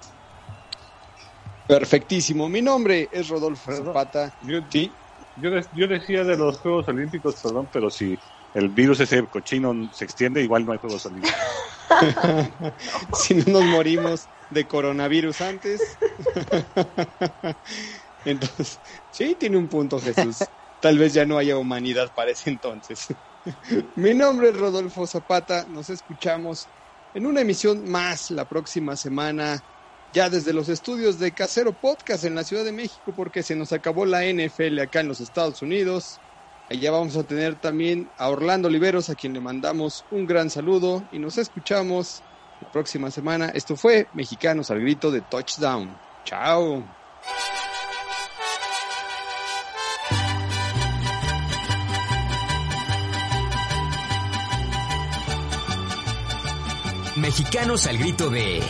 Perfectísimo. 1.66 2.48
Mi 2.48 2.62
nombre 2.62 3.10
es 3.12 3.28
Rodolfo 3.28 3.70
Zapata. 3.70 4.32
Yo, 4.40 4.60
¿Sí? 4.70 4.96
yo, 5.36 5.50
yo 5.72 5.86
decía 5.86 6.24
de 6.24 6.36
los 6.36 6.58
Juegos 6.60 6.88
Olímpicos, 6.88 7.42
perdón, 7.42 7.68
pero 7.70 7.90
si 7.90 8.18
el 8.54 8.70
virus 8.70 9.00
ese 9.00 9.26
cochino 9.26 9.74
se 9.92 10.06
extiende, 10.06 10.42
igual 10.42 10.64
no 10.64 10.72
hay 10.72 10.78
Juegos 10.78 11.04
Olímpicos. 11.04 11.38
si 13.12 13.34
no 13.34 13.60
nos 13.60 13.64
morimos 13.64 14.30
de 14.50 14.66
coronavirus 14.66 15.42
antes. 15.42 15.98
Entonces, 18.24 18.78
sí, 19.10 19.36
tiene 19.38 19.56
un 19.56 19.68
punto 19.68 20.00
Jesús. 20.00 20.44
Tal 20.80 20.98
vez 20.98 21.12
ya 21.12 21.24
no 21.26 21.38
haya 21.38 21.56
humanidad 21.56 22.12
para 22.14 22.30
ese 22.30 22.50
entonces. 22.50 23.08
Mi 23.96 24.14
nombre 24.14 24.50
es 24.50 24.56
Rodolfo 24.56 25.06
Zapata. 25.06 25.66
Nos 25.68 25.90
escuchamos 25.90 26.66
en 27.14 27.26
una 27.26 27.40
emisión 27.40 27.88
más 27.88 28.30
la 28.30 28.44
próxima 28.44 28.96
semana, 28.96 29.62
ya 30.12 30.30
desde 30.30 30.52
los 30.52 30.68
estudios 30.68 31.18
de 31.18 31.32
Casero 31.32 31.72
Podcast 31.72 32.24
en 32.24 32.34
la 32.34 32.44
Ciudad 32.44 32.64
de 32.64 32.72
México, 32.72 33.12
porque 33.16 33.42
se 33.42 33.56
nos 33.56 33.72
acabó 33.72 34.06
la 34.06 34.24
NFL 34.24 34.78
acá 34.80 35.00
en 35.00 35.08
los 35.08 35.20
Estados 35.20 35.62
Unidos. 35.62 36.20
Allá 36.70 36.90
vamos 36.90 37.16
a 37.16 37.24
tener 37.24 37.54
también 37.54 38.10
a 38.18 38.28
Orlando 38.28 38.68
Oliveros, 38.68 39.08
a 39.08 39.14
quien 39.14 39.32
le 39.32 39.40
mandamos 39.40 40.04
un 40.10 40.26
gran 40.26 40.50
saludo 40.50 41.02
y 41.12 41.18
nos 41.18 41.38
escuchamos 41.38 42.22
la 42.60 42.70
próxima 42.70 43.10
semana. 43.10 43.48
Esto 43.54 43.74
fue 43.74 44.06
Mexicanos 44.12 44.70
al 44.70 44.80
Grito 44.80 45.10
de 45.10 45.22
Touchdown. 45.22 45.96
Chao. 46.24 46.84
Mexicanos 57.20 57.86
al 57.86 57.98
grito 57.98 58.30
de... 58.30 58.62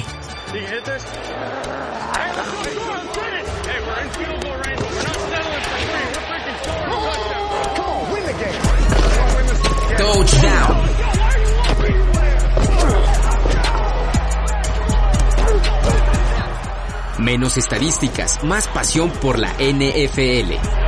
Touchdown. 9.99 10.89
Menos 17.19 17.57
estadísticas, 17.59 18.43
más 18.45 18.69
pasión 18.69 19.11
por 19.11 19.39
la 19.39 19.53
NFL. 19.59 20.88